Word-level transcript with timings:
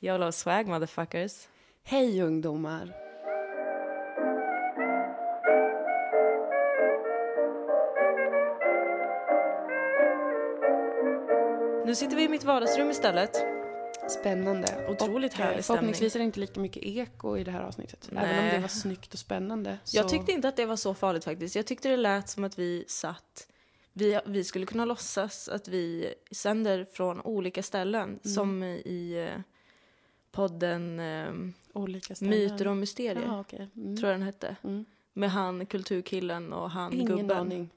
YOLO 0.00 0.32
swag 0.32 0.66
motherfuckers. 0.66 1.48
Hej 1.82 2.22
ungdomar! 2.22 2.94
Nu 11.86 11.94
sitter 11.94 12.16
vi 12.16 12.22
i 12.22 12.28
mitt 12.28 12.44
vardagsrum 12.44 12.90
istället. 12.90 13.30
Spännande. 14.08 14.86
Otroligt 14.88 15.32
och, 15.32 15.38
härlig 15.38 15.58
eh, 15.58 15.62
Förhoppningsvis 15.62 16.14
är 16.14 16.18
det 16.18 16.24
inte 16.24 16.40
lika 16.40 16.60
mycket 16.60 16.82
eko 16.82 17.36
i 17.36 17.44
det 17.44 17.50
här 17.50 17.60
avsnittet. 17.60 18.08
Även 18.12 18.38
om 18.38 18.44
Nej. 18.44 18.54
det 18.54 18.60
var 18.60 18.68
snyggt 18.68 19.12
och 19.12 19.18
spännande. 19.18 19.78
Så... 19.84 19.96
Jag 19.96 20.08
tyckte 20.08 20.32
inte 20.32 20.48
att 20.48 20.56
det 20.56 20.66
var 20.66 20.76
så 20.76 20.94
farligt 20.94 21.24
faktiskt. 21.24 21.56
Jag 21.56 21.66
tyckte 21.66 21.88
det 21.88 21.96
lät 21.96 22.28
som 22.28 22.44
att 22.44 22.58
vi 22.58 22.84
satt... 22.88 23.48
Vi, 23.92 24.20
vi 24.26 24.44
skulle 24.44 24.66
kunna 24.66 24.84
låtsas 24.84 25.48
att 25.48 25.68
vi 25.68 26.14
sänder 26.30 26.86
från 26.92 27.20
olika 27.20 27.62
ställen. 27.62 28.20
Som 28.22 28.62
i 28.62 29.28
eh, 29.34 29.40
podden 30.30 31.00
eh. 31.00 31.32
Myter 32.20 32.68
och 32.68 32.76
mysterier. 32.76 33.22
Jaha, 33.26 33.40
okej. 33.40 33.68
Mm. 33.76 33.96
Tror 33.96 34.10
jag 34.10 34.20
den 34.20 34.26
hette. 34.26 34.56
Mm. 34.64 34.84
Med 35.12 35.30
han 35.30 35.66
kulturkillen 35.66 36.52
och 36.52 36.70
han 36.70 36.92
Ingen 36.92 37.06
gubben. 37.06 37.36
aning. 37.36 37.70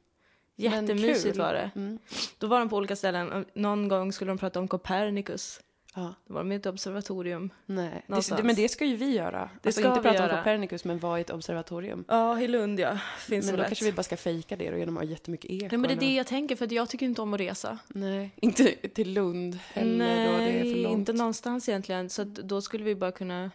Jättemysigt 0.56 1.38
var 1.38 1.54
det. 1.54 1.72
Mm. 1.76 2.00
Då 2.38 2.48
var 2.48 2.60
de 2.60 2.70
på 2.70 2.78
olika 2.78 2.96
ställen. 2.96 3.46
Någon 3.54 3.88
gång 3.88 4.14
skulle 4.14 4.32
de 4.32 4.38
prata 4.38 4.60
om 4.60 4.68
Copernicus. 4.68 5.60
Ja, 5.96 6.14
Då 6.28 6.34
var 6.34 6.42
de 6.42 6.52
i 6.52 6.56
ett 6.56 6.66
observatorium. 6.66 7.50
nej. 7.66 8.06
Det, 8.08 8.44
men 8.44 8.56
det 8.56 8.70
ska 8.70 8.86
ju 8.86 8.96
vi 8.96 9.16
göra. 9.16 9.50
Det 9.62 9.68
alltså 9.70 9.82
ska 9.82 9.90
inte 9.90 10.00
vi 10.00 10.04
prata 10.04 10.24
göra. 10.24 10.32
om 10.34 10.38
Copernicus 10.38 10.84
men 10.86 11.00
vara 11.00 11.18
i 11.18 11.22
ett 11.22 11.30
observatorium. 11.30 12.06
Ja, 12.08 12.42
i 12.42 12.48
Lund 12.48 12.80
ja. 12.80 12.98
Finns 13.20 13.46
men 13.46 13.56
då 13.56 13.58
lätt. 13.62 13.68
kanske 13.70 13.86
vi 13.86 13.92
bara 13.92 14.04
ska 14.04 14.18
fejka 14.18 14.56
det 14.56 14.72
då 14.72 14.78
genom 14.78 14.98
att 14.98 15.04
ha 15.04 15.10
jättemycket 15.10 15.52
eko. 15.52 15.68
Ja, 15.72 15.78
men 15.78 15.82
det 15.88 15.94
är 15.94 16.00
det 16.10 16.16
jag 16.16 16.28
tänker 16.28 16.56
för 16.56 16.66
att 16.66 16.72
jag 16.72 16.90
tycker 16.90 17.06
inte 17.06 17.22
om 17.22 17.34
att 17.34 17.40
resa. 17.40 17.80
Nej, 17.88 18.32
inte 18.36 18.66
till 18.74 19.14
Lund 19.14 19.56
heller 19.74 20.26
då, 20.32 20.38
det 20.38 20.44
är 20.44 20.60
för 20.64 20.66
Nej, 20.72 20.84
långt. 20.84 20.98
inte 21.00 21.14
någonstans 21.14 21.70
egentligen. 21.70 22.10
Så 22.10 22.24
då 22.24 22.62
skulle 22.62 22.84
vi 22.84 22.96
bara 22.96 23.12
kunna 23.12 23.52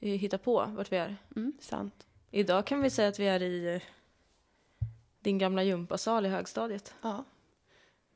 eh, 0.00 0.08
hitta 0.10 0.38
på 0.38 0.64
vart 0.76 0.92
vi 0.92 0.96
är. 0.96 1.16
Mm, 1.36 1.52
sant. 1.60 2.06
Idag 2.30 2.66
kan 2.66 2.80
vi 2.80 2.90
säga 2.90 3.08
att 3.08 3.18
vi 3.18 3.26
är 3.28 3.42
i 3.42 3.74
eh, 3.74 3.82
din 5.20 5.38
gamla 5.38 5.62
gympasal 5.62 6.26
i 6.26 6.28
högstadiet. 6.28 6.94
Ja. 7.02 7.24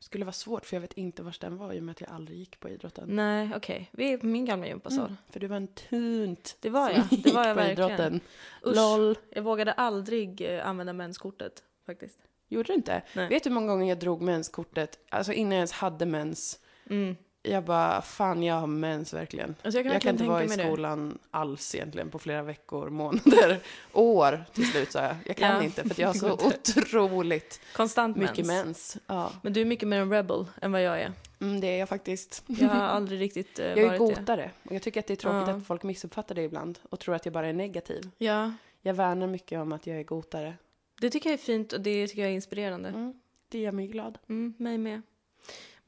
Skulle 0.01 0.25
vara 0.25 0.33
svårt 0.33 0.67
för 0.67 0.77
jag 0.77 0.81
vet 0.81 0.93
inte 0.93 1.23
var 1.23 1.37
den 1.41 1.57
var 1.57 1.73
i 1.73 1.79
och 1.79 1.83
med 1.83 1.93
att 1.93 2.01
jag 2.01 2.11
aldrig 2.11 2.39
gick 2.39 2.61
på 2.61 2.69
idrotten. 2.69 3.05
Nej, 3.09 3.51
okej. 3.57 3.91
Vi 3.93 4.13
är 4.13 4.19
på 4.19 4.27
min 4.27 4.45
gamla 4.45 4.67
gympasal. 4.67 5.07
Mm, 5.07 5.17
för 5.31 5.41
du 5.41 5.47
var 5.47 5.57
en 5.57 5.69
tunt 5.69 6.57
Det 6.61 6.71
var 6.71 6.91
jag. 6.91 7.05
Det 7.23 7.33
var 7.33 7.47
jag 7.49 7.55
verkligen. 7.55 7.91
idrotten. 7.91 8.21
Usch. 8.67 8.77
LOL. 8.77 9.19
Jag 9.31 9.43
vågade 9.43 9.73
aldrig 9.73 10.41
eh, 10.41 10.67
använda 10.69 10.93
menskortet 10.93 11.63
faktiskt. 11.87 12.19
Gjorde 12.49 12.67
du 12.67 12.75
inte? 12.75 13.03
Nej. 13.15 13.29
Vet 13.29 13.45
du 13.45 13.51
hur 13.51 13.55
många 13.55 13.67
gånger 13.67 13.89
jag 13.89 13.99
drog 13.99 14.23
menskortet, 14.23 14.99
alltså 15.09 15.33
innan 15.33 15.53
jag 15.53 15.59
ens 15.59 15.73
hade 15.73 16.07
mens. 16.07 16.59
Mm. 16.91 17.17
Jag 17.43 17.65
bara, 17.65 18.03
fan 18.03 18.43
jag 18.43 18.55
har 18.55 18.67
mens 18.67 19.15
verkligen. 19.15 19.55
Alltså 19.63 19.79
jag 19.79 19.85
kan 19.85 19.93
Jag 19.93 20.03
kan 20.03 20.15
inte 20.15 20.25
vara 20.25 20.45
i 20.45 20.49
mig 20.49 20.57
det. 20.57 20.65
skolan 20.67 21.19
alls 21.31 21.75
egentligen 21.75 22.11
på 22.11 22.19
flera 22.19 22.43
veckor, 22.43 22.91
månader, 22.91 23.59
år 23.93 24.45
till 24.55 24.71
slut 24.71 24.93
sa 24.93 25.03
jag. 25.03 25.17
Jag 25.27 25.37
kan 25.37 25.57
Ja, 25.57 25.63
inte 25.63 25.83
för 25.83 25.91
att 25.91 25.99
jag 25.99 26.09
har 26.09 26.15
så 26.15 26.33
otroligt 26.47 27.61
Konstant 27.77 28.17
mycket 28.17 28.47
mens. 28.47 28.65
mens. 28.67 28.97
Ja. 29.07 29.33
Men 29.43 29.53
du 29.53 29.61
är 29.61 29.65
mycket 29.65 29.89
mer 29.89 30.01
en 30.01 30.11
rebel 30.11 30.47
än 30.63 30.73
vad 30.73 30.83
jag 30.83 31.01
är. 31.01 31.13
Mm, 31.41 31.61
det 31.61 31.67
är 31.67 31.79
jag 31.79 31.89
faktiskt. 31.89 32.45
Jag 32.47 32.69
har 32.69 32.81
aldrig 32.89 33.21
riktigt 33.21 33.59
eh, 33.59 33.67
Jag 33.67 33.79
är 33.79 33.87
varit 33.99 33.99
det. 34.17 34.21
gotare 34.21 34.51
och 34.63 34.73
jag 34.75 34.83
tycker 34.83 35.01
att 35.01 35.07
det 35.07 35.15
är 35.15 35.17
tråkigt 35.17 35.49
Ja. 35.49 35.55
att 35.55 35.67
folk 35.67 35.83
missuppfattar 35.83 36.35
det 36.35 36.43
ibland 36.43 36.79
och 36.91 37.01
tror 37.01 37.15
att 37.15 37.25
jag 37.27 37.33
bara 37.33 37.47
är 37.49 37.53
negativ. 37.53 38.11
Ja, 38.19 38.53
Jag 38.83 38.95
värnar 38.95 39.27
mycket 39.27 39.59
om 39.61 39.73
att 39.73 39.87
jag 39.87 39.99
är 39.99 40.03
gotare. 40.05 40.55
det 41.01 41.11
tycker 41.11 41.31
jag 41.31 41.35
är 41.39 41.43
fint 41.45 41.73
och 41.73 41.81
det 41.81 42.07
tycker 42.09 42.23
jag 42.23 42.31
är 42.31 42.35
inspirerande. 42.35 42.89
Mm. 42.89 43.15
Det 43.49 43.59
gör 43.59 43.73
mig 43.73 43.87
glad. 43.87 44.19
Mm, 44.29 44.55
mig 44.59 44.79
med. 44.79 45.03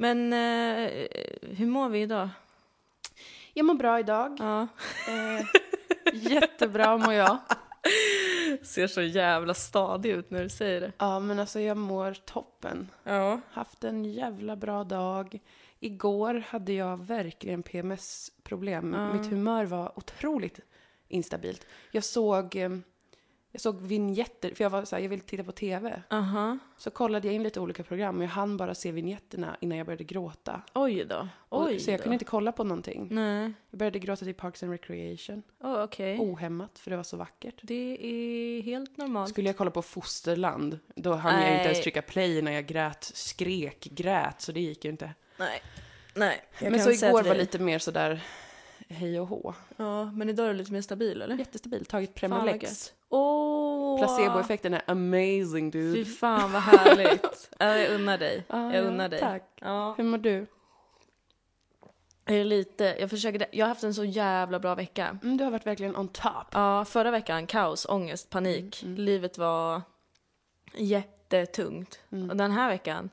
Men 0.03 0.33
eh, 0.33 0.91
hur 1.43 1.67
mår 1.67 1.89
vi 1.89 2.01
idag? 2.03 2.29
Jag 3.53 3.67
mår 3.67 3.75
bra 3.75 4.01
idag. 4.01 4.37
Ja. 4.39 4.69
Eh, 5.09 5.47
jättebra 6.13 6.97
mår 6.97 7.13
jag. 7.13 7.39
Ser 8.63 8.87
så 8.87 9.03
jävla 9.03 9.55
stadig 9.55 10.11
ut 10.11 10.31
när 10.31 10.43
du 10.43 10.49
säger 10.49 10.81
det. 10.81 10.93
Ja, 10.99 11.19
men 11.19 11.39
alltså 11.39 11.61
jag 11.61 11.77
mår 11.77 12.15
toppen. 12.15 12.89
Ja. 13.05 13.41
Haft 13.51 13.85
en 13.85 14.05
jävla 14.05 14.57
bra 14.57 14.85
dag. 14.85 15.41
Igår 15.81 16.45
hade 16.49 16.73
jag 16.73 17.05
verkligen 17.07 17.63
PMS-problem. 17.63 18.93
Ja. 18.93 19.13
Mitt 19.13 19.31
humör 19.31 19.65
var 19.65 19.99
otroligt 19.99 20.61
instabilt. 21.09 21.67
Jag 21.91 22.05
såg, 22.05 22.57
eh, 22.57 22.71
jag 23.53 23.61
såg 23.61 23.81
vignetter, 23.81 24.55
för 24.55 24.65
jag 24.65 24.71
var 24.71 24.85
så 24.85 24.97
här, 24.97 25.03
jag 25.03 25.09
ville 25.11 25.23
titta 25.23 25.45
på 25.45 25.53
TV. 25.53 26.03
Aha. 26.11 26.59
Så 26.77 26.91
kollade 26.91 27.29
jag 27.29 27.35
in 27.35 27.43
lite 27.43 27.61
olika 27.61 27.83
program 27.83 28.19
och 28.19 28.25
jag 28.25 28.29
hann 28.29 28.57
bara 28.57 28.75
se 28.75 28.93
vignetterna 28.93 29.57
innan 29.61 29.79
jag 29.79 29.87
började 29.87 30.05
gråta. 30.05 30.63
Oj 30.75 31.05
då. 31.05 31.29
Och- 31.49 31.67
Oj 31.67 31.79
så 31.81 31.91
jag 31.91 31.99
då. 32.01 32.03
kunde 32.03 32.15
inte 32.15 32.25
kolla 32.25 32.53
på 32.53 32.65
någonting. 32.65 33.09
Nej. 33.11 33.53
Jag 33.71 33.79
började 33.79 33.99
gråta 33.99 34.25
till 34.25 34.35
Parks 34.35 34.63
and 34.63 34.73
Recreation. 34.73 35.43
Oh, 35.61 35.83
Okej. 35.83 36.19
Ohämmat, 36.19 36.79
för 36.79 36.91
det 36.91 36.97
var 36.97 37.05
så 37.05 37.17
vackert. 37.17 37.55
Det 37.63 37.99
är 38.01 38.63
helt 38.63 38.97
normalt. 38.97 39.31
Skulle 39.31 39.49
jag 39.49 39.57
kolla 39.57 39.71
på 39.71 39.83
Fosterland, 39.83 40.79
då 40.97 41.13
hann 41.15 41.35
jag 41.35 41.43
inte 41.51 41.57
Nej. 41.57 41.67
ens 41.67 41.81
trycka 41.83 42.03
play 42.03 42.43
när 42.43 42.53
jag 42.53 42.67
grät, 42.67 43.05
skrek, 43.05 43.85
grät, 43.91 44.41
så 44.41 44.53
det 44.53 44.61
gick 44.61 44.85
ju 44.85 44.91
inte. 44.91 45.15
Nej. 45.37 45.63
Nej. 46.15 46.43
men 46.61 46.81
så 46.81 46.91
igår 46.91 47.23
var 47.23 47.35
lite 47.35 47.59
mer 47.59 47.79
sådär 47.79 48.23
hej 48.93 49.21
och 49.21 49.27
hå. 49.27 49.55
Ja, 49.77 50.05
men 50.05 50.29
idag 50.29 50.47
är 50.47 50.51
du 50.53 50.59
lite 50.59 50.73
mer 50.73 50.81
stabil 50.83 51.23
eller? 51.23 51.37
Jättestabil, 51.37 51.85
tagit 51.85 52.23
gött. 52.23 52.95
Åh! 53.09 53.99
Placeboeffekten 53.99 54.75
är 54.75 54.83
amazing 54.87 55.73
Fy 55.73 55.79
dude. 55.79 56.05
fan 56.05 56.53
vad 56.53 56.63
härligt. 56.63 57.51
Ja, 57.59 57.77
jag 57.77 57.95
unnar 57.95 58.19
dig. 58.19 58.45
Ja, 58.49 58.75
jag 58.75 58.85
ja, 58.85 58.89
unnar 58.89 59.09
dig. 59.09 59.21
Tack. 59.21 59.59
Ja. 59.61 59.95
Hur 59.99 60.05
mår 60.05 60.19
du? 60.19 60.47
Är 62.25 62.39
det 62.39 62.45
lite, 62.45 62.97
jag 63.01 63.11
försöker, 63.11 63.47
jag 63.53 63.67
har 63.67 63.69
haft 63.69 63.85
en 63.85 63.95
så 63.95 64.05
jävla 64.05 64.59
bra 64.59 64.75
vecka. 64.75 65.19
Mm, 65.23 65.37
du 65.37 65.45
har 65.45 65.51
varit 65.51 65.67
verkligen 65.67 65.97
on 65.97 66.09
top. 66.09 66.47
Ja, 66.53 66.85
förra 66.85 67.11
veckan 67.11 67.47
kaos, 67.47 67.87
ångest, 67.89 68.31
panik. 68.31 68.83
Mm, 68.83 68.97
Livet 68.97 69.39
var 69.39 69.83
jättetungt. 70.75 72.01
Mm. 72.13 72.31
Och 72.31 72.37
den 72.37 72.51
här 72.51 72.69
veckan 72.69 73.11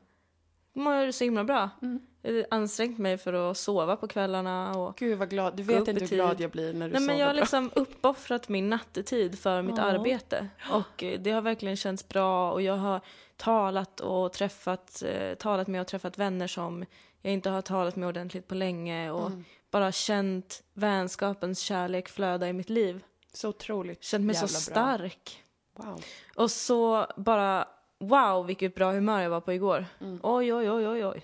mår 0.74 0.94
jag 0.94 1.14
så 1.14 1.24
himla 1.24 1.44
bra. 1.44 1.70
Mm. 1.82 2.00
Har 2.24 2.46
ansträngt 2.52 2.98
mig 2.98 3.18
för 3.18 3.34
att 3.52 3.58
sova 3.58 3.96
på 3.96 4.08
kvällarna 4.08 4.78
och 4.78 4.96
Gud 4.98 5.18
vad 5.18 5.30
glad, 5.30 5.56
du 5.56 5.64
vet 5.64 5.88
inte 5.88 5.92
hur 6.06 6.08
glad 6.08 6.42
jag 6.42 6.52
blir 6.52 6.74
när 6.74 6.88
du 6.88 6.94
Nej, 6.94 7.02
men 7.02 7.18
jag 7.18 7.26
har 7.28 7.34
bra. 7.34 7.40
liksom 7.42 7.72
uppoffrat 7.76 8.50
min 8.50 8.70
nattetid 8.70 9.40
för 9.40 9.62
mitt 9.62 9.78
Ja. 9.78 9.84
arbete. 9.84 10.48
Och 10.72 11.04
eh, 11.04 11.20
det 11.20 11.32
har 11.32 11.42
verkligen 11.42 11.76
känts 11.78 12.08
bra 12.08 12.52
och 12.52 12.62
jag 12.62 12.78
har 12.78 13.02
talat 13.38 14.00
och 14.00 14.34
träffat, 14.34 15.04
eh, 15.06 15.36
talat 15.36 15.68
med 15.68 15.82
och 15.82 15.88
träffat 15.88 16.18
vänner 16.18 16.48
som 16.48 16.86
jag 17.22 17.34
inte 17.34 17.50
har 17.50 17.62
talat 17.62 17.96
med 17.96 18.08
ordentligt 18.10 18.48
på 18.48 18.56
länge 18.56 19.12
och 19.12 19.28
Mm. 19.28 19.46
bara 19.72 19.92
känt 19.92 20.64
vänskapens 20.74 21.60
kärlek 21.60 22.10
flöda 22.10 22.48
i 22.50 22.54
mitt 22.54 22.70
liv. 22.70 23.04
Så 23.34 23.50
otroligt 23.50 24.04
Känt 24.04 24.26
mig 24.26 24.36
så 24.36 24.48
stark. 24.48 25.44
Wow. 25.76 26.04
Och 26.36 26.52
så 26.52 27.06
bara, 27.16 27.66
wow 28.00 28.46
vilket 28.46 28.76
bra 28.76 28.92
humör 28.92 29.22
jag 29.22 29.30
var 29.30 29.42
på 29.42 29.54
igår. 29.54 29.86
Mm. 30.02 30.20
Oj, 30.24 30.54
oj, 30.54 30.72
oj, 30.72 30.88
oj, 30.88 31.06
oj. 31.06 31.22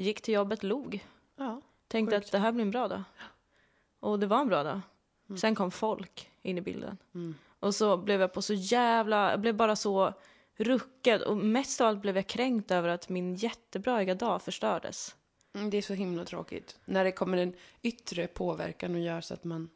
Gick 0.00 0.20
till 0.20 0.34
jobbet, 0.34 0.62
log. 0.62 1.06
Ja. 1.36 1.60
Tänkte 1.88 2.16
Sjukt. 2.16 2.26
att 2.26 2.32
det 2.32 2.38
här 2.38 2.52
blir 2.52 2.62
en 2.62 2.70
bra 2.70 2.88
dag. 2.88 3.02
Och 4.00 4.18
det 4.18 4.26
var 4.26 4.40
en 4.40 4.48
bra 4.48 4.62
dag. 4.62 4.80
Sen 5.40 5.54
kom 5.54 5.70
folk 5.70 6.30
in 6.42 6.58
i 6.58 6.60
bilden. 6.60 6.96
Mm. 7.14 7.34
Och 7.60 7.74
så 7.74 7.96
blev 7.96 8.20
jag 8.20 8.32
på 8.32 8.42
så 8.42 8.54
jävla, 8.54 9.30
jag 9.30 9.40
blev 9.40 9.54
bara 9.54 9.76
så 9.76 10.12
ruckad 10.56 11.22
och 11.22 11.36
mest 11.36 11.80
av 11.80 11.86
allt 11.86 12.02
blev 12.02 12.16
jag 12.16 12.26
kränkt 12.26 12.70
över 12.70 12.88
att 12.88 13.08
min 13.08 13.34
jättebraiga 13.34 14.14
dag 14.14 14.42
förstördes. 14.42 15.16
Mm, 15.54 15.70
det 15.70 15.76
är 15.76 15.82
så 15.82 15.94
himla 15.94 16.24
tråkigt. 16.24 16.78
När 16.84 17.04
det 17.04 17.12
kommer 17.12 17.38
en 17.38 17.54
yttre 17.82 18.26
påverkan 18.26 18.94
och 18.94 19.00
gör 19.00 19.20
så 19.20 19.34
att 19.34 19.44
man... 19.44 19.68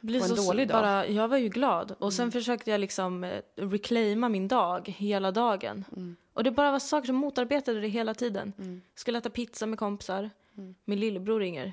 Blir 0.00 0.20
Och 0.20 0.30
en 0.30 0.36
så, 0.36 0.42
dålig 0.42 0.68
dag. 0.68 0.82
Bara, 0.82 1.06
jag 1.06 1.28
var 1.28 1.36
ju 1.36 1.48
glad 1.48 1.94
och 1.98 2.12
sen 2.12 2.32
försökte 2.32 2.70
jag 2.70 2.80
liksom 2.80 3.24
eh, 3.24 3.40
reclaima 3.56 4.28
min 4.28 4.48
dag 4.48 4.94
hela 4.98 5.30
dagen. 5.32 5.84
Mm. 5.96 6.16
Och 6.32 6.44
det 6.44 6.50
bara 6.50 6.72
var 6.72 6.78
saker 6.78 7.06
som 7.06 7.16
motarbetade 7.16 7.80
det 7.80 7.88
hela 7.88 8.14
tiden. 8.14 8.52
Mm. 8.58 8.82
Skulle 8.94 9.18
äta 9.18 9.30
pizza 9.30 9.66
med 9.66 9.78
kompisar. 9.78 10.30
Mm. 10.56 10.74
Min 10.84 11.00
lillebror 11.00 11.40
ringer. 11.40 11.72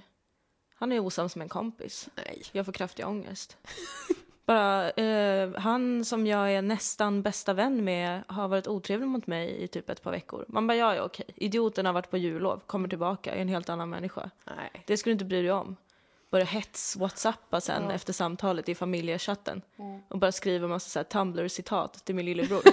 Han 0.76 0.92
är 0.92 1.00
osams 1.00 1.36
med 1.36 1.46
en 1.46 1.50
kompis. 1.50 2.10
Nej. 2.16 2.42
Jag 2.52 2.66
får 2.66 2.74
kraftig 2.74 3.08
ångest. 3.08 3.58
Bara, 4.46 4.90
eh, 4.90 5.54
han 5.56 6.06
som 6.06 6.28
jag 6.28 6.52
är 6.52 6.62
nästan 6.62 7.22
bästa 7.22 7.54
vän 7.54 7.84
med 7.84 8.24
har 8.28 8.48
varit 8.48 8.68
otrevlig 8.68 9.08
mot 9.08 9.28
mig 9.28 9.64
i 9.64 9.68
typ 9.68 9.90
ett 9.90 10.02
par 10.02 10.12
veckor. 10.12 10.46
Man 10.48 10.68
bara, 10.68 10.76
ja, 10.76 10.96
ja 10.96 11.04
okej. 11.04 11.26
Idioten 11.36 11.86
har 11.86 11.94
varit 11.94 12.10
på 12.10 12.18
jullov, 12.18 12.62
kommer 12.66 12.90
tillbaka, 12.90 13.36
är 13.36 13.42
en 13.42 13.48
helt 13.48 13.70
annan 13.70 13.90
människa. 13.90 14.30
Nej. 14.44 14.84
Det 14.86 14.98
skulle 14.98 15.12
du 15.12 15.14
inte 15.14 15.26
bry 15.26 15.42
dig 15.42 15.52
om. 15.52 15.76
Börja 16.32 16.46
hets-whatsappa 16.46 17.60
sen 17.60 17.84
Ja. 17.84 17.92
efter 17.92 18.14
samtalet 18.14 18.70
i 18.70 18.76
familjechatten. 18.76 19.62
Mm. 19.80 20.00
Och 20.10 20.20
bara 20.20 20.32
skriva 20.32 20.68
massa 20.68 20.90
så 20.90 21.00
här 21.00 21.04
Tumblr-citat 21.04 22.06
till 22.06 22.16
min 22.16 22.26
lillebror. 22.26 22.62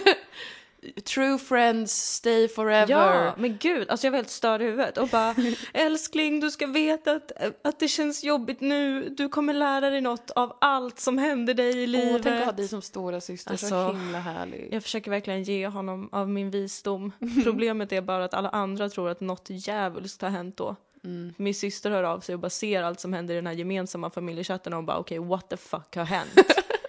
True 1.14 1.38
friends 1.38 2.14
stay 2.14 2.48
forever. 2.48 2.86
Ja, 2.92 3.34
men 3.38 3.56
gud, 3.60 3.90
alltså 3.90 4.06
jag 4.06 4.12
var 4.12 4.16
helt 4.18 4.30
störd 4.30 4.62
i 4.62 4.64
huvudet 4.64 4.98
och 4.98 5.08
bara 5.08 5.34
älskling, 5.74 6.40
du 6.40 6.50
ska 6.50 6.66
veta 6.66 7.12
att, 7.12 7.32
att 7.64 7.80
det 7.80 7.88
känns 7.88 8.24
jobbigt 8.24 8.60
nu. 8.60 9.08
Du 9.08 9.28
kommer 9.28 9.54
lära 9.54 9.90
dig 9.90 10.00
något 10.00 10.30
av 10.30 10.56
allt 10.60 11.00
som 11.00 11.18
händer 11.18 11.54
dig 11.54 11.78
i 11.78 11.82
Åh, 11.84 11.88
livet. 11.88 12.22
tänk 12.22 12.40
att 12.40 12.44
ha 12.44 12.52
dig 12.52 12.68
som 12.68 12.82
stora 12.82 13.20
syster. 13.20 13.56
så 13.56 13.76
Alltså, 13.76 13.98
himla 13.98 14.18
härlig. 14.18 14.68
Jag 14.72 14.82
försöker 14.82 15.10
verkligen 15.10 15.42
ge 15.42 15.66
honom 15.66 16.08
av 16.12 16.28
min 16.28 16.50
visdom. 16.50 17.12
Problemet 17.44 17.92
är 17.92 18.00
bara 18.00 18.24
att 18.24 18.34
alla 18.34 18.48
andra 18.48 18.88
tror 18.88 19.08
att 19.10 19.20
något 19.20 19.46
djävulskt 19.48 20.22
har 20.22 20.28
hänt 20.30 20.56
då. 20.56 20.76
Mm. 21.04 21.34
Min 21.36 21.54
syster 21.54 21.90
hör 21.90 22.02
av 22.02 22.20
sig 22.20 22.34
och 22.34 22.38
bara 22.40 22.50
ser 22.50 22.82
allt 22.82 23.00
som 23.00 23.12
händer 23.12 23.34
i 23.34 23.36
den 23.36 23.46
här 23.46 23.54
gemensamma 23.54 24.10
familjechatten 24.10 24.72
och 24.72 24.84
bara 24.84 24.98
okej, 24.98 25.18
what 25.18 25.50
the 25.50 25.56
fuck 25.56 25.96
har 25.96 26.04
hänt? 26.04 26.32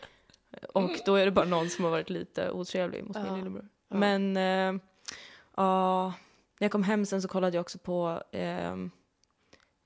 och 0.74 0.92
då 1.06 1.16
är 1.16 1.26
det 1.26 1.32
bara 1.32 1.46
någon 1.46 1.70
som 1.70 1.84
har 1.84 1.92
varit 1.92 2.10
lite 2.10 2.52
otrevlig 2.52 3.04
mot 3.04 3.16
min 3.18 3.26
Ja. 3.26 3.36
lillebror. 3.36 3.68
Ja. 3.90 3.96
Men 3.98 4.38
eh, 4.38 4.82
ja, 5.56 6.06
när 6.60 6.66
jag 6.66 6.72
kom 6.72 6.84
hem 6.84 7.06
sen 7.06 7.22
så 7.22 7.28
kollade 7.28 7.58
jag 7.58 7.62
också 7.62 7.78
på 7.78 8.24
eh, 8.32 8.76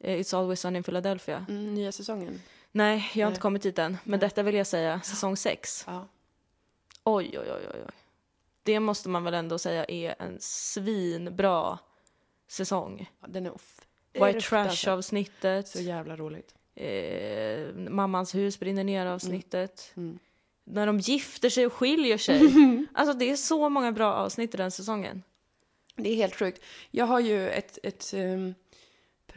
It's 0.04 0.38
Always 0.38 0.60
Sunny 0.62 0.78
in 0.78 0.84
Philadelphia. 0.84 1.46
Mm, 1.50 1.74
nya 1.74 1.92
säsongen. 1.92 2.42
Nej, 2.72 3.12
jag 3.14 3.26
har 3.26 3.30
Nej. 3.30 3.34
inte 3.34 3.42
kommit 3.42 3.62
dit 3.62 3.80
än. 3.80 3.98
Men 4.04 4.20
Nej. 4.20 4.20
detta 4.20 4.44
vill 4.44 4.56
jag 4.56 4.68
säga, 4.68 5.02
säsong 5.02 5.38
6. 5.38 5.84
Ja. 5.88 6.08
Oj, 7.04 7.40
oj, 7.40 7.52
oj, 7.52 7.68
oj. 7.74 7.92
Det 8.64 8.80
måste 8.80 9.10
man 9.10 9.24
väl 9.24 9.34
ändå 9.34 9.58
säga 9.58 9.86
är 9.86 10.16
en 10.20 10.38
svinbra 10.40 11.80
säsong. 12.48 13.12
Den 13.28 13.46
är 13.46 13.56
off. 13.56 13.87
White 14.26 14.40
fruktansvärt. 14.42 14.80
Trash-avsnittet, 14.84 15.68
Så 15.68 15.82
jävla 15.82 16.16
roligt. 16.16 16.56
eh, 16.76 17.74
Mammans 17.90 18.36
hus 18.36 18.60
brinner 18.60 18.84
ner-avsnittet. 18.84 19.92
Mm. 19.98 20.20
När 20.64 20.88
de 20.88 21.00
gifter 21.00 21.50
sig 21.50 21.66
och 21.66 21.74
skiljer 21.74 22.18
sig. 22.18 22.42
alltså 22.94 23.18
det 23.18 23.32
är 23.32 23.36
så 23.36 23.70
många 23.70 23.92
bra 23.92 24.14
avsnitt 24.14 24.54
i 24.54 24.58
den 24.58 24.72
säsongen. 24.72 25.24
Det 25.96 26.10
är 26.10 26.16
helt 26.16 26.36
sjukt. 26.36 26.62
Jag 26.92 27.06
har 27.06 27.20
ju 27.20 27.50
ett, 27.50 27.80
ett 27.84 28.14
ehm, 28.14 28.56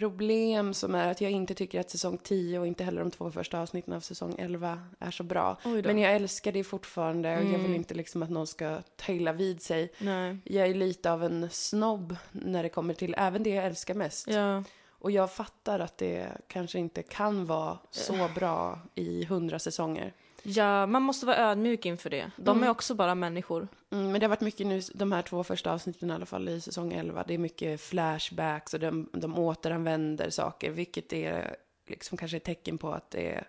problem 0.01 0.75
som 0.75 0.95
är 0.95 1.11
att 1.11 1.21
jag 1.21 1.31
inte 1.31 1.55
tycker 1.55 1.81
att 1.81 1.91
säsong 1.91 2.19
10 2.23 2.59
och 2.59 2.67
inte 2.67 2.85
heller 2.85 3.01
de 3.01 3.11
två 3.11 3.31
första 3.31 3.61
avsnitten 3.61 3.95
av 3.95 4.01
säsong 4.01 4.35
11 4.39 4.83
är 4.99 5.11
så 5.11 5.23
bra. 5.25 5.57
Men 5.65 5.99
jag 5.99 6.15
älskar 6.15 6.53
det 6.53 6.65
fortfarande 6.65 7.29
och 7.37 7.43
jag 7.45 7.49
vill 7.49 7.55
Mm. 7.61 7.75
inte 7.75 7.95
liksom 7.95 8.23
att 8.23 8.31
någon 8.31 8.47
ska 8.47 8.79
ta 8.97 9.13
illa 9.13 9.33
vid 9.33 9.63
sig. 9.63 9.93
Nej. 9.99 10.37
Jag 10.45 10.69
är 10.69 10.75
lite 10.75 11.13
av 11.13 11.25
en 11.25 11.51
snobb 11.51 12.17
när 12.33 12.63
det 12.63 12.69
kommer 12.69 12.95
till 12.95 13.15
även 13.19 13.43
det 13.43 13.51
jag 13.51 13.65
älskar 13.67 13.95
mest. 13.95 14.27
Ja. 14.31 14.65
Och 14.89 15.11
jag 15.11 15.33
fattar 15.33 15.81
att 15.81 15.99
det 15.99 16.27
kanske 16.49 16.79
inte 16.79 17.03
kan 17.03 17.47
vara 17.47 17.79
så 17.91 18.29
bra 18.35 18.79
i 18.95 19.25
hundra 19.25 19.59
säsonger. 19.59 20.13
Ja, 20.43 20.87
man 20.87 21.03
måste 21.03 21.27
vara 21.27 21.37
ödmjuk 21.37 21.87
inför 21.87 22.11
det. 22.11 22.31
De 22.37 22.57
Mm. 22.57 22.65
är 22.67 22.71
också 22.71 22.95
bara 22.95 23.15
människor. 23.15 23.69
Mm, 23.91 24.11
men 24.13 24.21
det 24.21 24.27
har 24.27 24.29
varit 24.29 24.41
mycket 24.41 24.67
nu, 24.67 24.81
de 24.95 25.13
här 25.13 25.23
två 25.23 25.45
första 25.45 25.73
avsnitten 25.73 26.11
i 26.11 26.13
alla 26.13 26.27
fall 26.27 26.49
i 26.49 26.61
säsong 26.61 26.93
11. 26.93 27.25
Det 27.29 27.35
är 27.35 27.39
mycket 27.39 27.81
flashbacks 27.81 28.75
och 28.75 28.81
de, 28.81 29.09
de 29.13 29.39
återanvänder 29.39 30.31
saker, 30.31 30.71
vilket 30.71 31.13
är 31.13 31.57
liksom 31.87 32.19
kanske 32.19 32.37
ett 32.37 32.45
tecken 32.45 32.79
på 32.79 32.93
att 32.93 33.11
det 33.11 33.45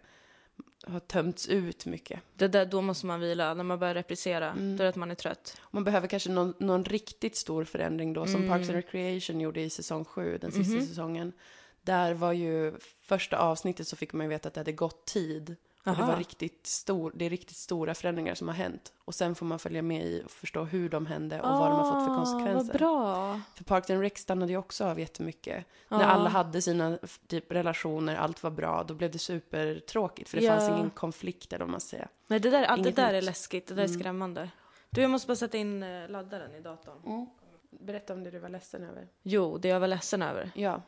har 0.87 0.99
tömts 0.99 1.47
ut 1.47 1.85
mycket. 1.85 2.19
Det 2.33 2.47
där, 2.47 2.65
då 2.65 2.81
måste 2.81 3.05
man 3.05 3.19
vila. 3.19 3.53
När 3.53 3.63
man 3.63 3.79
börjar 3.79 3.93
reprisera, 3.93 4.51
Mm. 4.51 4.77
då 4.77 4.81
är 4.81 4.85
det 4.85 4.89
att 4.89 4.95
man 4.95 5.11
är 5.11 5.15
trött. 5.15 5.57
Man 5.71 5.83
behöver 5.83 6.07
kanske 6.07 6.29
någon, 6.31 6.53
någon 6.57 6.85
riktigt 6.85 7.35
stor 7.37 7.63
förändring 7.63 8.13
då, 8.13 8.25
som 8.25 8.35
Mm. 8.35 8.49
Parks 8.49 8.69
and 8.69 8.75
Recreation 8.75 9.41
gjorde 9.41 9.61
i 9.61 9.69
säsong 9.69 10.05
7, 10.05 10.37
den 10.37 10.51
sista 10.51 10.73
Mhm. 10.77 10.85
säsongen. 10.87 11.33
Där 11.81 12.13
var 12.13 12.33
ju 12.33 12.73
första 13.01 13.37
avsnittet 13.37 13.87
så 13.87 13.95
fick 13.95 14.13
man 14.13 14.25
ju 14.25 14.29
veta 14.29 14.47
att 14.47 14.53
det 14.53 14.59
hade 14.59 14.71
gått 14.71 15.05
tid. 15.05 15.55
Det, 15.83 15.91
var 15.91 16.15
riktigt 16.17 16.67
stor, 16.67 17.11
det 17.15 17.25
är 17.25 17.29
riktigt 17.29 17.57
stora 17.57 17.93
förändringar 17.93 18.35
som 18.35 18.47
har 18.47 18.55
hänt. 18.55 18.93
Och 19.05 19.15
sen 19.15 19.35
får 19.35 19.45
man 19.45 19.59
följa 19.59 19.81
med 19.81 20.05
i 20.05 20.21
och 20.25 20.31
förstå 20.31 20.63
hur 20.63 20.89
de 20.89 21.05
hände 21.05 21.41
och 21.41 21.49
vad 21.49 21.71
de 21.71 21.79
har 21.79 21.83
fått 21.91 22.05
för 22.05 22.13
Ah, 22.13 22.17
konsekvenser. 22.17 22.79
Vad 22.79 22.79
bra. 22.79 23.41
För 23.55 23.63
Parks 23.63 23.89
and 23.89 24.01
Rec 24.01 24.17
stannade 24.17 24.51
ju 24.51 24.57
också 24.57 24.85
av 24.85 24.99
jättemycket. 24.99 25.65
När 25.89 25.99
Ja. 26.01 26.05
alla 26.05 26.29
hade 26.29 26.61
sina 26.61 26.97
typ 27.27 27.51
relationer, 27.51 28.15
allt 28.15 28.43
var 28.43 28.51
bra, 28.51 28.83
då 28.83 28.93
blev 28.93 29.11
det 29.11 29.19
supertråkigt. 29.19 30.29
För 30.29 30.37
det 30.37 30.43
Ja. 30.43 30.55
fanns 30.57 30.69
ingen 30.69 30.89
konflikt 30.89 31.53
eller 31.53 31.65
vad 31.65 31.71
man 31.71 31.81
säger. 31.81 32.07
Nej, 32.27 32.39
det 32.39 32.49
där, 32.49 32.63
allt 32.63 32.83
det 32.83 32.91
där 32.91 33.13
är 33.13 33.21
läskigt. 33.21 33.67
Det 33.67 33.73
där 33.73 33.83
är 33.83 33.87
Mm. 33.87 33.99
skrämmande. 33.99 34.49
Du, 34.89 35.01
jag 35.01 35.09
måste 35.11 35.27
bara 35.27 35.35
sätta 35.35 35.57
in 35.57 35.83
eh, 35.83 36.09
laddaren 36.09 36.55
i 36.55 36.59
datorn. 36.61 37.27
Berätta 37.69 38.13
om 38.13 38.23
det 38.23 38.31
du 38.31 38.39
var 38.39 38.49
ledsen 38.49 38.83
över. 38.83 39.07
Jo, 39.23 39.57
det 39.57 39.67
jag 39.67 39.79
var 39.79 39.87
ledsen 39.87 40.21
över. 40.21 40.51
Ja. 40.55 40.81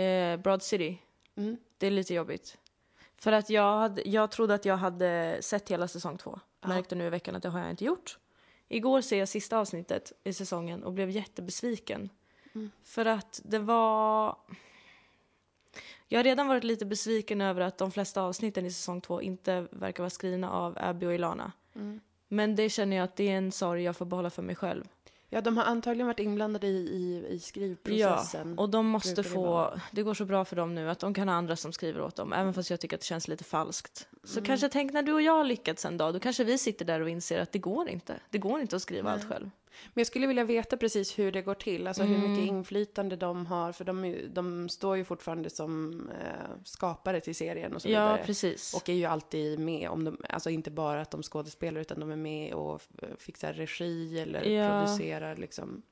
Eh, 0.00 0.36
Broad 0.36 0.62
City. 0.62 0.98
Mm. 1.36 1.56
Det 1.78 1.86
är 1.86 1.90
lite 1.90 2.14
jobbigt. 2.14 2.58
För 3.18 3.32
att 3.32 3.50
jag, 3.50 3.78
hade, 3.78 4.08
jag 4.08 4.30
trodde 4.30 4.54
att 4.54 4.64
jag 4.64 4.76
hade 4.76 5.38
sett 5.40 5.68
hela 5.68 5.88
säsong 5.88 6.18
två. 6.18 6.40
Ja. 6.60 6.68
Märkte 6.68 6.94
nu 6.94 7.06
i 7.06 7.10
veckan 7.10 7.36
att 7.36 7.42
det 7.42 7.48
har 7.48 7.60
jag 7.60 7.70
inte 7.70 7.84
gjort. 7.84 8.18
Igår 8.68 9.00
ser 9.00 9.18
jag 9.18 9.28
sista 9.28 9.58
avsnittet 9.58 10.12
i 10.24 10.32
säsongen 10.32 10.84
och 10.84 10.92
blev 10.92 11.10
jättebesviken. 11.10 12.08
Mm. 12.54 12.70
För 12.84 13.06
att 13.06 13.40
det 13.44 13.58
var... 13.58 14.36
Jag 16.08 16.18
har 16.18 16.24
redan 16.24 16.46
varit 16.46 16.64
lite 16.64 16.86
besviken 16.86 17.40
över 17.40 17.60
att 17.60 17.78
de 17.78 17.90
flesta 17.90 18.22
avsnitten 18.22 18.66
i 18.66 18.70
säsong 18.70 19.00
två 19.00 19.22
inte 19.22 19.66
verkar 19.70 20.02
vara 20.02 20.10
skrivna 20.10 20.50
av 20.50 20.78
Abby 20.80 21.06
och 21.06 21.14
Ilana. 21.14 21.52
Mm. 21.74 22.00
Men 22.28 22.56
det 22.56 22.68
känner 22.68 22.96
jag 22.96 23.04
att 23.04 23.16
det 23.16 23.28
är 23.28 23.38
en 23.38 23.52
sorg 23.52 23.82
jag 23.82 23.96
får 23.96 24.06
behålla 24.06 24.30
för 24.30 24.42
mig 24.42 24.56
själv. 24.56 24.84
Ja, 25.30 25.40
de 25.40 25.56
har 25.56 25.64
antagligen 25.64 26.06
varit 26.06 26.18
inblandade 26.20 26.66
i, 26.66 26.70
i, 26.70 27.26
i 27.34 27.38
skrivprocessen. 27.38 28.58
Och 28.58 28.70
de 28.70 28.86
måste 28.86 29.22
få, 29.22 29.74
det 29.92 30.02
går 30.02 30.14
så 30.14 30.24
bra 30.24 30.44
för 30.44 30.56
dem 30.56 30.74
nu 30.74 30.90
att 30.90 30.98
de 30.98 31.14
kan 31.14 31.28
ha 31.28 31.34
andra 31.34 31.56
som 31.56 31.72
skriver 31.72 32.00
åt 32.00 32.16
dem, 32.16 32.32
även 32.32 32.54
fast 32.54 32.70
jag 32.70 32.80
tycker 32.80 32.96
att 32.96 33.00
det 33.00 33.06
känns 33.06 33.28
lite 33.28 33.44
falskt. 33.44 34.08
Så 34.24 34.38
Mm. 34.38 34.46
kanske 34.46 34.68
tänk 34.68 34.92
när 34.92 35.02
du 35.02 35.12
och 35.12 35.22
jag 35.22 35.32
har 35.32 35.44
lyckats 35.44 35.84
en 35.84 35.96
dag, 35.96 36.14
då 36.14 36.20
kanske 36.20 36.44
vi 36.44 36.58
sitter 36.58 36.84
där 36.84 37.00
och 37.00 37.08
inser 37.10 37.40
att 37.40 37.52
det 37.52 37.58
går 37.58 37.88
inte. 37.88 38.20
Det 38.30 38.38
går 38.38 38.60
inte 38.60 38.76
att 38.76 38.82
skriva 38.82 39.10
allt 39.10 39.22
Nej. 39.22 39.30
själv. 39.32 39.50
Men 39.94 40.00
jag 40.00 40.06
skulle 40.06 40.26
vilja 40.26 40.44
veta 40.44 40.76
precis 40.76 41.18
hur 41.18 41.32
det 41.32 41.42
går 41.42 41.54
till, 41.54 41.86
alltså 41.86 42.02
hur 42.02 42.16
Mm. 42.16 42.30
mycket 42.32 42.48
inflytande 42.48 43.16
de 43.16 43.46
har, 43.46 43.72
för 43.72 43.84
de, 43.84 44.16
de 44.30 44.68
står 44.68 44.96
ju 44.96 45.04
fortfarande 45.04 45.50
som 45.50 45.92
eh, 46.10 46.62
skapare 46.64 47.20
till 47.20 47.34
serien 47.34 47.74
och 47.74 47.82
så 47.82 47.88
Ja, 47.88 48.04
vidare. 48.04 48.22
precis. 48.26 48.74
Och 48.74 48.88
är 48.88 48.92
ju 48.92 49.04
alltid 49.04 49.58
med, 49.58 49.88
om 49.90 50.04
de, 50.04 50.16
alltså 50.28 50.50
inte 50.50 50.70
bara 50.70 51.00
att 51.00 51.10
de 51.10 51.22
skådespelar 51.22 51.80
utan 51.80 52.00
de 52.00 52.10
är 52.10 52.16
med 52.16 52.54
och 52.54 52.82
fixar 53.18 53.52
regi 53.52 54.20
eller 54.20 54.42
Ja. 54.44 54.68
producerar 54.84 55.36
liksom. 55.36 55.82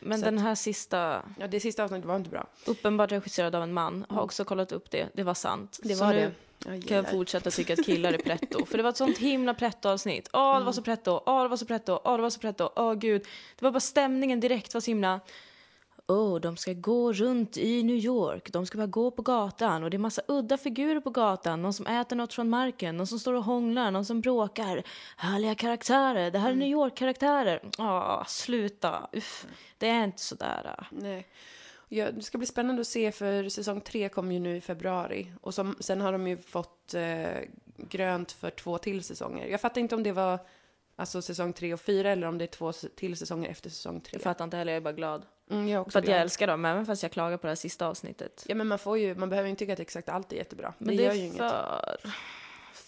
Men 0.00 0.18
så 0.18 0.24
den 0.24 0.38
här 0.38 0.54
sista, 0.54 1.22
Ja, 1.40 1.46
det 1.48 1.60
sista 1.60 1.84
avsnittet 1.84 2.06
var 2.06 2.16
inte 2.16 2.30
bra. 2.30 2.46
uppenbart 2.66 3.12
regisserad 3.12 3.54
av 3.54 3.62
en 3.62 3.72
man, 3.72 4.06
har 4.08 4.16
Mm. 4.16 4.24
också 4.24 4.44
kollat 4.44 4.72
upp 4.72 4.90
det. 4.90 5.08
Det 5.14 5.22
var 5.22 5.34
sant. 5.34 5.80
Det 5.82 5.94
Så 5.94 6.04
var 6.04 6.12
nu 6.12 6.18
det. 6.20 6.32
Kan 6.64 6.96
jag 6.96 7.10
fortsätta 7.10 7.50
tycka 7.50 7.72
att 7.72 7.84
killar 7.84 8.12
är 8.12 8.18
pretto. 8.18 8.64
För 8.66 8.76
det 8.76 8.82
var 8.82 8.90
ett 8.90 8.96
sånt 8.96 9.18
himla 9.18 9.54
pretto-avsnitt. 9.54 10.30
Åh, 10.32 10.58
det 10.58 10.64
var 10.64 10.72
så 10.72 10.82
pretto. 10.82 11.20
Åh, 11.26 11.42
det 11.42 11.48
var 11.48 11.56
så 11.56 11.66
pretto. 11.66 12.00
Åh, 12.04 12.16
det 12.16 12.22
var 12.22 12.30
så 12.30 12.40
pretto. 12.40 12.70
Åh, 12.76 12.94
gud. 12.94 13.22
Det 13.58 13.64
var 13.64 13.70
bara 13.70 13.80
stämningen 13.80 14.40
direkt 14.40 14.74
var 14.74 14.80
så 14.80 14.90
himla... 14.90 15.20
Åh, 16.10 16.40
de 16.40 16.56
ska 16.56 16.72
gå 16.72 17.12
runt 17.12 17.56
i 17.56 17.82
New 17.82 17.96
York. 17.96 18.52
De 18.52 18.66
ska 18.66 18.78
bara 18.78 18.86
gå 18.86 19.10
på 19.10 19.22
gatan. 19.22 19.84
Och 19.84 19.90
det 19.90 19.96
är 19.96 19.98
massa 19.98 20.22
udda 20.28 20.56
figurer 20.58 21.00
på 21.00 21.10
gatan. 21.10 21.62
Någon 21.62 21.72
som 21.72 21.86
äter 21.86 22.16
något 22.16 22.34
från 22.34 22.48
marken. 22.50 22.96
Någon 22.96 23.06
som 23.06 23.18
står 23.18 23.34
och 23.34 23.44
hånglar. 23.44 23.90
Någon 23.90 24.04
som 24.04 24.20
bråkar. 24.20 24.82
Härliga 25.16 25.54
karaktärer. 25.54 26.30
Det 26.30 26.38
här 26.38 26.50
är 26.50 26.54
New 26.54 26.68
York-karaktärer. 26.68 27.60
Åh, 27.78 28.24
sluta. 28.26 29.08
Uff. 29.12 29.46
Det 29.78 29.88
är 29.88 30.04
inte 30.04 30.22
sådär. 30.22 30.86
Nej. 30.90 31.26
Ja, 31.88 32.10
det 32.10 32.22
ska 32.22 32.38
bli 32.38 32.46
spännande 32.46 32.80
att 32.80 32.86
se 32.86 33.12
för 33.12 33.48
säsong 33.48 33.80
tre 33.80 34.08
kommer 34.08 34.34
ju 34.34 34.40
nu 34.40 34.56
i 34.56 34.60
februari. 34.60 35.32
Och 35.40 35.54
som, 35.54 35.76
sen 35.80 36.00
har 36.00 36.12
de 36.12 36.28
ju 36.28 36.36
fått 36.36 36.94
eh, 36.94 37.38
grönt 37.76 38.32
för 38.32 38.50
två 38.50 38.78
till 38.78 39.02
säsonger. 39.04 39.46
Jag 39.46 39.60
fattar 39.60 39.80
inte 39.80 39.94
om 39.94 40.02
det 40.02 40.12
var 40.12 40.38
alltså 40.96 41.22
säsong 41.22 41.52
tre 41.52 41.74
och 41.74 41.80
fyra 41.80 42.10
eller 42.10 42.26
om 42.26 42.38
det 42.38 42.44
är 42.44 42.46
två 42.46 42.72
till 42.72 43.16
säsonger 43.16 43.50
efter 43.50 43.70
säsong 43.70 44.00
tre. 44.00 44.10
Jag 44.12 44.22
fattar 44.22 44.44
inte 44.44 44.56
heller. 44.56 44.72
Jag 44.72 44.76
är 44.76 44.84
bara 44.84 44.92
glad. 44.92 45.26
Mm, 45.50 45.68
jag 45.68 45.76
är 45.76 45.80
också 45.80 45.90
För 45.90 45.98
att 45.98 46.08
jag 46.08 46.20
älskar 46.20 46.46
dem. 46.46 46.64
Även 46.64 46.86
fast 46.86 47.02
jag 47.02 47.12
klagar 47.12 47.36
på 47.36 47.46
det 47.46 47.50
här 47.50 47.56
sista 47.56 47.86
avsnittet. 47.86 48.44
Ja, 48.48 48.54
men 48.54 48.66
man 48.66 48.78
får 48.78 48.98
ju, 48.98 49.14
man 49.14 49.28
behöver 49.28 49.46
ju 49.46 49.50
inte 49.50 49.58
tycka 49.58 49.72
att 49.72 49.80
exakt 49.80 50.08
allt 50.08 50.32
är 50.32 50.36
jättebra. 50.36 50.74
Men 50.78 50.96
det, 50.96 51.02
det, 51.02 51.02
gör 51.02 51.12
ju 51.12 51.20
är 51.20 51.24
inget. 51.24 51.36
för, 51.36 51.98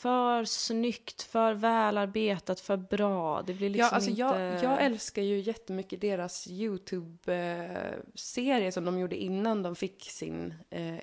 för 0.00 0.44
snyggt, 0.44 1.22
för 1.22 1.54
välarbetat, 1.54 2.60
för 2.60 2.76
bra. 2.76 3.42
Det 3.42 3.54
blir 3.54 3.70
liksom 3.70 3.86
ja, 3.86 3.90
alltså 3.94 4.10
inte... 4.10 4.20
jag, 4.20 4.64
jag 4.64 4.84
älskar 4.84 5.22
ju 5.22 5.40
jättemycket 5.40 6.00
deras 6.00 6.46
YouTube-serie 6.50 8.72
som 8.72 8.84
de 8.84 8.98
gjorde 8.98 9.16
innan 9.16 9.62
de 9.62 9.76
fick 9.76 10.10
sin... 10.10 10.54
Eh, 10.70 10.94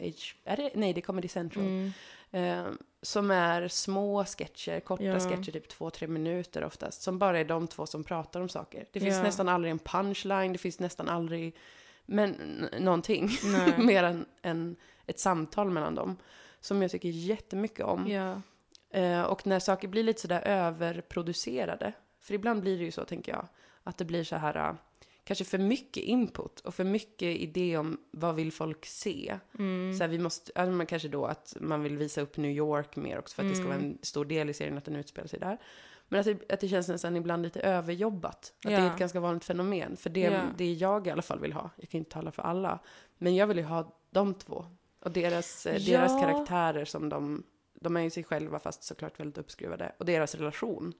är 0.43 0.57
det, 0.57 0.71
nej, 0.73 0.93
det 0.93 1.01
kommer 1.01 1.21
till 1.21 1.29
Central. 1.29 1.65
Mm. 1.65 1.91
Eh, 2.31 2.65
som 3.01 3.31
är 3.31 3.67
små 3.67 4.25
sketcher, 4.25 4.79
korta 4.79 5.03
Ja. 5.03 5.19
sketcher, 5.19 5.51
typ 5.51 5.67
två, 5.67 5.89
tre 5.89 6.07
minuter 6.07 6.63
oftast. 6.63 7.01
Som 7.01 7.19
bara 7.19 7.39
är 7.39 7.45
de 7.45 7.67
två 7.67 7.85
som 7.85 8.03
pratar 8.03 8.41
om 8.41 8.49
saker. 8.49 8.85
Det 8.91 8.99
finns 8.99 9.15
Ja. 9.15 9.23
nästan 9.23 9.49
aldrig 9.49 9.71
en 9.71 9.79
punchline, 9.79 10.53
det 10.53 10.59
finns 10.59 10.79
nästan 10.79 11.09
aldrig 11.09 11.55
men, 12.05 12.31
någonting. 12.79 13.29
Mer 13.77 14.03
än, 14.03 14.25
än 14.41 14.75
ett 15.05 15.19
samtal 15.19 15.69
mellan 15.69 15.95
dem. 15.95 16.17
Som 16.61 16.81
jag 16.81 16.91
tycker 16.91 17.09
jättemycket 17.09 17.85
om. 17.85 18.07
Ja. 18.07 18.41
Eh, 18.89 19.21
och 19.21 19.47
när 19.47 19.59
saker 19.59 19.87
blir 19.87 20.03
lite 20.03 20.21
sådär 20.21 20.41
överproducerade. 20.41 21.93
För 22.19 22.33
ibland 22.33 22.61
blir 22.61 22.77
det 22.77 22.83
ju 22.83 22.91
så, 22.91 23.05
tänker 23.05 23.31
jag. 23.31 23.47
Att 23.83 23.97
det 23.97 24.05
blir 24.05 24.23
så 24.23 24.35
här, 24.35 24.55
eh, 24.69 24.75
kanske 25.23 25.45
för 25.45 25.57
mycket 25.57 26.03
input 26.03 26.59
och 26.59 26.73
för 26.75 26.83
mycket 26.83 27.37
idé 27.37 27.77
om 27.77 27.97
vad 28.11 28.35
vill 28.35 28.51
folk 28.51 28.85
se. 28.85 29.39
Mm. 29.59 29.93
Så 29.97 30.03
här, 30.03 30.07
vi 30.09 30.19
måste, 30.19 30.51
alltså 30.55 30.71
man 30.71 30.85
kanske 30.85 31.07
då 31.07 31.25
att 31.25 31.57
man 31.59 31.83
vill 31.83 31.97
visa 31.97 32.21
upp 32.21 32.37
New 32.37 32.51
York 32.51 32.95
mer 32.95 33.19
också 33.19 33.35
för 33.35 33.43
att 33.43 33.49
det 33.49 33.55
ska 33.55 33.65
vara 33.65 33.75
Mm. 33.77 33.89
en 33.91 33.97
stor 34.01 34.25
del 34.25 34.49
i 34.49 34.53
serien 34.53 34.77
att 34.77 34.85
den 34.85 34.95
utspelar 34.95 35.27
sig 35.27 35.39
där. 35.39 35.57
Men 36.09 36.19
att 36.19 36.25
det, 36.25 36.51
att 36.53 36.59
det 36.59 36.67
känns 36.67 36.87
nästan 36.87 37.15
ibland 37.15 37.43
lite 37.43 37.59
överjobbat. 37.61 38.53
Att 38.57 38.61
det 38.61 38.71
Ja. 38.71 38.79
är 38.79 38.91
ett 38.91 38.97
ganska 38.99 39.19
vanligt 39.19 39.45
fenomen. 39.45 39.97
För 39.97 40.09
det, 40.09 40.19
Ja. 40.19 40.41
det 40.57 40.73
jag 40.73 41.07
i 41.07 41.09
alla 41.11 41.21
fall 41.21 41.39
vill 41.39 41.53
ha, 41.53 41.69
jag 41.77 41.89
kan 41.89 41.97
inte 41.97 42.11
tala 42.11 42.31
för 42.31 42.43
alla, 42.43 42.79
men 43.17 43.35
jag 43.35 43.47
vill 43.47 43.57
ju 43.57 43.63
ha 43.63 43.97
de 44.09 44.33
två. 44.33 44.65
Och 44.99 45.11
deras, 45.11 45.65
eh, 45.65 45.77
Ja. 45.77 45.99
deras 45.99 46.21
karaktärer 46.21 46.85
som 46.85 47.09
de, 47.09 47.43
de 47.81 47.97
är 47.97 48.01
ju 48.01 48.09
sig 48.09 48.23
själva 48.23 48.59
fast 48.59 48.83
såklart 48.83 49.19
väldigt 49.19 49.37
uppskruvade. 49.37 49.91
Och 49.97 50.05
deras 50.05 50.35
relation. 50.35 50.93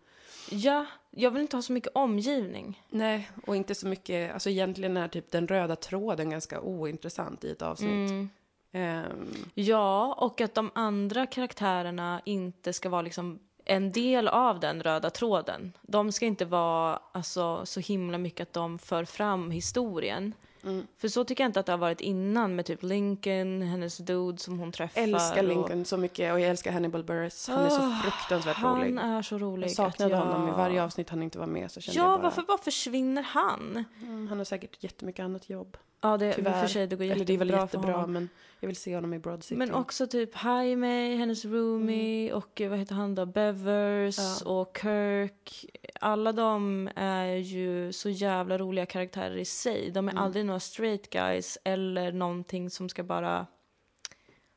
ja, 0.49 0.85
jag 1.11 1.31
vill 1.31 1.41
inte 1.41 1.57
ha 1.57 1.61
så 1.61 1.73
mycket 1.73 1.91
omgivning. 1.95 2.83
Nej, 2.89 3.31
och 3.47 3.55
inte 3.55 3.75
så 3.75 3.87
mycket, 3.87 4.33
alltså 4.33 4.49
egentligen 4.49 4.97
är 4.97 5.07
typ 5.07 5.31
den 5.31 5.47
röda 5.47 5.75
tråden 5.75 6.29
ganska 6.29 6.61
ointressant 6.61 7.43
i 7.43 7.51
ett 7.51 7.61
avsnitt. 7.61 8.09
Mm. 8.09 8.29
Ehm, 8.71 9.45
Ja, 9.53 10.13
och 10.13 10.41
att 10.41 10.55
de 10.55 10.71
andra 10.75 11.25
karaktärerna 11.25 12.21
inte 12.25 12.73
ska 12.73 12.89
vara 12.89 13.01
liksom 13.01 13.39
en 13.65 13.91
del 13.91 14.27
av 14.27 14.59
den 14.59 14.83
röda 14.83 15.09
tråden. 15.09 15.73
De 15.81 16.11
ska 16.11 16.25
inte 16.25 16.45
vara 16.45 16.99
alltså, 17.11 17.65
så 17.65 17.79
himla 17.79 18.17
mycket 18.17 18.47
att 18.47 18.53
de 18.53 18.79
för 18.79 19.05
fram 19.05 19.51
historien. 19.51 20.33
Mm. 20.63 20.87
För 20.97 21.07
så 21.07 21.23
tycker 21.23 21.43
jag 21.43 21.49
inte 21.49 21.59
att 21.59 21.65
det 21.65 21.71
har 21.71 21.77
varit 21.77 22.01
innan 22.01 22.55
med 22.55 22.65
typ 22.65 22.83
Lincoln, 22.83 23.61
hennes 23.61 23.97
dude 23.97 24.37
som 24.37 24.59
hon 24.59 24.71
träffar. 24.71 25.01
älskar 25.01 25.43
och- 25.43 25.49
Lincoln 25.49 25.85
så 25.85 25.97
mycket 25.97 26.33
och 26.33 26.39
jag 26.39 26.49
älskar 26.49 26.71
Hannibal 26.71 27.03
Buress. 27.03 27.47
Han 27.47 27.65
är 27.65 27.69
så 27.69 27.91
fruktansvärt 28.03 28.55
Han 28.57 28.79
rolig. 28.81 28.97
är 29.01 29.21
så 29.21 29.37
rolig. 29.37 29.67
Jag 29.67 29.71
saknade 29.75 30.11
jag... 30.11 30.19
honom 30.25 30.47
i 30.49 30.51
varje 30.51 30.83
avsnitt 30.83 31.09
han 31.09 31.23
inte 31.23 31.39
var 31.39 31.45
med 31.47 31.71
så 31.71 31.81
kände 31.81 31.99
Ja, 31.99 32.05
jag 32.05 32.19
bara, 32.19 32.23
varför 32.23 32.41
bara 32.41 32.57
försvinner 32.57 33.21
han? 33.23 33.85
mm, 34.01 34.27
han 34.27 34.37
har 34.37 34.45
säkert 34.45 34.83
jättemycket 34.83 35.23
annat 35.23 35.49
jobb. 35.49 35.77
Ja, 36.01 36.17
det, 36.17 36.29
och 36.29 36.35
Tyvärr. 36.35 36.61
för 36.61 36.67
sig, 36.67 36.87
det 36.87 36.95
går 36.95 37.05
Eller 37.05 37.25
det 37.25 37.33
är 37.33 37.37
väl 37.37 37.49
jättebra 37.49 37.87
jättebra 37.89 38.07
men 38.07 38.29
jag 38.59 38.67
vill 38.67 38.75
se 38.75 38.95
honom 38.95 39.13
i 39.13 39.19
Broad 39.19 39.43
City. 39.43 39.55
Men 39.55 39.73
också 39.73 40.07
typ 40.07 40.43
Jaime, 40.43 41.15
hennes 41.15 41.45
roomie 41.45 42.33
och 42.33 42.61
eh, 42.61 42.69
vad 42.69 42.79
heter 42.79 42.95
han 42.95 43.15
då, 43.15 43.25
Bevers 43.25 44.19
Mm. 44.19 44.31
Ja. 44.45 44.51
och 44.51 44.77
Kirk. 44.81 45.65
Alla 46.01 46.31
de 46.31 46.89
är 46.95 47.25
ju 47.35 47.93
så 47.93 48.09
jävla 48.09 48.57
roliga 48.57 48.85
karaktärer 48.85 49.37
i 49.37 49.45
sig. 49.45 49.91
De 49.91 50.07
är 50.07 50.11
Mm. 50.11 50.23
aldrig 50.23 50.45
några 50.45 50.59
straight 50.59 51.09
guys 51.09 51.57
eller 51.63 52.11
någonting 52.11 52.69
som 52.69 52.89
ska 52.89 53.03
bara 53.03 53.45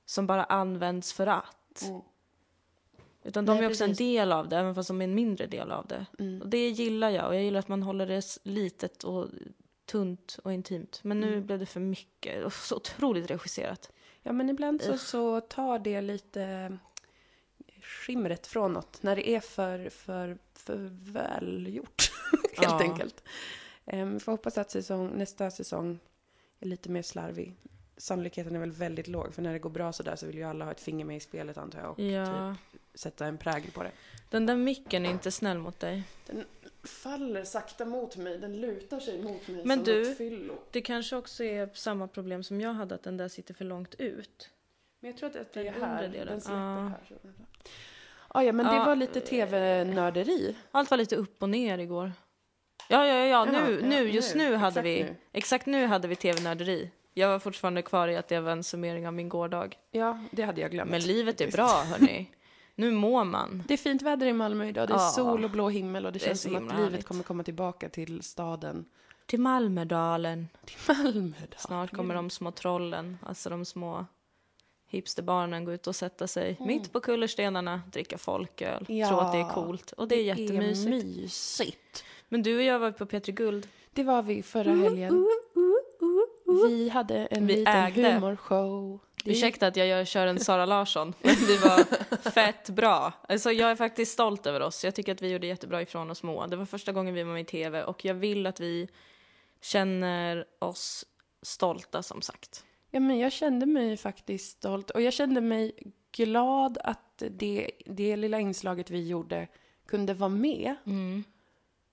som 0.06 0.26
bara 0.26 0.44
används 0.44 1.12
för 1.12 1.26
att. 1.26 1.82
Mm. 1.88 2.00
Utan 3.24 3.46
de 3.46 3.54
Nej, 3.56 3.64
är 3.64 3.68
också 3.70 3.84
precis. 3.84 4.00
en 4.00 4.06
del 4.06 4.32
av 4.32 4.48
det, 4.48 4.56
även 4.58 4.74
fast 4.74 4.88
de 4.88 5.00
är 5.00 5.04
en 5.04 5.14
mindre 5.14 5.46
del 5.46 5.70
av 5.70 5.86
det. 5.86 6.06
Mm. 6.18 6.42
Och 6.42 6.48
det 6.48 6.68
gillar 6.68 7.10
jag. 7.10 7.26
Och 7.28 7.34
jag 7.34 7.42
gillar 7.42 7.58
att 7.60 7.68
man 7.68 7.82
håller 7.82 8.06
det 8.06 8.22
litet 8.42 9.04
och 9.04 9.28
tunt 9.90 10.38
och 10.44 10.52
intimt. 10.52 11.00
Men 11.02 11.20
nu 11.20 11.28
Mm. 11.32 11.46
blev 11.46 11.58
det 11.58 11.66
för 11.66 11.80
mycket. 11.80 12.44
Och 12.44 12.52
så 12.52 12.76
otroligt 12.76 13.30
regisserat. 13.30 13.90
Ja 14.22 14.32
men 14.32 14.50
ibland 14.50 14.82
så, 14.82 14.98
så 14.98 15.40
tar 15.40 15.78
det 15.78 16.00
lite 16.00 16.76
skimret 17.82 18.46
från 18.46 18.72
något. 18.72 19.02
När 19.02 19.16
det 19.16 19.28
är 19.30 19.40
för, 19.40 19.88
för, 19.88 20.38
för 20.54 20.76
välgjort, 21.12 22.10
helt 22.56 22.62
Ja. 22.62 22.80
enkelt. 22.80 23.22
Um, 23.84 24.14
vi 24.14 24.20
får 24.20 24.32
hoppas 24.32 24.58
att 24.58 24.70
säsong, 24.70 25.10
nästa 25.16 25.50
säsong 25.50 25.98
är 26.60 26.66
lite 26.66 26.90
mer 26.90 27.02
slarvig. 27.02 27.56
Sannolikheten 27.96 28.56
är 28.56 28.60
väl 28.60 28.70
väldigt 28.72 29.08
låg, 29.08 29.34
för 29.34 29.42
när 29.42 29.52
det 29.52 29.58
går 29.58 29.70
bra 29.70 29.92
sådär 29.92 30.16
så 30.16 30.26
vill 30.26 30.36
ju 30.36 30.42
alla 30.44 30.64
ha 30.64 30.72
ett 30.72 30.80
finger 30.80 31.04
med 31.04 31.16
i 31.16 31.20
spelet 31.20 31.58
antar 31.58 31.78
jag 31.80 31.90
och 31.90 32.00
Ja. 32.00 32.56
typ 32.72 32.80
sätta 32.94 33.26
en 33.26 33.38
prägel 33.38 33.70
på 33.70 33.82
det. 33.82 33.90
Den 34.30 34.46
där 34.46 34.56
micken 34.56 35.06
är 35.06 35.10
inte 35.10 35.30
snäll 35.30 35.58
mot 35.58 35.80
dig. 35.80 36.02
Faller 36.84 37.44
sakta 37.44 37.84
mot 37.84 38.16
mig, 38.16 38.38
den 38.38 38.60
lutar 38.60 39.00
sig 39.00 39.22
mot 39.22 39.48
mig 39.48 39.64
Men 39.64 39.76
som 39.76 39.84
du- 39.84 40.10
ett 40.10 40.18
fyllo. 40.18 40.54
Det 40.70 40.80
kanske 40.80 41.16
också 41.16 41.44
är 41.44 41.68
samma 41.74 42.08
problem 42.08 42.42
som 42.42 42.60
jag 42.60 42.72
hade, 42.72 42.94
att 42.94 43.02
den 43.02 43.16
där 43.16 43.28
sitter 43.28 43.54
för 43.54 43.64
långt 43.64 43.94
ut. 43.98 44.50
Men 45.00 45.10
jag 45.10 45.18
tror 45.18 45.26
att 45.26 45.52
det 45.54 45.60
är 45.60 45.64
Den 45.64 45.82
här, 45.82 46.02
den 46.26 46.40
släpper 46.40 46.58
Ja. 46.58 46.88
här. 46.88 47.00
Så. 47.08 47.14
Ah, 48.28 48.42
ja 48.42 48.52
men 48.52 48.66
det 48.66 48.78
var 48.78 48.96
lite 48.96 49.20
tv-nörderi. 49.20 50.56
Allt 50.70 50.90
var 50.90 50.98
lite 50.98 51.16
upp 51.16 51.42
och 51.42 51.48
ner 51.48 51.78
igår. 51.78 52.12
Ja, 52.88 53.06
ja, 53.06 53.14
ja, 53.14 53.24
ja. 53.24 53.46
Ja, 53.52 53.66
nu, 53.66 53.80
ja, 53.80 53.86
nu, 53.86 54.10
just 54.10 54.34
nu, 54.34 54.50
nu. 54.50 54.56
hade 54.56 54.80
Exakt 54.80 54.86
vi... 54.86 55.02
nu. 55.02 55.16
Exakt 55.32 55.66
nu 55.66 55.86
hade 55.86 56.08
vi 56.08 56.16
tv-nörderi. 56.16 56.90
Jag 57.14 57.28
var 57.28 57.38
fortfarande 57.38 57.82
kvar 57.82 58.08
i 58.08 58.16
att 58.16 58.28
det 58.28 58.40
var 58.40 58.52
en 58.52 58.64
summering 58.64 59.06
av 59.06 59.12
min 59.14 59.28
gårdag. 59.28 59.76
Ja, 59.90 60.24
det 60.30 60.42
hade 60.42 60.60
jag 60.60 60.70
glömt. 60.70 60.90
Men 60.90 61.00
livet 61.00 61.40
är 61.40 61.50
bra, 61.50 61.68
hörni. 61.68 62.30
Nu 62.74 62.90
mår 62.90 63.24
man. 63.24 63.62
Det 63.68 63.74
är 63.74 63.78
fint 63.78 64.02
väder 64.02 64.26
i 64.26 64.32
Malmö 64.32 64.64
idag. 64.68 64.88
Det 64.88 64.94
är 64.94 64.98
Ja. 64.98 65.08
sol 65.10 65.44
och 65.44 65.50
blå 65.50 65.68
himmel 65.68 66.06
och 66.06 66.12
det 66.12 66.18
Det 66.18 66.24
är 66.24 66.26
känns 66.28 66.42
som 66.42 66.54
att 66.56 66.62
livet 66.62 66.76
härligt. 66.76 67.06
kommer 67.06 67.22
komma 67.22 67.42
tillbaka 67.42 67.88
till 67.88 68.22
staden. 68.22 68.84
Till 69.26 69.40
Malmödalen. 69.40 70.48
Till 70.66 70.76
Malmö 70.96 71.36
då. 71.50 71.56
Snart 71.58 71.90
kommer 71.96 72.14
de 72.14 72.30
små 72.30 72.50
trollen, 72.52 73.18
alltså 73.22 73.50
de 73.50 73.64
små 73.64 74.06
hipsterbarnen 74.88 75.64
gå 75.64 75.72
ut 75.72 75.86
och 75.86 75.96
sätta 75.96 76.26
sig 76.26 76.56
mitt 76.60 76.92
på 76.92 77.00
kullerstenarna, 77.00 77.82
dricka 77.92 78.18
folköl, 78.18 78.84
Ja. 78.88 79.08
tro 79.08 79.16
att 79.18 79.32
det 79.32 79.38
är 79.38 79.48
coolt. 79.48 79.92
Och 79.92 80.08
det 80.08 80.14
är 80.16 80.22
jättemysigt. 80.24 80.90
mysigt. 81.06 82.04
Men 82.28 82.42
du 82.42 82.56
och 82.56 82.62
jag 82.62 82.78
var 82.78 82.90
på 82.92 83.06
Petri 83.06 83.32
Guld. 83.32 83.68
Det 83.92 84.02
var 84.04 84.22
vi 84.22 84.42
förra 84.42 84.72
helgen. 84.72 85.26
Vi 86.68 86.88
hade 86.88 87.26
en 87.26 87.46
Vi 87.46 87.56
liten 87.56 87.74
ägde. 87.76 88.12
humorshow. 88.12 88.98
Det- 89.24 89.30
Ursäkta 89.30 89.66
att 89.66 89.76
jag 89.76 89.86
gör, 89.86 90.04
kör 90.04 90.26
en 90.26 90.40
Sara 90.40 90.66
Larsson, 90.66 91.14
men 91.22 91.34
det 91.46 91.56
var 91.64 91.84
fett 92.30 92.68
bra. 92.70 93.12
Alltså 93.28 93.52
jag 93.52 93.70
är 93.70 93.76
faktiskt 93.76 94.12
stolt 94.12 94.46
över 94.46 94.60
oss. 94.62 94.84
Jag 94.84 94.94
tycker 94.94 95.12
att 95.12 95.22
vi 95.22 95.28
gjorde 95.28 95.46
jättebra 95.46 95.82
ifrån 95.82 96.10
oss 96.10 96.18
små. 96.18 96.46
Det 96.46 96.56
var 96.56 96.64
första 96.66 96.92
gången 96.92 97.14
vi 97.14 97.22
var 97.22 97.32
med 97.32 97.42
i 97.42 97.44
tv 97.44 97.82
och 97.84 98.04
jag 98.04 98.14
vill 98.14 98.46
att 98.46 98.60
vi 98.60 98.88
känner 99.60 100.44
oss 100.58 101.04
stolta 101.42 102.02
som 102.02 102.22
sagt. 102.22 102.64
Ja, 102.90 103.00
men 103.00 103.18
jag 103.18 103.32
kände 103.32 103.66
mig 103.66 103.96
faktiskt 103.96 104.58
stolt 104.58 104.90
och 104.90 105.02
jag 105.02 105.12
kände 105.12 105.40
mig 105.40 105.72
glad 106.12 106.78
att 106.84 107.22
det, 107.30 107.70
det 107.86 108.16
lilla 108.16 108.40
inslaget 108.40 108.90
vi 108.90 109.08
gjorde 109.08 109.48
kunde 109.86 110.14
vara 110.14 110.28
med. 110.30 110.74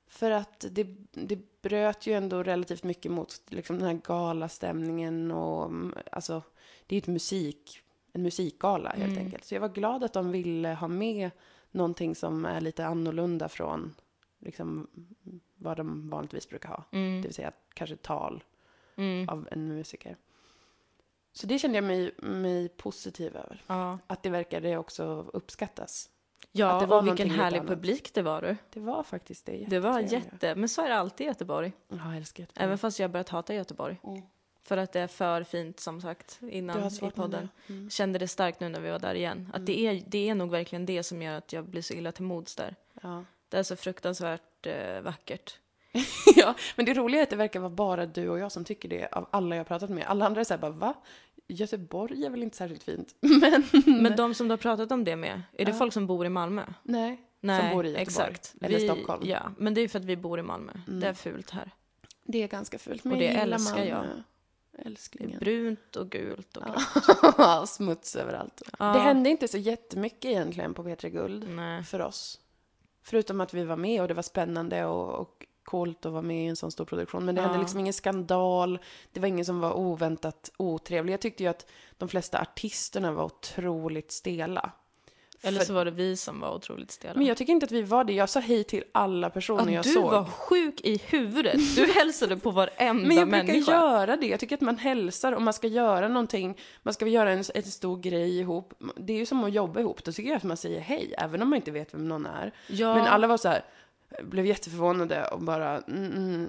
För 0.09 0.31
att 0.31 0.65
det, 0.71 0.83
det 1.11 1.61
bröt 1.61 2.07
ju 2.07 2.13
ändå 2.13 2.43
relativt 2.43 2.83
mycket 2.83 3.11
mot 3.11 3.41
liksom, 3.49 3.79
den 3.79 3.87
här 3.87 3.99
galastämningen 4.03 5.31
och 5.31 5.65
mm, 5.65 5.95
alltså, 6.11 6.41
det 6.87 6.95
är 6.95 6.97
ett 6.97 7.07
musik, 7.07 7.81
en 8.13 8.21
musikgala 8.23 8.89
helt 8.89 9.11
Mm. 9.11 9.25
enkelt. 9.25 9.45
Så 9.45 9.55
jag 9.55 9.61
var 9.61 9.69
glad 9.69 10.03
att 10.03 10.13
de 10.13 10.31
ville 10.31 10.69
ha 10.73 10.87
med 10.87 11.31
någonting 11.71 12.15
som 12.15 12.45
är 12.45 12.61
lite 12.61 12.85
annorlunda 12.85 13.49
från 13.49 13.93
liksom, 14.39 14.87
vad 15.55 15.77
de 15.77 16.09
vanligtvis 16.09 16.49
brukar 16.49 16.69
ha. 16.69 16.83
Mm. 16.91 17.21
Det 17.21 17.27
vill 17.27 17.35
säga 17.35 17.51
kanske 17.73 17.95
tal 17.95 18.43
Mm. 18.95 19.29
av 19.29 19.47
en 19.51 19.67
musiker. 19.67 20.17
Så 21.33 21.47
det 21.47 21.59
kände 21.59 21.77
jag 21.77 21.83
mig, 21.83 22.11
mig 22.17 22.69
positiv 22.69 23.35
över. 23.37 23.63
Ja, 23.67 23.99
Att 24.07 24.23
det 24.23 24.29
verkade 24.29 24.77
också 24.77 25.25
uppskattas. 25.33 26.09
ja 26.51 26.71
Att 26.71 26.79
det 26.79 26.85
var 26.85 26.97
och 26.99 27.07
vilken 27.07 27.29
härlig 27.29 27.57
annat. 27.57 27.69
publik 27.69 28.13
det 28.13 28.21
var 28.21 28.41
du. 28.41 28.55
Det 28.73 28.79
var 28.79 29.03
faktiskt 29.03 29.45
det. 29.45 29.65
Det 29.69 29.79
var 29.79 29.99
jätte, 29.99 30.55
men 30.55 30.69
så 30.69 30.81
är 30.81 30.89
det 30.89 30.95
alltid 30.95 31.25
i 31.25 31.27
Göteborg. 31.27 31.71
Ja, 31.87 31.97
jag 32.05 32.17
älskar 32.17 32.43
Göteborg. 32.43 32.63
Även 32.65 32.77
fast 32.77 32.99
jag 32.99 33.11
börjat 33.11 33.29
hata 33.29 33.53
Göteborg. 33.53 33.99
Mm. 34.03 34.21
För 34.67 34.77
att 34.77 34.91
det 34.91 34.99
är 34.99 35.07
för 35.07 35.43
fint 35.43 35.79
som 35.79 36.01
sagt 36.01 36.39
innan 36.49 36.87
i 36.87 37.11
podden. 37.11 37.49
Mm. 37.67 37.89
Kände 37.89 38.19
det 38.19 38.27
starkt 38.27 38.59
nu 38.59 38.69
när 38.69 38.79
vi 38.79 38.89
var 38.89 38.99
där 38.99 39.15
igen. 39.15 39.49
Att 39.53 39.65
det, 39.65 39.79
är, 39.79 40.03
det 40.07 40.29
är 40.29 40.35
nog 40.35 40.51
verkligen 40.51 40.85
det 40.85 41.03
som 41.03 41.21
gör 41.21 41.33
att 41.37 41.53
jag 41.53 41.65
blir 41.65 41.81
så 41.81 41.93
illa 41.93 42.11
till 42.11 42.23
mods 42.23 42.55
där. 42.55 42.75
Ja. 43.01 43.23
Det 43.49 43.57
är 43.57 43.63
så 43.63 43.75
fruktansvärt 43.75 44.65
eh, 44.65 45.01
vackert. 45.01 45.57
ja, 46.35 46.55
men 46.75 46.85
det 46.85 46.93
roliga 46.93 47.21
är 47.21 47.23
att 47.23 47.29
det 47.29 47.35
verkar 47.35 47.59
vara 47.59 47.69
bara 47.69 48.05
du 48.05 48.29
och 48.29 48.39
jag 48.39 48.51
som 48.51 48.65
tycker 48.65 48.89
det 48.89 49.07
av 49.11 49.27
alla 49.31 49.55
jag 49.55 49.59
har 49.59 49.65
pratat 49.65 49.89
med. 49.89 50.05
Alla 50.07 50.25
andra 50.25 50.41
är 50.41 50.45
såhär 50.45 50.61
bara, 50.61 50.71
va? 50.71 50.93
Göteborg 51.47 52.25
är 52.25 52.29
väl 52.29 52.43
inte 52.43 52.57
särskilt 52.57 52.83
fint? 52.83 53.15
Men, 53.19 53.63
Men 54.01 54.15
de 54.15 54.33
som 54.33 54.47
du 54.47 54.51
har 54.51 54.57
pratat 54.57 54.91
om 54.91 55.03
det 55.03 55.15
med, 55.15 55.41
är 55.53 55.65
det 55.65 55.71
Ja. 55.71 55.77
folk 55.77 55.93
som 55.93 56.07
bor 56.07 56.25
i 56.25 56.29
Malmö? 56.29 56.63
nej. 56.83 57.23
Nej, 57.39 57.75
bor 57.75 57.85
i 57.85 57.89
Göteborg. 57.89 58.01
exakt. 58.01 58.55
Eller 58.61 58.79
vi, 58.79 58.87
Stockholm. 58.87 59.21
Ja, 59.25 59.51
men 59.57 59.73
det 59.73 59.81
är 59.81 59.87
för 59.87 59.99
att 59.99 60.05
vi 60.05 60.17
bor 60.17 60.39
i 60.39 60.41
Malmö. 60.43 60.71
Mm. 60.87 60.99
Det 60.99 61.07
är 61.07 61.13
fult 61.13 61.49
här. 61.49 61.71
Det 62.23 62.43
är 62.43 62.47
ganska 62.47 62.77
fult. 62.77 63.01
Och 63.01 63.05
Men 63.05 63.19
det 63.19 63.25
jag 63.25 63.35
älskar 63.35 63.85
jag. 63.85 64.05
Malmö. 64.77 64.83
Det 64.83 64.83
är 64.83 64.91
Älsklingen. 64.91 65.39
brunt 65.39 65.95
och 65.95 66.09
gult 66.09 66.57
och. 66.57 66.63
Ja, 67.37 67.65
smuts 67.67 68.15
överallt. 68.15 68.61
Ja. 68.79 68.85
Det 68.93 68.99
hände 68.99 69.29
inte 69.29 69.47
så 69.47 69.57
jättemycket 69.57 70.25
egentligen 70.25 70.73
på 70.73 70.83
P3 70.83 71.09
Guld. 71.09 71.49
Nej. 71.49 71.83
för 71.83 72.01
oss. 72.01 72.39
Förutom 73.03 73.41
att 73.41 73.53
vi 73.53 73.63
var 73.63 73.75
med 73.77 74.01
och 74.01 74.07
det 74.07 74.13
var 74.13 74.21
spännande 74.23 74.85
och, 74.85 75.13
och 75.19 75.45
coolt 75.63 76.05
att 76.05 76.11
vara 76.11 76.21
med 76.21 76.43
i 76.45 76.47
en 76.47 76.55
sån 76.55 76.71
stor 76.71 76.85
produktion. 76.85 77.25
Men 77.25 77.35
det 77.35 77.41
Ja. 77.41 77.47
hände 77.47 77.59
liksom 77.61 77.79
ingen 77.79 77.93
skandal. 77.93 78.79
Det 79.11 79.19
var 79.19 79.27
ingen 79.27 79.45
som 79.45 79.59
var 79.59 79.73
oväntat 79.77 80.51
otrevlig. 80.57 81.13
Jag 81.13 81.21
tyckte 81.21 81.43
ju 81.43 81.49
att 81.49 81.65
de 81.97 82.09
flesta 82.09 82.41
artisterna 82.41 83.11
var 83.11 83.23
otroligt 83.23 84.11
stela. 84.11 84.71
Eller 85.41 85.59
så 85.59 85.73
var 85.73 85.85
det 85.85 85.91
vi 85.91 86.17
som 86.17 86.39
var 86.39 86.55
otroligt 86.55 86.91
stela. 86.91 87.13
Men 87.15 87.25
jag 87.25 87.37
tycker 87.37 87.53
inte 87.53 87.63
att 87.65 87.71
vi 87.71 87.81
var 87.81 88.03
det. 88.03 88.13
Jag 88.13 88.29
sa 88.29 88.39
hej 88.39 88.63
till 88.63 88.83
alla 88.91 89.29
personer 89.29 89.65
Ja, 89.65 89.71
jag 89.71 89.83
du 89.83 89.89
såg. 89.93 90.11
var 90.11 90.23
sjuk 90.25 90.81
i 90.81 90.97
huvudet. 91.05 91.75
Du 91.75 91.85
hälsade 91.95 92.37
på 92.37 92.51
varenda 92.51 93.07
Men 93.07 93.17
jag 93.17 93.27
brukar 93.29 93.43
människa. 93.47 93.71
göra 93.71 94.17
det. 94.17 94.27
Jag 94.27 94.39
tycker 94.39 94.55
att 94.55 94.61
man 94.61 94.77
hälsar 94.77 95.31
om 95.33 95.43
man 95.43 95.53
ska 95.53 95.67
göra 95.67 96.07
någonting. 96.07 96.57
Man 96.83 96.93
ska 96.93 97.07
göra 97.07 97.31
en, 97.31 97.43
en 97.55 97.63
stor 97.63 97.97
grej 97.97 98.39
ihop. 98.39 98.73
Det 98.95 99.13
är 99.13 99.17
ju 99.17 99.25
som 99.25 99.43
att 99.43 99.53
jobba 99.53 99.79
ihop. 99.79 100.03
Då 100.03 100.11
tycker 100.11 100.29
jag 100.29 100.37
att 100.37 100.43
man 100.43 100.57
säger 100.57 100.79
hej, 100.79 101.13
även 101.17 101.41
om 101.41 101.49
man 101.49 101.57
inte 101.57 101.71
vet 101.71 101.93
vem 101.93 102.07
någon 102.07 102.25
är. 102.25 102.51
Ja. 102.67 102.95
Men 102.95 103.05
alla 103.05 103.27
var 103.27 103.37
så 103.37 103.47
här, 103.49 103.61
blev 104.23 104.45
jätteförvånade 104.45 105.27
och 105.27 105.41
bara, 105.41 105.77
mm, 105.77 106.05
mm, 106.15 106.47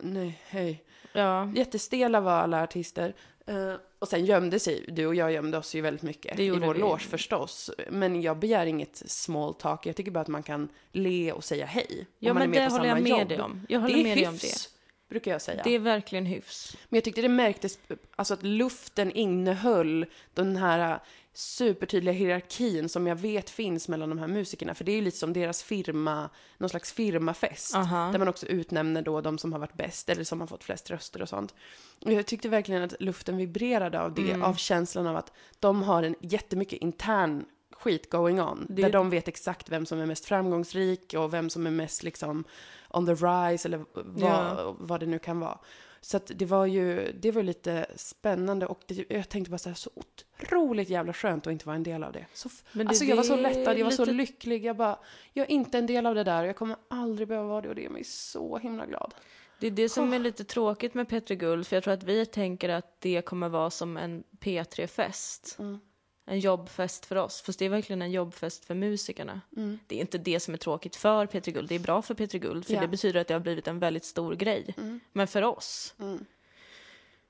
nej, 0.00 0.38
hej. 0.48 0.84
Ja, 1.12 1.52
Jättestela 1.54 2.20
var 2.20 2.32
alla 2.32 2.62
artister. 2.62 3.14
Eh, 3.50 3.74
och 3.98 4.08
sen 4.08 4.24
gömde 4.24 4.58
sig, 4.58 4.84
du 4.88 5.06
och 5.06 5.14
jag 5.14 5.32
gömde 5.32 5.58
oss 5.58 5.74
ju 5.74 5.80
väldigt 5.80 6.02
mycket 6.02 6.36
Det 6.36 6.44
i 6.44 6.50
vår 6.50 6.74
vi. 6.74 6.80
loge 6.80 6.98
förstås. 7.02 7.70
Men 7.90 8.22
jag 8.22 8.38
begär 8.38 8.66
inget 8.66 9.02
small 9.06 9.54
talk, 9.54 9.86
jag 9.86 9.96
tycker 9.96 10.10
bara 10.10 10.20
att 10.20 10.28
man 10.28 10.42
kan 10.42 10.68
le 10.92 11.32
och 11.32 11.44
säga 11.44 11.66
hej. 11.66 12.06
ja 12.18 12.30
om 12.30 12.38
man 12.38 12.48
men 12.50 12.56
är 12.58 12.60
med 12.60 12.70
det 12.70 12.72
håller 12.76 12.88
jag 12.88 13.02
med 13.02 13.10
jobb. 13.10 13.28
dig 13.28 13.40
om. 13.40 13.66
Jag 13.68 13.80
håller 13.80 13.94
Det 13.94 14.00
är 14.00 14.04
med 14.04 14.16
dig 14.16 14.28
om 14.28 14.34
det. 14.36 14.46
hyfs, 14.46 14.68
brukar 15.08 15.30
jag 15.30 15.42
säga. 15.42 15.62
Det 15.64 15.74
är 15.74 15.78
verkligen 15.78 16.26
hyfs. 16.26 16.76
Men 16.88 16.96
jag 16.96 17.04
tyckte 17.04 17.22
det 17.22 17.28
märktes, 17.28 17.78
alltså 18.16 18.34
att 18.34 18.42
luften 18.42 19.12
innehöll 19.12 20.06
den 20.34 20.56
här 20.56 21.00
supertydliga 21.32 22.12
hierarkin 22.14 22.88
som 22.88 23.06
jag 23.06 23.16
vet 23.16 23.50
finns 23.50 23.88
mellan 23.88 24.08
de 24.08 24.18
här 24.18 24.26
musikerna. 24.26 24.74
För 24.74 24.84
det 24.84 24.92
är 24.92 24.96
ju 24.96 25.02
lite 25.02 25.16
som 25.16 25.32
deras 25.32 25.62
firma, 25.62 26.30
någon 26.58 26.68
slags 26.68 26.92
firmafest. 26.92 27.74
Aha. 27.74 28.10
Där 28.12 28.18
man 28.18 28.28
också 28.28 28.46
utnämner 28.46 29.02
då 29.02 29.20
de 29.20 29.38
som 29.38 29.52
har 29.52 29.60
varit 29.60 29.74
bäst 29.74 30.08
eller 30.08 30.24
som 30.24 30.40
har 30.40 30.46
fått 30.46 30.64
flest 30.64 30.90
röster 30.90 31.22
och 31.22 31.28
sånt. 31.28 31.54
Och 32.06 32.12
jag 32.12 32.26
tyckte 32.26 32.48
verkligen 32.48 32.82
att 32.82 32.94
luften 33.00 33.36
vibrerade 33.36 34.00
av 34.00 34.14
det, 34.14 34.30
Mm. 34.30 34.42
av 34.42 34.54
känslan 34.54 35.06
av 35.06 35.16
att 35.16 35.32
de 35.60 35.82
har 35.82 36.02
en 36.02 36.14
jättemycket 36.20 36.78
intern 36.82 37.44
skit 37.72 38.10
going 38.10 38.40
on. 38.42 38.66
Det- 38.68 38.82
Där 38.82 38.90
de 38.92 39.10
vet 39.10 39.28
exakt 39.28 39.68
vem 39.68 39.86
som 39.86 39.98
är 40.00 40.06
mest 40.06 40.24
framgångsrik 40.24 41.14
och 41.18 41.34
vem 41.34 41.50
som 41.50 41.66
är 41.66 41.70
mest 41.70 42.02
liksom 42.02 42.44
on 42.90 43.06
the 43.06 43.12
rise 43.12 43.68
eller 43.68 43.84
vad, 43.94 44.20
Ja. 44.30 44.76
vad 44.78 45.00
det 45.00 45.06
nu 45.06 45.18
kan 45.18 45.40
vara. 45.40 45.58
Så 46.02 46.16
att 46.16 46.30
det 46.34 46.44
var 46.46 46.66
ju, 46.66 47.12
det 47.20 47.30
var 47.30 47.42
lite 47.42 47.86
spännande 47.96 48.66
och 48.66 48.80
det, 48.86 49.04
jag 49.10 49.28
tänkte 49.28 49.50
bara 49.50 49.58
så 49.58 49.68
här, 49.68 49.76
så 49.76 49.90
otroligt 49.94 50.88
jävla 50.88 51.12
skönt 51.12 51.46
att 51.46 51.50
inte 51.52 51.66
vara 51.66 51.76
en 51.76 51.82
del 51.82 52.04
av 52.04 52.12
det. 52.12 52.26
Så, 52.34 52.48
det- 52.72 52.86
alltså 52.86 53.04
jag 53.04 53.16
var 53.16 53.22
så 53.22 53.36
lättad, 53.36 53.78
jag 53.78 53.84
var 53.84 53.90
så 53.90 54.04
lite- 54.04 54.16
lycklig, 54.16 54.64
jag 54.64 54.76
bara, 54.76 54.98
jag 55.32 55.46
är 55.46 55.50
inte 55.50 55.78
en 55.78 55.86
del 55.86 56.06
av 56.06 56.14
det 56.14 56.24
där 56.24 56.42
och 56.42 56.48
jag 56.48 56.56
kommer 56.56 56.76
aldrig 56.88 57.28
behöva 57.28 57.48
vara 57.48 57.60
det 57.60 57.68
och 57.68 57.74
det 57.74 57.82
gör 57.82 57.90
mig 57.90 58.04
så 58.04 58.58
himla 58.58 58.86
glad. 58.86 59.14
Det 59.60 59.66
är 59.66 59.70
det 59.70 59.88
som 59.88 60.12
är 60.12 60.18
lite 60.18 60.44
tråkigt 60.44 60.94
med 60.94 61.08
Petri 61.08 61.36
Guld, 61.36 61.66
för 61.66 61.76
jag 61.76 61.82
tror 61.84 61.94
att 61.94 62.02
vi 62.02 62.26
tänker 62.26 62.68
att 62.68 63.00
det 63.00 63.22
kommer 63.22 63.48
vara 63.48 63.70
som 63.70 63.96
en 63.96 64.22
P3-fest. 64.40 65.56
Mm. 65.58 65.80
En 66.30 66.40
jobbfest 66.40 67.06
för 67.06 67.16
oss, 67.16 67.42
fast 67.42 67.58
det 67.58 67.64
är 67.64 67.68
verkligen 67.68 68.02
en 68.02 68.10
jobbfest 68.10 68.64
för 68.64 68.74
musikerna. 68.74 69.40
Det 69.86 69.96
är 69.96 70.00
inte 70.00 70.18
det 70.18 70.40
som 70.40 70.54
är 70.54 70.58
tråkigt 70.58 70.96
för 70.96 71.26
Petri 71.26 71.52
Guld, 71.52 71.68
det 71.68 71.74
är 71.74 71.78
bra 71.78 72.02
för 72.02 72.14
Petri 72.14 72.38
Guld, 72.38 72.66
för 72.66 72.74
Ja. 72.74 72.80
det 72.80 72.88
betyder 72.88 73.20
att 73.20 73.28
det 73.28 73.34
har 73.34 73.40
blivit 73.40 73.68
en 73.68 73.78
väldigt 73.78 74.04
stor 74.04 74.34
grej. 74.34 74.74
Men 75.12 75.26
för 75.26 75.42
oss, 75.42 75.94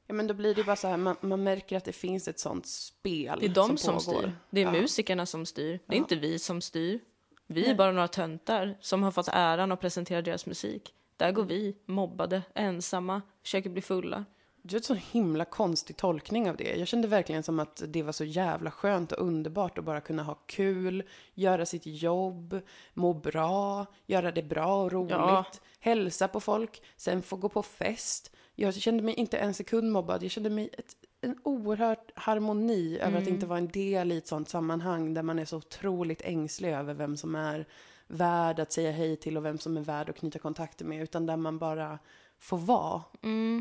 Ja 0.06 0.14
men 0.14 0.26
då 0.26 0.34
blir 0.34 0.54
det 0.54 0.64
bara 0.64 0.76
så 0.76 0.88
här, 0.88 0.96
man, 0.96 1.16
man 1.20 1.42
märker 1.42 1.76
att 1.76 1.84
det 1.84 1.92
finns 1.92 2.28
ett 2.28 2.38
sånt 2.38 2.66
spel 2.66 3.38
det 3.40 3.46
är 3.46 3.48
de 3.48 3.78
som, 3.78 4.00
som, 4.00 4.00
styr. 4.00 4.32
Det 4.50 4.60
är 4.60 4.64
ja. 4.64 4.72
musikerna 4.72 5.26
som 5.26 5.46
styr, 5.46 5.78
det 5.86 5.94
är 5.94 5.96
Ja. 5.96 6.02
inte 6.02 6.16
vi 6.16 6.38
som 6.38 6.60
styr. 6.60 7.00
Vi 7.46 7.62
är 7.62 7.66
Nej. 7.66 7.76
bara 7.76 7.92
några 7.92 8.08
töntar 8.08 8.78
som 8.80 9.02
har 9.02 9.10
fått 9.10 9.28
äran 9.32 9.72
att 9.72 9.80
presentera 9.80 10.22
deras 10.22 10.46
musik. 10.46 10.94
Där 11.16 11.32
går 11.32 11.44
vi, 11.44 11.76
mobbade, 11.86 12.42
ensamma, 12.54 13.22
försöker 13.42 13.70
bli 13.70 13.82
fulla. 13.82 14.24
Är 14.62 14.74
en 14.74 14.82
så 14.82 14.94
himla 14.94 15.44
konstig 15.44 15.96
tolkning 15.96 16.50
av 16.50 16.56
det. 16.56 16.76
Jag 16.76 16.88
kände 16.88 17.08
verkligen 17.08 17.42
som 17.42 17.60
att 17.60 17.82
det 17.88 18.02
var 18.02 18.12
så 18.12 18.24
jävla 18.24 18.70
skönt 18.70 19.12
och 19.12 19.26
underbart 19.26 19.78
att 19.78 19.84
bara 19.84 20.00
kunna 20.00 20.22
ha 20.22 20.34
kul, 20.34 21.02
göra 21.34 21.66
sitt 21.66 21.86
jobb, 21.86 22.60
må 22.94 23.14
bra, 23.14 23.86
göra 24.06 24.32
det 24.32 24.42
bra 24.42 24.82
och 24.82 24.92
roligt, 24.92 25.10
Ja. 25.10 25.44
hälsa 25.80 26.28
på 26.28 26.40
folk, 26.40 26.82
sen 26.96 27.22
få 27.22 27.36
gå 27.36 27.48
på 27.48 27.62
fest. 27.62 28.32
Jag 28.54 28.74
kände 28.74 29.02
mig 29.02 29.14
inte 29.14 29.38
en 29.38 29.54
sekund 29.54 29.92
mobbad. 29.92 30.22
Jag 30.22 30.30
kände 30.30 30.50
mig 30.50 30.70
ett, 30.78 30.96
en 31.20 31.38
oerhört 31.42 32.10
harmoni 32.14 32.98
över 32.98 33.18
att 33.18 33.28
inte 33.28 33.46
vara 33.46 33.58
en 33.58 33.68
del 33.68 34.12
i 34.12 34.16
ett 34.16 34.26
sånt 34.26 34.48
sammanhang 34.48 35.14
där 35.14 35.22
man 35.22 35.38
är 35.38 35.44
så 35.44 35.56
otroligt 35.56 36.22
ängslig 36.24 36.72
över 36.72 36.94
vem 36.94 37.16
som 37.16 37.34
är 37.34 37.66
värd 38.06 38.60
att 38.60 38.72
säga 38.72 38.90
hej 38.90 39.16
till 39.16 39.36
och 39.36 39.44
vem 39.44 39.58
som 39.58 39.76
är 39.76 39.80
värd 39.80 40.10
att 40.10 40.16
knyta 40.16 40.38
kontakter 40.38 40.84
med, 40.84 41.02
utan 41.02 41.26
där 41.26 41.36
man 41.36 41.58
bara 41.58 41.98
får 42.42 42.58
vara 42.58 43.02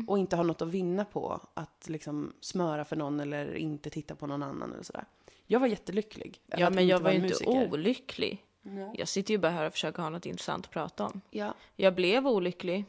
och 0.06 0.18
inte 0.18 0.36
ha 0.36 0.42
något 0.42 0.62
att 0.62 0.68
vinna 0.68 1.04
på 1.04 1.40
att 1.54 1.88
liksom 1.88 2.32
smöra 2.40 2.84
för 2.84 2.96
någon 2.96 3.20
eller 3.20 3.54
inte 3.54 3.90
titta 3.90 4.14
på 4.14 4.26
någon 4.26 4.42
annan 4.42 4.72
eller 4.72 4.82
sådär. 4.82 5.04
Jag 5.46 5.60
var 5.60 5.66
jättelycklig. 5.66 6.40
Ja, 6.46 6.70
men 6.70 6.86
jag 6.86 6.96
var 6.98 7.02
vara 7.04 7.12
ju 7.12 7.18
inte 7.18 7.28
musiker. 7.28 7.72
olycklig. 7.72 8.44
Nej. 8.62 8.94
Jag 8.98 9.08
sitter 9.08 9.34
ju 9.34 9.38
bara 9.38 9.52
här 9.52 9.66
och 9.66 9.72
försöker 9.72 10.02
ha 10.02 10.08
något 10.10 10.26
intressant 10.26 10.64
att 10.66 10.70
prata 10.72 11.04
om. 11.06 11.20
Ja, 11.30 11.54
Jag 11.76 11.94
blev 11.94 12.26
olycklig. 12.28 12.84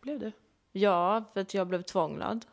blev 0.00 0.18
du? 0.18 0.32
Ja, 0.72 1.24
för 1.34 1.40
att 1.40 1.54
jag 1.54 1.66
blev 1.66 1.82
tvånglad. 1.82 2.46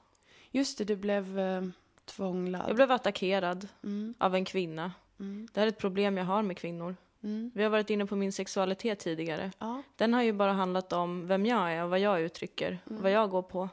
Just 0.51 0.77
det, 0.77 0.83
du 0.83 0.95
blev 0.95 1.39
eh, 1.39 1.63
tvånglad. 2.05 2.63
Jag 2.67 2.75
blev 2.75 2.91
attackerad 2.91 3.67
Mm, 3.83 4.13
av 4.17 4.35
en 4.35 4.45
kvinna. 4.45 4.91
mm, 5.19 5.47
Det 5.53 5.59
här 5.59 5.67
är 5.67 5.71
ett 5.71 5.77
problem 5.77 6.17
jag 6.17 6.25
har 6.25 6.41
med 6.41 6.57
kvinnor. 6.57 6.95
Mm. 7.25 7.51
Vi 7.55 7.63
har 7.63 7.69
varit 7.69 7.89
inne 7.89 8.05
på 8.05 8.15
min 8.15 8.31
sexualitet 8.31 8.99
tidigare. 8.99 9.51
Ja, 9.59 9.83
Den 9.95 10.13
har 10.13 10.21
ju 10.21 10.33
bara 10.33 10.51
handlat 10.53 10.93
om 10.93 11.27
vem 11.27 11.45
jag 11.45 11.73
är 11.73 11.83
och 11.83 11.89
vad 11.89 11.99
jag 11.99 12.21
uttrycker, 12.21 12.79
Mm. 12.89 13.01
vad 13.01 13.11
jag 13.11 13.29
går 13.29 13.41
på. 13.41 13.69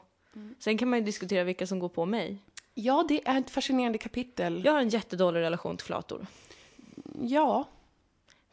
Sen 0.59 0.77
kan 0.77 0.89
man 0.89 0.99
ju 0.99 1.05
diskutera 1.05 1.43
vilka 1.43 1.67
som 1.67 1.79
går 1.79 1.89
på 1.89 2.05
mig. 2.05 2.37
ja 2.73 3.05
det 3.09 3.27
är 3.27 3.39
ett 3.39 3.49
fascinerande 3.49 3.97
kapitel. 3.97 4.61
Jag 4.65 4.73
har 4.73 4.79
en 4.81 4.89
jättedålig 4.89 5.39
relation 5.41 5.77
till 5.77 5.85
flator. 5.85 6.25
Ja. 7.21 7.65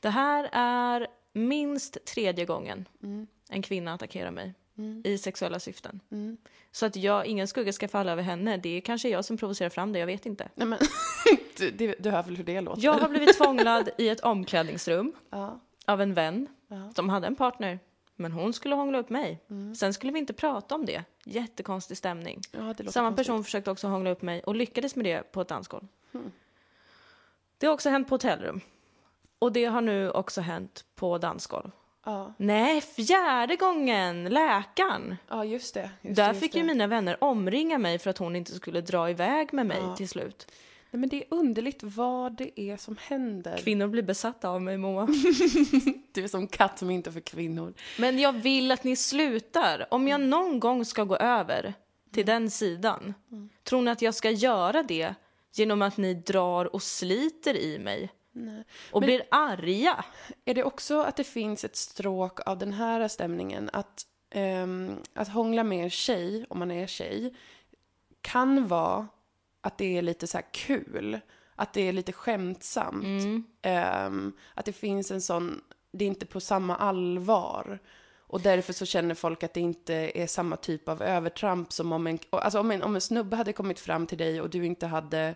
Det 0.00 0.08
här 0.10 0.48
är 0.52 1.06
minst 1.32 2.04
tredje 2.04 2.44
gången 2.44 2.88
Mm, 3.02 3.26
en 3.50 3.62
kvinna 3.62 3.94
attackerar 3.94 4.30
mig 4.30 4.54
mm, 4.80 5.02
i 5.04 5.18
sexuella 5.18 5.58
syften. 5.60 6.00
mm. 6.10 6.36
Så 6.72 6.86
att 6.86 6.96
jag, 6.96 7.26
ingen 7.26 7.48
skugga 7.48 7.72
ska 7.72 7.88
falla 7.88 8.12
över 8.12 8.22
henne. 8.22 8.56
Det 8.56 8.76
är 8.76 8.80
kanske 8.80 9.08
jag 9.08 9.24
som 9.24 9.36
provocerar 9.36 9.70
fram 9.70 9.92
det, 9.92 9.98
jag 9.98 10.06
vet 10.06 10.26
inte. 10.26 10.48
Nej, 10.54 10.66
men, 10.68 10.78
du, 11.56 11.70
det- 11.70 11.94
du 11.98 12.10
hör 12.10 12.22
väl 12.22 12.36
hur 12.36 12.44
det 12.44 12.60
låter? 12.60 12.82
Jag 12.84 12.92
har 12.92 13.08
blivit 13.08 13.36
tvånglad 13.38 13.90
i 13.98 14.08
ett 14.08 14.20
omklädningsrum 14.20 15.12
Ja, 15.30 15.60
av 15.86 16.00
en 16.00 16.14
vän 16.14 16.46
ja. 16.68 16.92
som 16.96 17.08
hade 17.08 17.26
en 17.26 17.36
partner. 17.36 17.78
Men 18.16 18.32
hon 18.32 18.52
skulle 18.52 18.74
hångla 18.74 18.98
upp 18.98 19.10
mig. 19.10 19.40
Mm. 19.50 19.74
Sen 19.74 19.94
skulle 19.94 20.12
vi 20.12 20.18
inte 20.18 20.32
prata 20.32 20.74
om 20.74 20.86
det. 20.86 21.04
Jättekonstig 21.24 21.96
stämning. 21.96 22.40
ja 22.52 22.58
Samma 22.58 22.74
konstigt. 22.74 23.16
person 23.16 23.44
försökte 23.44 23.70
också 23.70 23.86
hångla 23.88 24.10
upp 24.10 24.22
mig 24.22 24.42
och 24.42 24.54
lyckades 24.54 24.96
med 24.96 25.04
det 25.06 25.32
på 25.32 25.40
ett 25.40 25.48
dansgolv. 25.48 25.86
Mm. 26.12 26.32
Det 27.58 27.66
har 27.66 27.74
också 27.74 27.88
hänt 27.90 28.08
på 28.08 28.14
hotellrum. 28.14 28.60
Och 29.38 29.52
det 29.52 29.64
har 29.64 29.80
nu 29.80 30.10
också 30.10 30.40
hänt 30.40 30.84
på 30.94 31.18
dansgolv. 31.18 31.70
Ja, 32.04 32.34
Nej, 32.36 32.80
fjärde 32.80 33.56
gången! 33.56 34.24
Läkaren! 34.24 35.16
ja 35.28 35.44
just 35.44 35.74
det. 35.74 35.90
Just 36.02 36.16
Där 36.16 36.28
just 36.28 36.40
fick 36.40 36.52
det. 36.52 36.58
ju 36.58 36.64
mina 36.64 36.86
vänner 36.86 37.24
omringa 37.24 37.78
mig 37.78 37.98
för 37.98 38.10
att 38.10 38.18
hon 38.18 38.36
inte 38.36 38.52
skulle 38.52 38.80
dra 38.80 39.10
iväg 39.10 39.52
med 39.52 39.66
mig 39.66 39.78
Ja. 39.80 39.96
till 39.96 40.08
slut. 40.08 40.52
Nej, 40.90 41.00
men 41.00 41.08
det 41.08 41.16
är 41.16 41.24
underligt 41.30 41.82
vad 41.82 42.36
det 42.36 42.60
är 42.60 42.76
som 42.76 42.96
händer. 43.00 43.56
Kvinnor 43.58 43.86
blir 43.86 44.02
besatta 44.02 44.48
av 44.48 44.62
mig, 44.62 44.78
Moa. 44.78 45.06
Du 46.12 46.24
är 46.24 46.28
som 46.28 46.46
katt 46.46 46.78
som 46.78 46.90
inte 46.90 47.12
för 47.12 47.20
kvinnor. 47.20 47.74
Men 47.98 48.18
jag 48.18 48.32
vill 48.32 48.70
att 48.72 48.84
ni 48.84 48.96
slutar. 48.96 49.86
Om 49.90 50.08
jag 50.08 50.20
någon 50.20 50.60
gång 50.60 50.84
ska 50.84 51.04
gå 51.04 51.16
över 51.16 51.74
till 52.12 52.26
den 52.26 52.50
sidan, 52.50 53.14
tror 53.64 53.82
ni 53.82 53.90
att 53.90 54.02
jag 54.02 54.14
ska 54.14 54.30
göra 54.30 54.82
det 54.82 55.14
genom 55.54 55.82
att 55.82 55.96
ni 55.96 56.14
drar 56.14 56.74
och 56.74 56.82
sliter 56.82 57.56
i 57.56 57.78
mig 57.78 58.10
Nej. 58.32 58.64
och 58.90 59.00
Men- 59.00 59.06
blir 59.06 59.22
arga? 59.30 60.04
Är 60.44 60.54
det 60.54 60.64
också 60.64 61.00
att 61.00 61.16
det 61.16 61.24
finns 61.24 61.64
ett 61.64 61.76
stråk 61.76 62.40
av 62.46 62.58
den 62.58 62.72
här 62.72 63.08
stämningen 63.08 63.70
att, 63.72 64.06
ehm, 64.30 64.96
att 65.14 65.28
hångla 65.28 65.64
med 65.64 65.84
en 65.84 65.90
tjej, 65.90 66.46
om 66.48 66.58
man 66.58 66.70
är 66.70 66.86
tjej, 66.86 67.34
kan 68.20 68.68
vara 68.68 69.08
att 69.60 69.78
det 69.78 69.98
är 69.98 70.02
lite 70.02 70.26
så 70.26 70.38
här 70.38 70.46
kul. 70.52 71.20
Att 71.56 71.72
det 71.72 71.88
är 71.88 71.92
lite 71.92 72.12
skämtsamt. 72.12 73.04
Mm. 73.04 73.44
Ehm, 73.62 74.32
att 74.54 74.64
det 74.64 74.72
finns 74.72 75.10
en 75.10 75.20
sån, 75.20 75.60
det 75.92 76.04
är 76.04 76.08
inte 76.08 76.26
på 76.26 76.40
samma 76.40 76.76
allvar. 76.76 77.78
Och 78.18 78.40
därför 78.40 78.72
så 78.72 78.86
känner 78.86 79.14
folk 79.14 79.42
att 79.42 79.54
det 79.54 79.60
inte 79.60 79.94
är 80.14 80.26
samma 80.26 80.56
typ 80.56 80.88
av 80.88 81.02
övertramp 81.02 81.72
som 81.72 81.92
om 81.92 82.06
en, 82.06 82.18
alltså 82.30 82.60
om 82.60 82.70
en, 82.70 82.82
om 82.82 82.94
en 82.94 83.00
snubbe 83.00 83.36
hade 83.36 83.52
kommit 83.52 83.80
fram 83.80 84.06
till 84.06 84.18
dig 84.18 84.40
och 84.40 84.50
du 84.50 84.66
inte 84.66 84.86
hade 84.86 85.34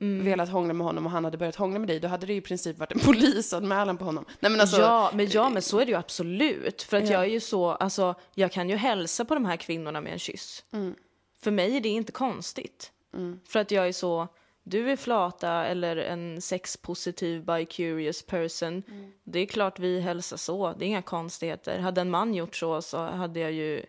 Mm. 0.00 0.24
velat 0.24 0.48
hångla 0.48 0.72
med 0.74 0.86
honom 0.86 1.06
och 1.06 1.12
han 1.12 1.24
hade 1.24 1.38
börjat 1.38 1.56
hångla 1.56 1.78
med 1.78 1.88
dig, 1.88 2.00
då 2.00 2.08
hade 2.08 2.26
det 2.26 2.34
i 2.34 2.40
princip 2.40 2.78
varit 2.78 2.92
en 2.92 2.98
polisanmälan 3.04 3.96
på 3.98 4.04
honom. 4.04 4.24
Nej 4.40 4.50
men 4.50 4.60
alltså, 4.60 4.80
ja, 4.80 5.10
men 5.14 5.28
ja, 5.30 5.48
men 5.48 5.62
så 5.62 5.78
är 5.78 5.84
det 5.84 5.90
ju 5.92 5.98
absolut. 5.98 6.82
För 6.82 6.96
att 6.96 7.04
Ja. 7.04 7.12
jag 7.12 7.22
är 7.22 7.26
ju 7.30 7.40
så, 7.40 7.70
alltså, 7.70 8.14
jag 8.34 8.52
kan 8.52 8.68
ju 8.70 8.76
hälsa 8.76 9.24
på 9.24 9.34
de 9.34 9.44
här 9.44 9.56
kvinnorna 9.56 10.00
med 10.00 10.12
en 10.12 10.18
kyss. 10.18 10.64
Mm. 10.72 10.94
För 11.40 11.50
mig 11.50 11.76
är 11.76 11.80
det 11.80 11.88
inte 11.88 12.12
konstigt. 12.12 12.92
Mm. 13.14 13.40
För 13.48 13.60
att 13.60 13.70
jag 13.70 13.88
är 13.88 13.92
så, 13.92 14.28
du 14.62 14.90
är 14.90 14.96
flata 14.96 15.50
eller 15.66 15.96
en 15.96 16.40
sexpositiv 16.42 17.44
bi-curious 17.44 18.26
person. 18.26 18.82
Mm. 18.88 19.12
Det 19.24 19.38
är 19.38 19.46
klart 19.46 19.78
vi 19.78 20.00
hälsar 20.00 20.36
så, 20.36 20.72
det 20.78 20.84
är 20.84 20.86
inga 20.86 21.02
konstigheter. 21.02 21.78
Hade 21.78 22.00
en 22.00 22.10
man 22.10 22.34
gjort 22.34 22.56
så 22.56 22.82
så 22.82 22.98
hade 22.98 23.40
jag 23.40 23.52
ju 23.52 23.82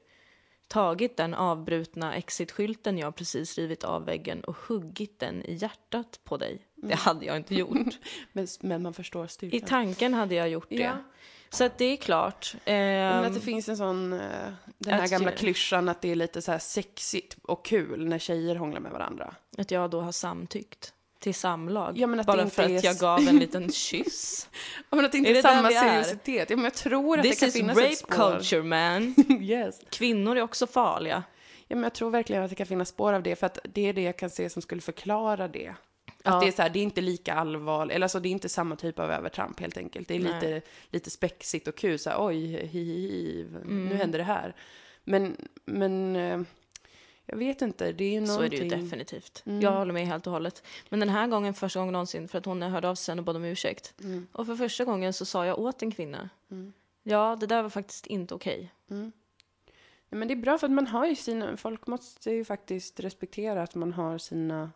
tagit 0.73 1.17
den 1.17 1.33
avbrutna 1.33 2.15
exit-skylten 2.15 2.97
jag 2.97 3.15
precis 3.15 3.57
rivit 3.57 3.83
av 3.83 4.05
väggen 4.05 4.43
och 4.43 4.55
huggit 4.55 5.19
den 5.19 5.43
i 5.45 5.53
hjärtat 5.53 6.19
på 6.23 6.38
dig. 6.38 6.51
Mm. 6.77 6.89
Det 6.89 6.95
hade 6.95 7.25
jag 7.25 7.38
inte 7.38 7.55
gjort. 7.55 7.99
men, 8.31 8.47
men 8.62 8.81
man 8.81 8.93
förstår 8.93 9.25
I 9.25 9.27
styrkan. 9.27 9.67
tanken 9.67 10.13
hade 10.13 10.36
jag 10.36 10.49
gjort 10.49 10.69
det. 10.69 10.75
Ja. 10.75 10.97
Så 11.49 11.63
att 11.63 11.77
det 11.77 11.86
är 11.86 11.97
klart. 11.97 12.55
Men 12.65 13.19
att 13.19 13.25
Ehm, 13.25 13.33
det 13.33 13.39
finns 13.39 13.69
en 13.69 13.77
sån, 13.77 14.13
eh, 14.13 14.19
den 14.77 14.93
här 14.93 15.07
gamla 15.07 15.31
klyschan 15.31 15.89
att 15.89 16.01
det 16.01 16.12
är 16.12 16.15
lite 16.15 16.41
så 16.41 16.51
här 16.51 16.59
sexigt 16.59 17.38
och 17.43 17.65
kul 17.65 18.07
när 18.07 18.19
tjejer 18.19 18.55
hånglar 18.55 18.79
med 18.79 18.91
varandra. 18.91 19.36
att 19.57 19.71
jag 19.71 19.89
då 19.89 20.01
har 20.01 20.12
samtyckt 20.12 20.93
till 21.23 21.36
samlag. 21.36 21.97
Ja, 21.97 22.07
bara 22.23 22.49
för 22.49 22.63
är 22.63 22.77
att 22.77 22.83
jag 22.83 22.95
gav 22.95 23.19
en 23.27 23.39
liten 23.39 23.71
kyss. 23.71 24.49
Ja, 24.89 24.95
men 24.95 25.05
att 25.05 25.12
det 25.12 25.17
inte 25.17 25.29
Är 25.29 25.31
är, 25.31 25.36
det 25.36 25.41
samma 25.41 25.69
seriositet. 25.69 26.49
Ja, 26.49 26.55
men 26.55 26.63
jag 26.63 26.73
tror 26.73 27.17
att 27.17 27.23
This 27.23 27.36
det 27.36 27.39
kan 27.39 27.47
is 27.47 27.53
finnas 27.55 27.77
rape 27.77 27.88
ett 27.89 27.97
spår. 27.97 28.31
culture 28.38 28.63
man. 28.63 29.15
yes. 29.41 29.79
Kvinnor 29.89 30.38
är 30.38 30.41
också 30.41 30.67
farliga. 30.67 31.23
Ja, 31.67 31.75
men 31.75 31.83
jag 31.83 31.93
tror 31.93 32.09
verkligen 32.09 32.43
att 32.43 32.49
det 32.49 32.55
kan 32.55 32.67
finnas 32.67 32.89
spår 32.89 33.13
av 33.13 33.23
det, 33.23 33.36
för 33.36 33.45
att 33.45 33.57
det 33.73 33.81
är 33.89 33.93
det 33.93 34.01
jag 34.01 34.17
kan 34.17 34.29
se 34.29 34.49
som 34.49 34.62
skulle 34.62 34.81
förklara 34.81 35.47
det. 35.47 35.73
Ja. 36.23 36.31
Att 36.36 36.41
det 36.41 36.47
är 36.47 36.51
så 36.51 36.62
här, 36.62 36.69
det 36.69 36.79
är 36.79 36.83
inte 36.83 37.01
lika 37.01 37.33
allvarligt, 37.33 37.95
eller 37.95 38.05
alltså 38.05 38.19
det 38.19 38.29
är 38.29 38.31
inte 38.31 38.49
samma 38.49 38.75
typ 38.75 38.99
av 38.99 39.12
övertramp 39.12 39.59
helt 39.59 39.77
enkelt. 39.77 40.07
Det 40.07 40.15
är 40.15 40.19
Nej. 40.19 40.33
lite, 40.33 40.62
lite 40.89 41.09
spexigt 41.09 41.67
och 41.67 41.75
kul, 41.75 41.99
så 41.99 42.09
här, 42.09 42.17
oj, 42.27 42.36
hi, 42.45 42.65
hi, 42.67 42.83
hi, 42.83 43.45
Mm. 43.55 43.86
nu 43.86 43.95
händer 43.95 44.17
det 44.19 44.25
här. 44.25 44.55
Men, 45.03 45.38
men 45.65 46.15
eh, 46.15 46.41
Jag 47.25 47.38
vet 47.38 47.62
inte, 47.62 47.91
det 47.91 48.03
är 48.03 48.19
ju 48.19 48.25
Så 48.27 48.33
är 48.33 48.36
någonting... 48.36 48.69
det 48.69 48.75
ju 48.75 48.81
definitivt. 48.81 49.43
Mm. 49.45 49.62
Jag 49.62 49.71
håller 49.71 49.93
med 49.93 50.07
helt 50.07 50.27
och 50.27 50.33
hållet. 50.33 50.63
Men 50.89 50.99
den 50.99 51.09
här 51.09 51.27
gången, 51.27 51.53
första 51.53 51.79
gången 51.79 51.93
någonsin, 51.93 52.27
för 52.27 52.38
att 52.38 52.45
hon 52.45 52.62
hörde 52.62 52.89
av 52.89 52.95
sig 52.95 53.05
sen 53.05 53.19
och 53.19 53.25
bad 53.25 53.36
om 53.36 53.43
ursäkt. 53.45 53.93
Mm. 54.03 54.27
Och 54.31 54.45
för 54.45 54.55
första 54.55 54.86
gången 54.86 55.13
så 55.13 55.25
sa 55.25 55.45
jag 55.45 55.59
åt 55.59 55.81
en 55.81 55.91
kvinna. 55.91 56.29
Mm. 56.51 56.73
Ja, 57.03 57.38
det 57.39 57.47
där 57.47 57.63
var 57.63 57.69
faktiskt 57.69 58.07
inte 58.07 58.36
okej. 58.36 58.73
Mm. 58.89 59.12
Ja, 60.09 60.17
men 60.17 60.27
det 60.27 60.33
är 60.33 60.36
bra 60.36 60.57
för 60.57 60.67
att 60.67 60.73
man 60.73 60.88
har 60.88 61.05
ju 61.05 61.15
sina, 61.15 61.57
folk 61.57 61.88
måste 61.88 62.31
ju 62.31 62.45
faktiskt 62.45 62.99
respektera 62.99 63.63
att 63.63 63.75
man 63.75 63.93
har 63.93 64.17
sina, 64.17 64.71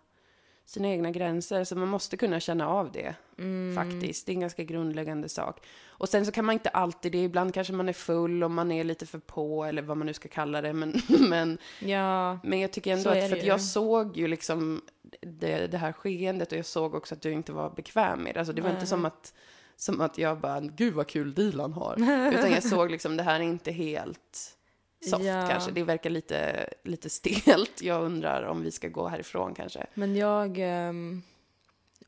sina 0.68 0.88
egna 0.88 1.12
gränser. 1.12 1.64
Så 1.64 1.76
man 1.76 1.88
måste 1.88 2.18
kunna 2.18 2.40
känna 2.40 2.68
av 2.68 2.92
det 2.92 3.16
Mm. 3.40 3.76
faktiskt. 3.76 4.26
Det 4.26 4.32
är 4.32 4.34
en 4.34 4.40
ganska 4.40 4.64
grundläggande 4.64 5.30
sak. 5.30 5.66
Och 5.88 6.10
sen 6.10 6.26
så 6.26 6.32
kan 6.32 6.46
man 6.46 6.54
inte 6.54 6.70
alltid 6.70 7.12
det, 7.12 7.24
ibland 7.24 7.54
kanske 7.54 7.74
man 7.74 7.90
är 7.90 7.94
full 7.94 8.44
och 8.44 8.52
man 8.52 8.72
är 8.72 8.84
lite 8.84 9.06
för 9.06 9.20
på 9.20 9.64
eller 9.66 9.82
vad 9.82 9.98
man 9.98 10.08
nu 10.08 10.14
ska 10.14 10.28
kalla 10.30 10.62
det. 10.62 10.74
Men, 10.74 10.94
men, 11.30 11.58
Ja, 11.80 12.40
men 12.44 12.60
jag 12.60 12.72
tycker 12.72 12.94
ändå 12.94 13.10
att, 13.10 13.30
för 13.30 13.38
att 13.38 13.44
jag 13.46 13.62
såg 13.62 14.18
ju 14.18 14.28
liksom 14.28 14.82
det, 15.22 15.68
det 15.68 15.78
här 15.78 15.92
skeendet 15.92 16.52
och 16.52 16.58
jag 16.58 16.66
såg 16.66 16.96
också 16.96 17.16
att 17.16 17.22
du 17.22 17.32
inte 17.32 17.52
var 17.52 17.70
bekväm 17.70 18.24
med 18.24 18.34
det. 18.36 18.40
Alltså 18.40 18.54
det 18.54 18.62
var 18.62 18.70
inte 18.70 18.80
Nej. 18.80 18.88
som 18.88 19.06
att, 19.06 19.34
som 19.76 20.02
att 20.02 20.18
jag 20.18 20.40
bara, 20.40 20.60
gud 20.60 20.94
vad 20.94 21.08
kul 21.08 21.34
Dilan 21.34 21.74
har. 21.74 21.94
Utan 22.34 22.52
jag 22.52 22.64
såg 22.64 22.92
liksom, 22.92 23.18
det 23.18 23.24
här 23.24 23.40
är 23.40 23.44
inte 23.44 23.72
helt 23.72 24.57
soft 25.06 25.26
Ja. 25.26 25.48
kanske. 25.50 25.72
Det 25.72 25.84
verkar 25.84 26.10
lite, 26.10 26.70
lite 26.84 27.10
stelt. 27.10 27.82
Jag 27.82 28.04
undrar 28.04 28.44
om 28.44 28.62
vi 28.62 28.72
ska 28.72 28.88
gå 28.88 29.08
härifrån 29.08 29.54
kanske. 29.54 29.88
men 29.94 30.16
jag 30.16 30.58
ehm, 30.60 31.22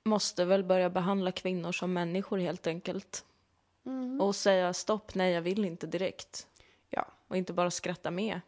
måste 0.04 0.45
väl 0.45 0.63
börja 0.63 0.89
behandla 0.89 1.32
kvinnor 1.32 1.71
som 1.71 1.93
människor 1.93 2.38
helt 2.38 2.67
enkelt. 2.67 3.25
Och 4.21 4.36
säga 4.36 4.73
stopp, 4.73 5.15
nej 5.15 5.34
jag 5.34 5.41
vill 5.41 5.65
inte 5.65 5.88
direkt. 5.88 6.47
Ja. 6.89 7.06
Och 7.28 7.38
inte 7.38 7.54
bara 7.54 7.71
skratta 7.71 8.12
med. 8.12 8.41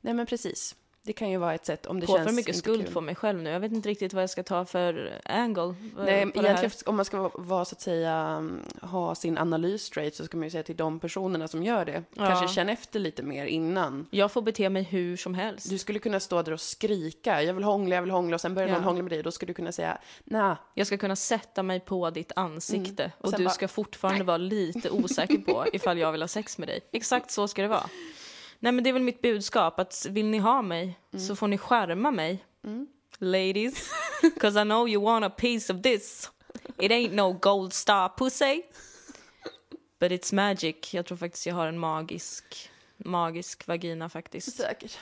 Nej 0.00 0.14
men 0.14 0.26
precis. 0.26 0.76
Det 1.06 1.12
kan 1.12 1.30
ju 1.30 1.36
vara 1.36 1.54
ett 1.54 1.66
sätt 1.66 1.86
om 1.86 2.00
det 2.00 2.06
På 2.06 2.16
känns 2.16 2.28
för 2.28 2.34
mycket 2.34 2.56
skuld 2.56 2.84
kul. 2.84 2.92
på 2.94 3.00
mig 3.00 3.14
själv 3.14 3.42
nu. 3.42 3.50
Jag 3.50 3.60
vet 3.60 3.72
inte 3.72 3.88
riktigt 3.88 4.12
vad 4.12 4.22
jag 4.22 4.30
ska 4.30 4.42
ta 4.42 4.64
för 4.64 5.20
angle. 5.24 5.74
Nej, 5.96 6.14
egentligen 6.34 6.70
om 6.86 6.96
man 6.96 7.04
ska 7.04 7.30
vara- 7.34 7.64
så 7.64 7.74
att 7.74 7.80
säga, 7.80 8.36
um, 8.38 8.60
ha 8.82 9.14
sin 9.14 9.38
analys 9.38 9.82
straight 9.82 10.14
så 10.14 10.24
ska 10.24 10.36
man 10.36 10.44
ju 10.46 10.50
säga 10.50 10.62
till 10.62 10.76
de 10.76 11.00
personerna 11.00 11.48
som 11.48 11.62
gör 11.62 11.84
det. 11.84 12.02
Ja. 12.14 12.26
Kanske 12.26 12.54
känna 12.54 12.72
efter 12.72 13.00
lite 13.00 13.22
mer 13.22 13.46
innan. 13.46 14.06
Jag 14.10 14.32
får 14.32 14.42
bete 14.42 14.68
mig 14.68 14.82
hur 14.82 15.16
som 15.16 15.34
helst. 15.34 15.70
Du 15.70 15.78
skulle 15.78 15.98
kunna 15.98 16.20
stå 16.20 16.42
där 16.42 16.52
och 16.52 16.60
skrika, 16.60 17.42
jag 17.42 17.54
vill 17.54 17.64
hångla, 17.64 17.94
jag 17.94 18.02
vill 18.02 18.10
hångla 18.10 18.34
och 18.34 18.40
sen 18.40 18.54
börjar 18.54 18.68
Ja. 18.68 18.74
någon 18.74 18.84
hångla 18.84 19.02
med 19.02 19.12
dig. 19.12 19.22
Då 19.22 19.30
skulle 19.30 19.50
du 19.50 19.54
kunna 19.54 19.72
säga, 19.72 19.98
nej, 20.24 20.56
Jag 20.74 20.86
ska 20.86 20.96
kunna 20.96 21.16
sätta 21.16 21.62
mig 21.62 21.80
på 21.80 22.10
ditt 22.10 22.32
ansikte 22.36 23.02
Mm. 23.04 23.12
Och 23.18 23.24
och, 23.32 23.38
du 23.38 23.44
bara, 23.44 23.50
ska 23.54 23.68
fortfarande 23.68 24.24
vara 24.24 24.36
lite 24.36 24.90
osäker 24.90 25.38
på 25.38 25.64
ifall 25.72 25.98
jag 25.98 26.12
vill 26.12 26.22
ha 26.22 26.28
sex 26.28 26.58
med 26.58 26.68
dig. 26.68 26.80
Exakt 26.92 27.30
så 27.30 27.48
ska 27.48 27.62
det 27.62 27.68
vara. 27.68 27.86
Nej 28.64 28.72
men 28.72 28.84
det 28.84 28.90
är 28.90 28.92
väl 28.92 29.02
mitt 29.02 29.22
budskap 29.22 29.78
att 29.80 30.06
vill 30.10 30.26
ni 30.26 30.38
ha 30.38 30.62
mig 30.62 30.98
Mm. 31.12 31.26
så 31.26 31.36
får 31.36 31.48
ni 31.48 31.58
skärma 31.58 32.10
mig. 32.10 32.44
Ladies, 33.18 33.90
cause 34.40 34.60
I 34.60 34.64
know 34.64 34.88
you 34.88 35.02
want 35.04 35.24
a 35.24 35.30
piece 35.30 35.72
of 35.72 35.82
this. 35.82 36.30
It 36.78 36.90
ain't 36.92 37.12
no 37.12 37.32
gold 37.32 37.72
star 37.72 38.08
pussy. 38.16 38.62
But 40.00 40.10
it's 40.12 40.34
magic. 40.34 40.94
Jag 40.94 41.06
tror 41.06 41.18
faktiskt 41.18 41.46
jag 41.46 41.54
har 41.54 41.66
en 41.66 41.78
magisk, 41.78 42.70
magisk 42.96 43.66
vagina 43.66 44.08
faktiskt. 44.08 44.56
säkert. 44.56 44.98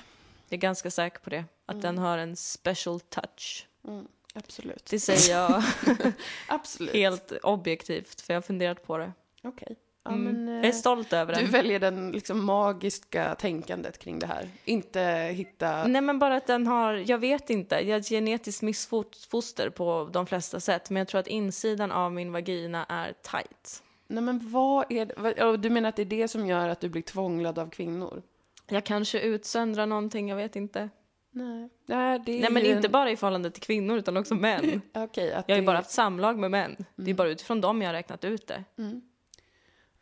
Jag 0.48 0.56
är 0.56 0.60
ganska 0.60 0.90
säker 0.90 1.18
på 1.18 1.30
det. 1.30 1.44
Att 1.66 1.82
den 1.82 1.98
har 1.98 2.18
en 2.18 2.36
special 2.36 3.00
touch. 3.00 3.66
Mm, 3.88 4.06
absolut. 4.34 4.86
Det 4.90 5.00
säger 5.00 5.36
jag 5.38 5.62
Absolut. 6.48 6.94
helt 6.94 7.32
objektivt, 7.42 8.20
för 8.20 8.32
jag 8.34 8.36
har 8.36 8.42
funderat 8.42 8.86
på 8.86 8.98
det. 8.98 9.12
Okej. 9.42 9.76
Ja, 10.04 10.10
Mm. 10.10 10.22
men, 10.24 10.48
eh, 10.48 10.54
Jag 10.54 10.64
är 10.66 10.72
stolt 10.72 11.12
över 11.12 11.34
Du 11.34 11.40
den. 11.42 11.50
väljer 11.50 11.80
den 11.80 12.12
liksom 12.12 12.44
magiska 12.44 13.34
tänkandet 13.34 13.98
kring 13.98 14.18
det 14.18 14.26
här. 14.26 14.48
Inte 14.64 15.00
hitta... 15.34 15.86
Nej 15.86 16.02
men 16.02 16.18
bara 16.18 16.36
att 16.36 16.46
den 16.46 16.66
har, 16.66 16.92
jag 17.06 17.18
vet 17.18 17.50
inte, 17.50 17.74
jag 17.74 17.98
är 17.98 18.02
genetiskt 18.02 18.62
missfoster 18.62 19.70
på 19.70 20.10
de 20.12 20.26
flesta 20.26 20.60
sätt 20.60 20.90
men 20.90 21.00
jag 21.00 21.08
tror 21.08 21.18
att 21.20 21.26
insidan 21.26 21.92
av 21.92 22.12
min 22.12 22.32
vagina 22.32 22.84
är 22.88 23.12
tight. 23.22 23.82
Nej 24.06 24.22
men 24.22 24.50
vad 24.50 24.92
är 24.92 25.06
det? 25.06 25.56
Du 25.56 25.70
menar 25.70 25.88
att 25.88 25.96
det 25.96 26.02
är 26.02 26.06
det 26.06 26.28
som 26.28 26.46
gör 26.46 26.68
att 26.68 26.80
du 26.80 26.88
blir 26.88 27.02
tvånglad 27.02 27.58
av 27.58 27.70
kvinnor? 27.70 28.22
Jag 28.70 28.84
kanske 28.84 29.20
utsöndrar 29.20 29.86
någonting, 29.86 30.28
jag 30.28 30.36
vet 30.36 30.56
inte. 30.56 30.88
Nej. 31.30 31.68
Nej, 31.86 32.18
Nej 32.26 32.48
men 32.50 32.66
inte 32.66 32.88
en... 32.88 32.92
bara 32.92 33.10
i 33.10 33.16
förhållande 33.16 33.50
till 33.50 33.62
kvinnor 33.62 33.96
utan 33.98 34.16
också 34.16 34.34
män. 34.34 34.80
Att 34.92 35.16
Jag 35.16 35.24
har 35.34 35.44
ju 35.48 35.54
det... 35.56 35.62
bara 35.62 35.76
haft 35.76 35.90
samlag 35.90 36.38
med 36.38 36.50
män. 36.50 36.84
Det 36.96 37.10
är 37.10 37.14
bara 37.14 37.28
utifrån 37.28 37.60
dem 37.60 37.82
jag 37.82 37.88
har 37.88 37.94
räknat 37.94 38.24
ut 38.24 38.46
det. 38.46 38.64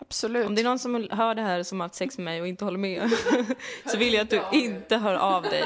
Absolut. 0.00 0.46
Om 0.46 0.54
det 0.54 0.62
är 0.62 0.64
någon 0.64 0.78
som 0.78 1.08
hör 1.10 1.34
det 1.34 1.42
här 1.42 1.62
som 1.62 1.80
har 1.80 1.84
haft 1.84 1.94
sex 1.94 2.18
med 2.18 2.24
mig 2.24 2.40
och 2.40 2.48
inte 2.48 2.64
håller 2.64 2.78
med 2.78 3.10
så 3.86 3.98
vill 3.98 4.14
jag 4.14 4.22
att 4.22 4.30
du 4.30 4.42
inte 4.52 4.96
hör 4.96 5.14
av 5.14 5.42
dig. 5.42 5.64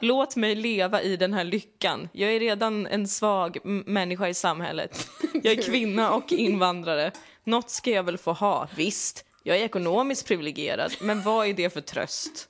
Låt 0.00 0.36
mig 0.36 0.54
leva 0.54 1.02
i 1.02 1.16
den 1.16 1.32
här 1.32 1.44
lyckan. 1.44 2.08
Jag 2.12 2.32
är 2.32 2.40
redan 2.40 2.86
en 2.86 3.08
svag 3.08 3.58
människa 3.86 4.28
i 4.28 4.34
samhället. 4.34 5.08
Jag 5.32 5.58
är 5.58 5.62
kvinna 5.70 6.14
och 6.14 6.32
invandrare. 6.32 7.12
Något 7.44 7.70
ska 7.70 7.90
jag 7.90 8.02
väl 8.02 8.18
få 8.18 8.32
ha. 8.32 8.68
Visst, 8.76 9.24
jag 9.42 9.58
är 9.58 9.64
ekonomiskt 9.64 10.28
privilegierad, 10.28 10.92
men 11.00 11.22
vad 11.22 11.46
är 11.46 11.54
det 11.54 11.70
för 11.70 11.80
tröst? 11.80 12.48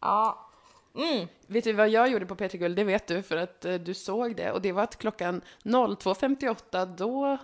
Ja. 0.00 0.50
Mm. 0.96 1.28
Vet 1.46 1.64
du 1.64 1.72
vad 1.72 1.88
jag 1.88 2.10
gjorde 2.10 2.26
på 2.26 2.34
P3 2.34 2.56
Guld? 2.56 2.76
Det 2.76 2.84
vet 2.84 3.06
du 3.06 3.22
för 3.22 3.36
att 3.36 3.64
eh, 3.64 3.74
du 3.74 3.94
såg 3.94 4.36
det. 4.36 4.52
Och 4.52 4.62
det 4.62 4.72
var 4.72 4.82
att 4.82 4.98
klockan 4.98 5.42
02.58 5.64 6.96
då 6.96 7.38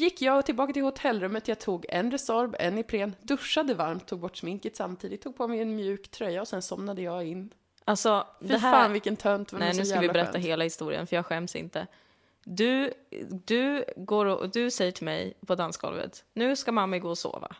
gick 0.00 0.22
jag 0.22 0.46
tillbaka 0.46 0.72
till 0.72 0.82
hotellrummet. 0.82 1.48
Jag 1.48 1.58
tog 1.58 1.86
en 1.88 2.10
Resorb, 2.10 2.56
en 2.58 2.78
Ipren, 2.78 3.14
duschade 3.22 3.74
varmt, 3.74 4.06
tog 4.06 4.20
bort 4.20 4.36
sminket 4.36 4.76
samtidigt, 4.76 5.22
tog 5.22 5.36
på 5.36 5.48
mig 5.48 5.60
en 5.60 5.76
mjuk 5.76 6.08
tröja 6.10 6.40
och 6.40 6.48
sen 6.48 6.62
somnade 6.62 7.02
jag 7.02 7.26
in. 7.26 7.50
Alltså, 7.84 8.26
Fy 8.40 8.46
det 8.46 8.58
här... 8.58 8.72
fan 8.72 8.92
vilken 8.92 9.16
tönt. 9.16 9.52
Nej, 9.52 9.74
nu 9.76 9.84
ska 9.84 10.00
vi 10.00 10.08
berätta 10.08 10.32
skönt. 10.32 10.44
hela 10.44 10.64
historien 10.64 11.06
för 11.06 11.16
jag 11.16 11.26
skäms 11.26 11.56
inte. 11.56 11.86
Du, 12.44 12.92
du, 13.44 13.84
går 13.96 14.26
och, 14.26 14.50
du 14.50 14.70
säger 14.70 14.92
till 14.92 15.04
mig 15.04 15.34
på 15.46 15.54
dansgolvet, 15.54 16.24
nu 16.34 16.56
ska 16.56 16.72
mamma 16.72 16.98
gå 16.98 17.08
och 17.08 17.18
sova. 17.18 17.56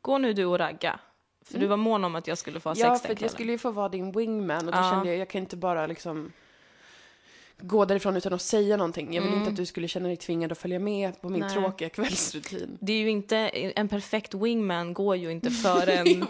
Gå 0.00 0.18
nu 0.18 0.32
du 0.32 0.44
och 0.44 0.58
ragga. 0.58 1.00
För 1.44 1.58
du 1.58 1.66
var 1.66 1.76
mån 1.76 2.04
om 2.04 2.14
att 2.14 2.26
jag 2.26 2.38
skulle 2.38 2.60
få 2.60 2.68
ha 2.68 2.76
Ja, 2.76 2.90
sex 2.94 3.00
för 3.02 3.08
den 3.08 3.16
att 3.16 3.20
jag 3.22 3.30
skulle 3.30 3.52
ju 3.52 3.58
få 3.58 3.70
vara 3.70 3.88
din 3.88 4.12
wingman 4.12 4.66
och 4.66 4.72
då 4.72 4.78
Ja. 4.78 4.90
kände 4.90 5.08
jag, 5.08 5.16
jag 5.18 5.28
kan 5.30 5.40
inte 5.40 5.56
bara 5.56 5.86
liksom 5.86 6.32
gå 7.58 7.84
därifrån 7.84 8.16
utan 8.16 8.32
att 8.32 8.42
säga 8.42 8.76
någonting. 8.76 9.14
Jag 9.14 9.22
vill 9.22 9.32
inte 9.32 9.50
att 9.50 9.56
du 9.56 9.66
skulle 9.66 9.88
känna 9.88 10.08
dig 10.08 10.16
tvingad 10.16 10.52
att 10.52 10.58
följa 10.58 10.78
med 10.78 11.20
på 11.20 11.28
min 11.28 11.40
Nej. 11.40 11.50
tråkiga 11.50 11.88
kvällsrutin. 11.88 12.78
Det 12.80 12.92
är 12.92 12.98
ju 12.98 13.10
inte, 13.10 13.36
en 13.48 13.88
perfekt 13.88 14.34
wingman 14.34 14.94
går 14.94 15.16
ju 15.16 15.30
inte 15.30 15.50
förrän 15.62 16.26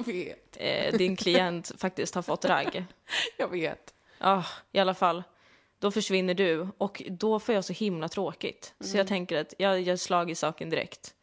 Jag 0.57 0.87
eh, 0.87 0.99
din 0.99 1.17
klient 1.17 1.73
faktiskt 1.79 2.15
har 2.15 2.23
fått 2.23 2.45
ragg. 2.45 2.85
jag 3.39 3.49
vet. 3.49 3.95
Ja, 4.19 4.45
i 4.73 4.79
alla 4.79 4.95
fall. 4.95 5.23
Då 5.79 5.91
försvinner 5.91 6.35
du 6.35 6.69
och 6.79 7.03
då 7.11 7.39
får 7.39 7.55
jag 7.55 7.65
så 7.65 7.73
himla 7.73 8.09
tråkigt. 8.09 8.75
Så 8.81 8.97
jag 8.97 9.07
tänker 9.07 9.41
att 9.41 9.55
jag 9.59 9.81
gör 9.81 9.97
slag 9.97 10.31
i 10.31 10.35
saken 10.35 10.71
direkt. 10.71 11.15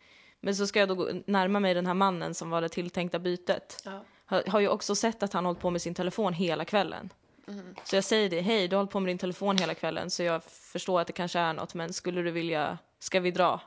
Men 0.41 0.55
så 0.55 0.67
ska 0.67 0.79
jag 0.79 0.89
då 0.89 0.95
gå, 0.95 1.09
närma 1.25 1.59
mig 1.59 1.73
den 1.73 1.85
här 1.85 1.93
mannen 1.93 2.33
som 2.33 2.49
var 2.49 2.61
det 2.61 2.69
tilltänkta 2.69 3.19
bytet. 3.19 3.81
Ja. 3.85 4.03
Har, 4.25 4.43
har 4.47 4.59
ju 4.59 4.67
också 4.67 4.95
sett 4.95 5.23
att 5.23 5.33
han 5.33 5.45
hållit 5.45 5.59
på 5.59 5.69
med 5.69 5.81
sin 5.81 5.93
telefon 5.93 6.33
hela 6.33 6.65
kvällen. 6.65 7.09
Så 7.83 7.95
jag 7.95 8.03
säger 8.03 8.29
det, 8.29 8.41
hej 8.41 8.67
du 8.67 8.75
har 8.75 8.79
hållit 8.79 8.91
på 8.91 8.99
med 8.99 9.09
din 9.09 9.17
telefon 9.17 9.57
hela 9.57 9.73
kvällen 9.73 10.09
så 10.09 10.23
jag 10.23 10.43
förstår 10.43 11.01
att 11.01 11.07
det 11.07 11.13
kanske 11.13 11.39
är 11.39 11.53
något 11.53 11.73
men 11.73 11.93
skulle 11.93 12.21
du 12.21 12.31
vilja, 12.31 12.77
ska 12.99 13.19
vi 13.19 13.31
dra? 13.31 13.61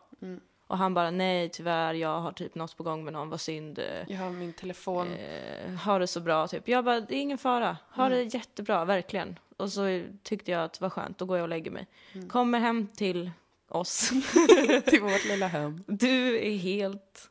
Och 0.66 0.78
han 0.78 0.94
bara 0.94 1.10
nej 1.10 1.48
tyvärr 1.48 1.94
jag 1.94 2.20
har 2.20 2.32
typ 2.32 2.54
något 2.54 2.76
på 2.76 2.82
gång 2.82 3.04
med 3.04 3.12
någon, 3.12 3.28
vad 3.30 3.40
synd. 3.40 3.78
Jag 4.08 4.18
har 4.18 4.30
min 4.30 4.52
telefon. 4.52 5.12
eh, 5.12 5.70
ha 5.74 5.98
det 5.98 6.06
så 6.06 6.20
bra 6.20 6.46
typ. 6.48 6.68
Jag 6.68 6.84
bara, 6.84 7.00
det 7.00 7.14
är 7.14 7.20
ingen 7.20 7.38
fara. 7.38 7.76
Ha 7.90 8.08
det 8.08 8.22
jättebra, 8.22 8.84
verkligen. 8.84 9.38
Och 9.56 9.72
så 9.72 10.02
tyckte 10.22 10.50
jag 10.50 10.64
att 10.64 10.72
det 10.72 10.80
var 10.82 10.90
skönt, 10.90 11.18
då 11.18 11.24
går 11.24 11.36
jag 11.36 11.42
och 11.42 11.48
lägger 11.48 11.70
mig. 11.70 11.86
Kommer 12.28 12.58
hem 12.58 12.86
till 12.96 13.30
oss. 13.68 14.08
till 14.86 15.02
vårt 15.02 15.24
lilla 15.24 15.46
hem. 15.46 15.84
Du 15.86 16.46
är 16.46 16.56
helt 16.56 17.30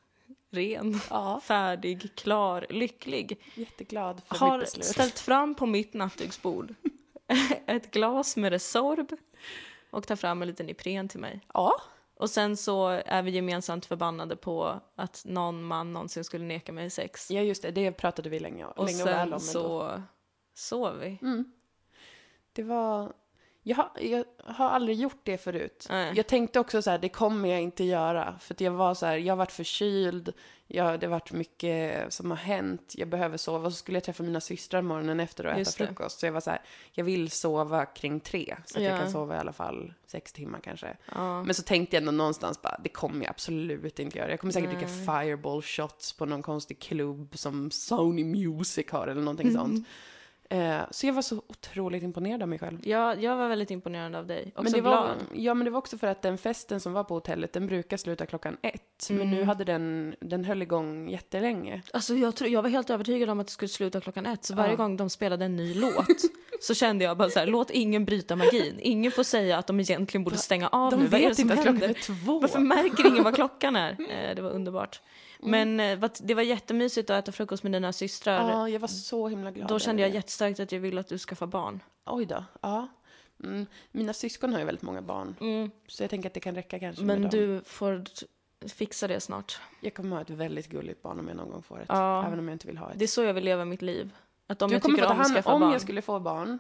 ren, 0.56 1.00
Ja, 1.10 1.40
färdig, 1.44 2.16
klar, 2.16 2.66
lycklig. 2.70 3.42
jätteglad 3.56 4.22
för 4.26 4.36
Har 4.36 4.58
mitt 4.58 4.66
beslut. 4.66 4.86
ställt 4.86 5.20
fram 5.20 5.56
på 5.56 5.66
mitt 5.66 5.94
nattduksbord 5.94 6.76
ett 7.68 7.92
glas 7.92 8.38
med 8.38 8.52
Resorb 8.52 9.12
och 9.90 10.08
tar 10.08 10.16
fram 10.16 10.42
en 10.42 10.48
liten 10.48 10.70
Ipren 10.70 11.08
till 11.08 11.20
mig. 11.20 11.40
Ja, 11.54 11.74
Och 12.16 12.30
sen 12.30 12.58
så 12.58 12.88
är 12.88 13.22
vi 13.24 13.32
gemensamt 13.32 13.86
förbannade 13.86 14.36
på 14.36 14.82
att 14.96 15.22
någon 15.26 15.64
man 15.64 15.94
någonsin 15.94 16.24
skulle 16.24 16.46
neka 16.46 16.72
mig 16.72 16.90
sex. 16.90 17.32
ja, 17.32 17.42
just 17.42 17.62
det. 17.62 17.72
Det 17.72 17.92
pratade 17.92 18.30
vi 18.30 18.40
länge, 18.40 18.66
Och 18.66 18.86
länge 18.86 19.02
och 19.04 19.08
väl 19.10 19.34
om. 19.34 19.40
sen 19.40 19.62
ändå. 19.62 19.70
så 19.70 20.02
sov 20.54 20.98
vi. 21.00 21.20
Mm. 21.22 21.52
Det 22.54 22.64
var... 22.64 23.14
Jag 23.68 23.76
har, 23.76 23.90
jag 24.02 24.24
har 24.44 24.70
aldrig 24.70 24.98
gjort 25.00 25.20
det 25.24 25.38
förut. 25.38 25.88
Nej. 25.90 26.14
Jag 26.16 26.28
tänkte 26.28 26.60
också 26.60 26.82
så 26.82 26.90
här, 26.92 26.98
det 26.98 27.10
kommer 27.10 27.50
jag 27.50 27.62
inte 27.62 27.84
göra. 27.84 28.36
För 28.40 28.56
jag 28.60 28.72
var 28.72 28.94
så 28.94 29.06
här, 29.06 29.18
jag 29.18 29.32
har 29.32 29.38
varit 29.38 29.52
förkyld, 29.52 30.34
jag, 30.68 31.00
det 31.00 31.06
har 31.06 31.12
varit 31.12 31.32
mycket 31.32 32.14
som 32.14 32.30
har 32.32 32.38
hänt, 32.38 32.94
jag 32.98 33.08
behöver 33.08 33.38
sova. 33.38 33.66
Och 33.66 33.72
så 33.72 33.78
skulle 33.78 33.96
jag 33.96 34.04
träffa 34.04 34.24
mina 34.24 34.42
systrar 34.42 34.82
morgonen 34.82 35.20
efter 35.20 35.46
och 35.46 35.52
äta 35.52 35.60
Just 35.60 35.78
det. 35.78 35.88
frukost. 35.88 36.20
Så 36.20 36.26
jag 36.26 36.34
var 36.34 36.40
så 36.42 36.50
här, 36.50 36.62
jag 36.92 37.04
vill 37.06 37.32
sova 37.32 37.86
kring 37.86 38.20
tre. 38.20 38.56
Så 38.66 38.78
att 38.78 38.84
Ja. 38.84 38.90
jag 38.92 39.00
kan 39.02 39.12
sova 39.12 39.36
i 39.36 39.38
alla 39.40 39.54
fall 39.54 39.94
sex 40.08 40.34
timmar 40.34 40.60
kanske. 40.60 40.98
Ja. 41.16 41.44
Men 41.44 41.56
så 41.56 41.64
tänkte 41.64 41.96
jag 41.96 42.02
ändå 42.02 42.12
någonstans 42.12 42.62
bara, 42.62 42.80
det 42.84 42.90
kommer 42.90 43.22
jag 43.26 43.30
absolut 43.30 44.00
inte 44.00 44.18
göra. 44.18 44.30
Jag 44.30 44.40
kommer 44.40 44.54
säkert 44.54 44.70
dricka 44.70 44.88
Nej. 44.88 45.06
fireball 45.06 45.62
shots 45.62 46.14
på 46.14 46.26
någon 46.26 46.42
konstig 46.42 46.80
klubb 46.80 47.38
som 47.38 47.72
Sony 47.72 48.24
Music 48.24 48.86
har 48.92 49.08
eller 49.08 49.22
någonting 49.22 49.48
Mm. 49.50 49.62
sånt. 49.62 49.88
Eh, 50.56 50.82
så 50.92 51.08
jag 51.08 51.14
var 51.14 51.22
så 51.22 51.42
otroligt 51.48 52.04
imponerad 52.04 52.42
av 52.42 52.48
mig 52.50 52.60
själv. 52.60 52.80
Jag, 52.88 53.24
jag 53.24 53.36
var 53.38 53.48
väldigt 53.48 53.72
imponerad 53.72 54.16
av 54.16 54.28
dig. 54.28 54.52
Också 54.56 54.64
Men 54.64 54.72
det 54.74 54.82
var, 54.82 54.92
glad. 54.92 55.16
ja, 55.34 55.54
men 55.54 55.66
det 55.66 55.72
var 55.72 55.78
också 55.78 55.98
för 55.98 56.08
att 56.08 56.22
den 56.22 56.38
festen 56.38 56.80
som 56.80 56.94
var 56.94 57.04
på 57.04 57.14
hotellet, 57.14 57.54
den 57.54 57.68
brukar 57.68 57.98
sluta 57.98 58.26
klockan 58.26 58.58
ett. 58.62 59.08
Men 59.10 59.18
nu 59.32 59.36
Mm. 59.36 59.48
hade 59.48 59.64
den, 59.64 60.16
den 60.20 60.46
höll 60.46 60.62
igång 60.62 61.10
jättelänge. 61.10 61.82
Alltså 61.94 62.16
jag, 62.16 62.36
tror, 62.36 62.50
jag 62.50 62.62
var 62.62 62.70
helt 62.70 62.90
övertygad 62.90 63.30
om 63.30 63.40
att 63.40 63.48
det 63.48 63.52
skulle 63.54 63.70
sluta 63.70 64.02
klockan 64.02 64.26
ett. 64.26 64.46
Så 64.46 64.56
varje 64.56 64.70
Ja. 64.72 64.76
gång 64.76 64.98
de 64.98 65.10
spelade 65.10 65.46
en 65.46 65.56
ny 65.56 65.74
låt 65.74 66.06
så 66.62 66.74
kände 66.74 67.04
jag 67.04 67.18
bara 67.18 67.30
så 67.30 67.40
här, 67.40 67.48
låt 67.48 67.70
ingen 67.72 68.06
bryta 68.06 68.36
magin. 68.36 68.76
Ingen 68.80 69.12
får 69.12 69.24
säga 69.24 69.58
att 69.58 69.68
de 69.68 69.80
egentligen 69.80 70.24
borde 70.24 70.38
stänga 70.38 70.68
av 70.68 70.92
De 70.92 71.00
nu. 71.00 71.08
Vad 71.08 71.14
är 71.20 71.24
det 71.24 71.28
vet 71.28 71.38
som 71.38 71.42
inte 71.52 71.54
att 71.54 71.62
klockan 71.66 71.90
är 71.90 71.94
två. 71.94 72.40
Varför 72.40 72.60
märker 72.60 73.08
ingen 73.08 73.24
vad 73.24 73.36
klockan 73.36 73.76
är? 73.76 73.92
Eh, 73.92 74.36
det 74.36 74.42
var 74.42 74.50
underbart. 74.50 75.02
Mm. 75.44 75.52
Men 75.76 75.92
eh, 75.92 76.00
vad- 76.00 76.18
det 76.20 76.34
var 76.34 76.42
jättemysigt 76.42 77.10
att 77.10 77.24
äta 77.24 77.32
frukost 77.32 77.64
med 77.64 77.72
dina 77.72 77.94
systrar. 77.94 78.50
Ja, 78.50 78.70
jag 78.70 78.80
var 78.80 78.88
så 78.88 79.28
himla 79.28 79.52
glad. 79.52 79.68
Då 79.68 79.80
kände 79.80 80.02
jag 80.02 80.08
över 80.08 80.12
det. 80.14 80.18
jättestarkt 80.18 80.60
att 80.60 80.72
jag 80.72 80.80
ville 80.80 81.00
att 81.00 81.08
du 81.08 81.18
skaffar 81.18 81.48
barn. 81.48 81.80
Oj 82.06 82.26
då, 82.26 82.44
ja. 82.62 82.88
Mm. 83.44 83.66
Mina 83.92 84.14
syskon 84.14 84.52
har 84.54 84.60
ju 84.60 84.66
väldigt 84.66 84.82
många 84.82 85.02
barn. 85.02 85.36
Så 85.88 86.04
jag 86.04 86.10
tänker 86.10 86.30
att 86.30 86.34
det 86.34 86.40
kan 86.40 86.56
räcka 86.56 86.80
kanske 86.80 87.04
Men 87.04 87.22
med 87.22 87.32
dem. 87.32 87.40
du 87.40 87.62
får 87.66 88.04
t- 88.06 88.26
fixa 88.68 89.08
det 89.08 89.20
snart. 89.20 89.60
Jag 89.82 89.94
kommer 89.94 90.16
ha 90.16 90.22
ett 90.22 90.30
väldigt 90.30 90.68
gulligt 90.70 91.02
barn 91.02 91.20
om 91.20 91.28
jag 91.28 91.38
någon 91.38 91.50
gång 91.50 91.64
får 91.64 91.80
ett. 91.82 91.86
Ja. 91.90 92.26
Även 92.28 92.40
om 92.40 92.48
jag 92.48 92.56
inte 92.56 92.68
vill 92.68 92.78
ha 92.78 92.92
ett. 92.92 93.00
Det 93.00 93.06
är 93.06 93.08
så 93.08 93.24
jag 93.24 93.34
vill 93.34 93.44
leva 93.44 93.66
mitt 93.66 93.82
liv. 93.82 94.12
Att 94.48 94.62
om 94.62 94.70
du 94.70 94.76
jag 94.76 94.82
kommer 94.82 94.96
tycker 94.96 95.04
få 95.04 95.14
ta 95.14 95.14
om 95.14 95.20
hand 95.20 95.46
om 95.48 95.62
barn. 95.62 95.72
jag 95.72 95.82
skulle 95.82 96.02
få 96.02 96.20
barn 96.20 96.58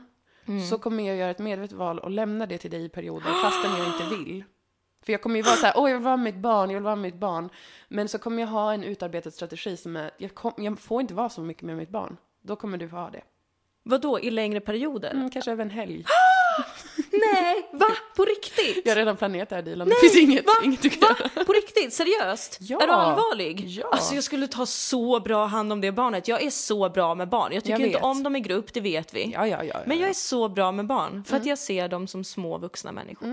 Mm. 0.47 0.65
så 0.67 0.77
kommer 0.77 1.03
jag 1.07 1.15
göra 1.17 1.31
ett 1.31 1.39
medvetet 1.39 1.77
val 1.77 1.99
och 1.99 2.11
lämna 2.11 2.45
det 2.45 2.57
till 2.57 2.71
dig 2.71 2.83
i 2.85 2.89
perioder 2.89 3.41
fastän 3.43 3.71
jag 3.77 3.87
inte 3.87 4.15
vill. 4.17 4.43
För 5.05 5.11
jag 5.13 5.21
kommer 5.21 5.35
ju 5.35 5.41
vara 5.41 5.55
så 5.55 5.65
här, 5.65 5.73
åh 5.77 5.89
jag 5.89 5.95
vill 5.97 6.03
vara 6.03 6.17
med 6.17 6.33
mitt 6.33 6.41
barn, 6.41 6.69
jag 6.69 6.77
vill 6.77 6.83
vara 6.83 6.95
med 6.95 7.11
mitt 7.11 7.19
barn. 7.19 7.49
Men 7.87 8.07
så 8.07 8.17
kommer 8.19 8.41
jag 8.41 8.47
ha 8.47 8.73
en 8.73 8.83
utarbetad 8.83 9.31
strategi 9.31 9.77
som 9.77 9.95
är, 9.95 10.11
jag, 10.17 10.35
kom, 10.35 10.53
jag 10.57 10.79
får 10.79 11.01
inte 11.01 11.13
vara 11.13 11.29
så 11.29 11.41
mycket 11.41 11.63
med 11.63 11.77
mitt 11.77 11.89
barn. 11.89 12.17
Då 12.41 12.55
kommer 12.55 12.77
du 12.77 12.89
få 12.89 12.95
ha 12.95 13.09
det. 13.09 13.21
Vadå, 13.83 14.19
i 14.19 14.31
längre 14.31 14.59
perioder? 14.59 15.11
Mm, 15.11 15.29
kanske 15.29 15.51
över 15.51 15.63
en 15.63 15.69
helg. 15.69 16.05
Nej, 17.11 17.69
va? 17.73 17.85
På 18.15 18.25
riktigt? 18.25 18.81
Jag 18.85 18.91
har 18.91 18.95
redan 18.95 19.17
planerat 19.17 19.49
det 19.49 19.55
här 19.55 19.61
Dilan, 19.61 19.89
det 19.89 19.95
finns 20.01 20.17
inget, 20.17 20.45
va? 20.45 20.51
inget 20.63 20.81
du 20.81 20.89
kan 20.89 20.99
göra. 21.09 21.45
På 21.45 21.53
riktigt? 21.53 21.93
Seriöst? 21.93 22.57
Ja. 22.61 22.81
Är 22.81 22.87
du 22.87 22.93
allvarlig? 22.93 23.63
Ja. 23.67 23.89
Alltså 23.91 24.15
jag 24.15 24.23
skulle 24.23 24.47
ta 24.47 24.65
så 24.65 25.19
bra 25.19 25.45
hand 25.45 25.71
om 25.73 25.81
det 25.81 25.91
barnet. 25.91 26.27
Jag 26.27 26.43
är 26.43 26.49
så 26.49 26.89
bra 26.89 27.15
med 27.15 27.29
barn. 27.29 27.51
Jag 27.53 27.63
tycker 27.63 27.79
Jag 27.79 27.87
inte 27.87 27.99
om 27.99 28.23
dem 28.23 28.35
i 28.35 28.39
grupp, 28.39 28.73
det 28.73 28.81
vet 28.81 29.13
vi. 29.13 29.31
Ja, 29.33 29.47
ja, 29.47 29.57
ja. 29.63 29.71
ja, 29.73 29.79
Men 29.85 29.97
jag 29.97 30.05
ja. 30.05 30.09
är 30.09 30.13
så 30.13 30.49
bra 30.49 30.71
med 30.71 30.87
barn 30.87 31.23
för 31.23 31.33
Mm. 31.33 31.41
att 31.41 31.47
jag 31.47 31.57
ser 31.57 31.87
dem 31.87 32.07
som 32.07 32.23
små 32.23 32.57
vuxna 32.57 32.91
människor. 32.91 33.27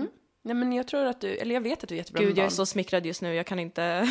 Nej 0.45 0.55
men 0.55 0.73
jag 0.73 0.87
tror 0.87 1.05
att 1.05 1.21
du, 1.21 1.27
eller 1.37 1.53
jag 1.53 1.61
vet 1.61 1.83
att 1.83 1.89
du 1.89 1.95
är 1.95 1.97
jättebra 1.97 2.19
Gud, 2.19 2.29
med 2.29 2.37
jag 2.37 2.43
är 2.45 2.47
barn. 2.49 2.55
så 2.55 2.65
smickrad 2.65 3.05
just 3.05 3.21
nu. 3.21 3.33
Jag 3.35 3.45
kan 3.45 3.59
inte... 3.59 3.83
Mm. 3.83 4.07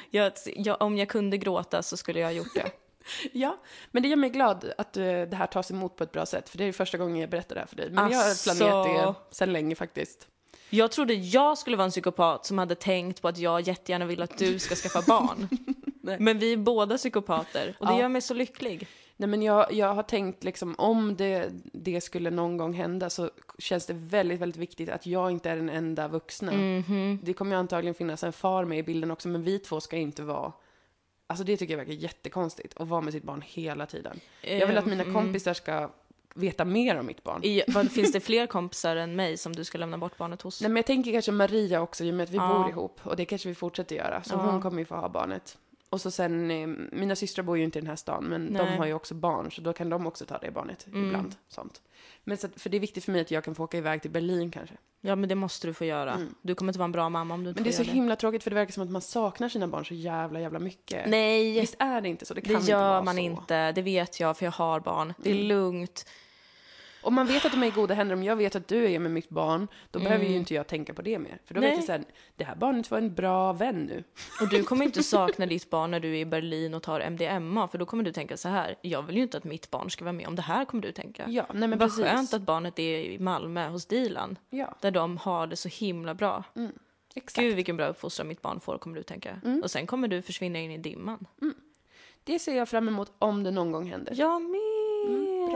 jag, 0.10 0.32
jag, 0.56 0.82
om 0.82 0.96
jag 0.96 1.08
kunde 1.08 1.38
gråta 1.38 1.82
så 1.82 1.96
skulle 1.96 2.20
jag 2.20 2.26
ha 2.26 2.32
gjort 2.32 2.54
det. 2.54 2.70
Ja, 3.32 3.58
men 3.90 4.02
det 4.02 4.08
gör 4.08 4.16
mig 4.16 4.30
glad 4.30 4.72
att 4.78 4.96
eh, 4.96 5.02
det 5.04 5.34
här 5.36 5.46
tas 5.46 5.70
emot 5.70 5.96
på 5.96 6.04
ett 6.04 6.12
bra 6.12 6.26
sätt. 6.26 6.48
För 6.48 6.58
det 6.58 6.64
är 6.64 6.72
första 6.72 6.98
gången 6.98 7.16
jag 7.16 7.30
berättar 7.30 7.54
det 7.54 7.60
här 7.60 7.66
för 7.68 7.76
dig. 7.76 7.90
Men 7.90 8.10
jag 8.12 8.18
har 8.18 8.44
planerat 8.44 8.86
Alltså. 8.86 9.14
det 9.30 9.34
sedan 9.36 9.52
länge 9.52 9.74
faktiskt. 9.74 10.28
Jag 10.70 10.90
trodde 10.92 11.14
jag 11.14 11.58
skulle 11.58 11.76
vara 11.76 11.84
en 11.84 11.90
psykopat 11.90 12.46
som 12.46 12.58
hade 12.58 12.74
tänkt 12.74 13.22
på 13.22 13.28
att 13.28 13.38
jag 13.38 13.60
jättegärna 13.60 14.04
vill 14.06 14.22
att 14.22 14.38
du 14.38 14.58
ska 14.58 14.74
skaffa 14.74 15.02
barn. 15.02 15.48
Men 16.18 16.38
vi 16.38 16.52
är 16.52 16.56
båda 16.56 16.96
psykopater 16.98 17.76
och 17.80 17.86
det 17.86 17.92
Ja. 17.92 18.00
gör 18.00 18.08
mig 18.08 18.22
så 18.22 18.34
lycklig. 18.34 18.88
Nej 19.16 19.28
men 19.28 19.42
jag, 19.42 19.72
jag 19.72 19.94
har 19.94 20.02
tänkt 20.02 20.44
liksom 20.44 20.74
om 20.78 21.16
det, 21.16 21.50
det 21.72 22.00
skulle 22.00 22.30
någon 22.30 22.56
gång 22.56 22.72
hända 22.72 23.10
så 23.10 23.30
känns 23.58 23.86
det 23.86 23.92
väldigt, 23.94 24.40
väldigt 24.40 24.56
viktigt 24.60 24.88
att 24.90 25.06
jag 25.06 25.30
inte 25.30 25.50
är 25.50 25.56
den 25.56 25.68
enda 25.68 26.08
vuxna. 26.08 26.52
Mhm. 26.52 27.18
Det 27.22 27.32
kommer 27.32 27.52
ju 27.52 27.58
antagligen 27.58 27.94
finnas 27.94 28.22
en 28.24 28.32
far 28.32 28.64
med 28.64 28.78
i 28.78 28.82
bilden 28.82 29.10
också, 29.10 29.28
men 29.28 29.42
vi 29.42 29.58
två 29.58 29.80
ska 29.80 29.96
inte 29.96 30.22
vara 30.22 30.52
Alltså 31.26 31.44
det 31.44 31.56
tycker 31.56 31.72
jag 31.74 31.78
verkar 31.78 31.92
jättekonstigt, 31.92 32.80
att 32.80 32.88
vara 32.88 33.00
med 33.00 33.12
sitt 33.12 33.22
barn 33.24 33.42
hela 33.46 33.86
tiden. 33.86 34.20
Jag 34.42 34.66
vill 34.66 34.78
att 34.78 34.86
mina 34.86 35.02
Mm. 35.02 35.14
kompisar 35.14 35.54
ska 35.54 35.90
veta 36.34 36.64
mer 36.64 36.98
om 36.98 37.06
mitt 37.06 37.22
barn. 37.24 37.40
I, 37.44 37.62
vad, 37.68 37.90
finns 37.92 38.12
det 38.12 38.20
fler 38.20 38.46
kompisar 38.46 38.96
än 38.96 39.16
mig 39.16 39.36
som 39.36 39.56
du 39.56 39.64
ska 39.64 39.78
lämna 39.78 39.98
bort 39.98 40.18
barnet 40.18 40.42
hos? 40.42 40.60
Nej 40.60 40.68
men 40.70 40.76
jag 40.76 40.86
tänker 40.86 41.12
kanske 41.12 41.32
Maria 41.32 41.80
också, 41.80 42.04
i 42.04 42.10
och 42.10 42.14
med 42.14 42.24
att 42.24 42.30
vi 42.30 42.36
Ja. 42.36 42.58
bor 42.58 42.70
ihop. 42.70 43.00
Och 43.02 43.16
det 43.16 43.24
kanske 43.24 43.48
vi 43.48 43.54
fortsätter 43.54 43.96
göra. 43.96 44.22
Så 44.22 44.34
Ja. 44.34 44.38
hon 44.50 44.62
kommer 44.62 44.78
ju 44.78 44.84
få 44.84 44.94
ha 44.94 45.08
barnet. 45.08 45.58
Och 45.92 46.00
så 46.00 46.10
sen, 46.10 46.50
eh, 46.50 46.66
mina 46.92 47.16
systrar 47.16 47.44
bor 47.44 47.58
ju 47.58 47.64
inte 47.64 47.78
i 47.78 47.82
den 47.82 47.88
här 47.88 47.96
stan, 47.96 48.24
men 48.24 48.46
de 48.52 48.58
Nej. 48.64 48.76
har 48.76 48.86
ju 48.86 48.94
också 48.94 49.14
barn, 49.14 49.50
så 49.52 49.60
då 49.60 49.72
kan 49.72 49.88
de 49.90 50.06
också 50.06 50.24
ta 50.26 50.38
det 50.38 50.50
barnet 50.50 50.86
Mm. 50.86 51.06
ibland. 51.06 51.34
Sånt. 51.48 51.82
Men 52.24 52.36
så, 52.36 52.48
för 52.56 52.70
det 52.70 52.76
är 52.76 52.80
viktigt 52.80 53.04
för 53.04 53.12
mig 53.12 53.20
att 53.20 53.30
jag 53.30 53.44
kan 53.44 53.54
få 53.54 53.64
åka 53.64 53.78
iväg 53.78 54.02
till 54.02 54.10
Berlin 54.10 54.50
kanske. 54.50 54.74
Ja, 55.00 55.16
men 55.16 55.28
det 55.28 55.34
måste 55.34 55.66
du 55.66 55.74
få 55.74 55.84
göra. 55.84 56.12
Mm. 56.14 56.34
Du 56.42 56.54
kommer 56.54 56.70
inte 56.72 56.78
vara 56.78 56.84
en 56.84 56.92
bra 56.92 57.08
mamma 57.08 57.34
om 57.34 57.44
du 57.44 57.48
inte 57.50 57.58
Men 57.60 57.64
det 57.64 57.70
är 57.70 57.72
så 57.72 57.82
göra 57.82 57.94
himla 57.94 58.16
tråkigt 58.16 58.42
för 58.42 58.50
det 58.50 58.54
verkar 58.56 58.72
som 58.72 58.82
att 58.82 58.90
man 58.90 59.02
saknar 59.02 59.48
sina 59.48 59.68
barn 59.68 59.84
så 59.84 59.94
jävla, 59.94 60.40
jävla 60.40 60.58
mycket. 60.58 61.08
Nej, 61.08 61.60
Visst 61.60 61.76
är 61.78 62.00
det 62.00 62.08
inte 62.08 62.26
så? 62.26 62.34
Det 62.34 62.40
kan 62.40 62.52
det 62.52 62.58
inte 62.58 62.70
gör 62.70 62.88
vara 62.88 63.02
man 63.02 63.14
så. 63.14 63.20
inte. 63.20 63.72
Det 63.72 63.82
vet 63.82 64.20
jag, 64.20 64.36
för 64.36 64.44
jag 64.46 64.52
har 64.52 64.80
barn. 64.80 65.14
Det 65.18 65.30
är 65.30 65.34
Mm. 65.34 65.46
lugnt. 65.46 66.06
Om 67.02 67.14
man 67.14 67.26
vet 67.26 67.44
att 67.44 67.52
de 67.52 67.62
är 67.62 67.66
i 67.66 67.70
goda 67.70 67.94
händer, 67.94 68.14
om 68.14 68.22
jag 68.22 68.36
vet 68.36 68.56
att 68.56 68.68
du 68.68 68.90
är 68.90 68.98
med 68.98 69.10
mitt 69.10 69.28
barn, 69.28 69.68
då 69.90 69.98
behöver 69.98 70.24
ju 70.24 70.28
Mm. 70.30 70.38
inte 70.40 70.54
jag 70.54 70.66
tänka 70.66 70.94
på 70.94 71.02
det 71.02 71.18
mer. 71.18 71.38
För 71.44 71.54
då 71.54 71.60
Nej. 71.60 71.70
vet 71.70 71.76
jag 71.78 71.84
såhär, 71.86 72.04
det 72.36 72.44
här 72.44 72.54
barnet 72.56 72.90
var 72.90 72.98
en 72.98 73.14
bra 73.14 73.52
vän 73.52 73.74
nu. 73.82 74.04
Och 74.40 74.48
du 74.48 74.62
kommer 74.62 74.84
inte 74.84 75.02
sakna 75.02 75.46
ditt 75.46 75.70
barn 75.70 75.90
när 75.90 76.00
du 76.00 76.08
är 76.16 76.20
i 76.20 76.24
Berlin 76.24 76.74
och 76.74 76.82
tar 76.82 77.00
MDMA, 77.00 77.68
för 77.68 77.78
då 77.78 77.86
kommer 77.86 78.04
du 78.04 78.12
tänka 78.12 78.36
så 78.36 78.48
här. 78.48 78.74
Jag 78.82 79.02
vill 79.02 79.16
ju 79.16 79.22
inte 79.22 79.36
att 79.38 79.44
mitt 79.44 79.70
barn 79.70 79.90
ska 79.90 80.04
vara 80.04 80.12
med 80.12 80.26
om 80.26 80.36
det 80.36 80.42
här, 80.42 80.64
kommer 80.64 80.82
du 80.82 80.92
tänka. 80.92 81.24
Ja, 81.28 81.46
nej 81.54 81.68
men 81.68 81.78
Vad 81.78 81.88
precis. 81.88 82.04
skönt 82.04 82.34
att 82.34 82.42
barnet 82.42 82.78
är 82.78 82.98
i 82.98 83.18
Malmö 83.18 83.68
hos 83.68 83.86
Dilan, 83.86 84.38
Ja, 84.50 84.74
där 84.80 84.90
de 84.90 85.16
har 85.16 85.46
det 85.46 85.56
så 85.56 85.68
himla 85.68 86.14
bra. 86.14 86.44
exakt. 87.14 87.36
Gud 87.44 87.56
vilken 87.56 87.76
bra 87.76 87.86
uppfostran 87.86 88.28
mitt 88.28 88.42
barn 88.42 88.60
får, 88.60 88.78
kommer 88.78 88.96
du 88.96 89.02
tänka. 89.02 89.40
Mm. 89.44 89.62
Och 89.62 89.70
sen 89.70 89.86
kommer 89.86 90.08
du 90.08 90.22
försvinna 90.22 90.58
in 90.58 90.70
i 90.70 90.78
dimman. 90.78 91.26
Det 92.24 92.38
ser 92.38 92.56
jag 92.56 92.68
fram 92.68 92.88
emot 92.88 93.12
om 93.18 93.42
det 93.44 93.50
någon 93.50 93.72
gång 93.72 93.86
händer. 93.90 94.14
Jag 94.16 94.42
med! 94.42 94.58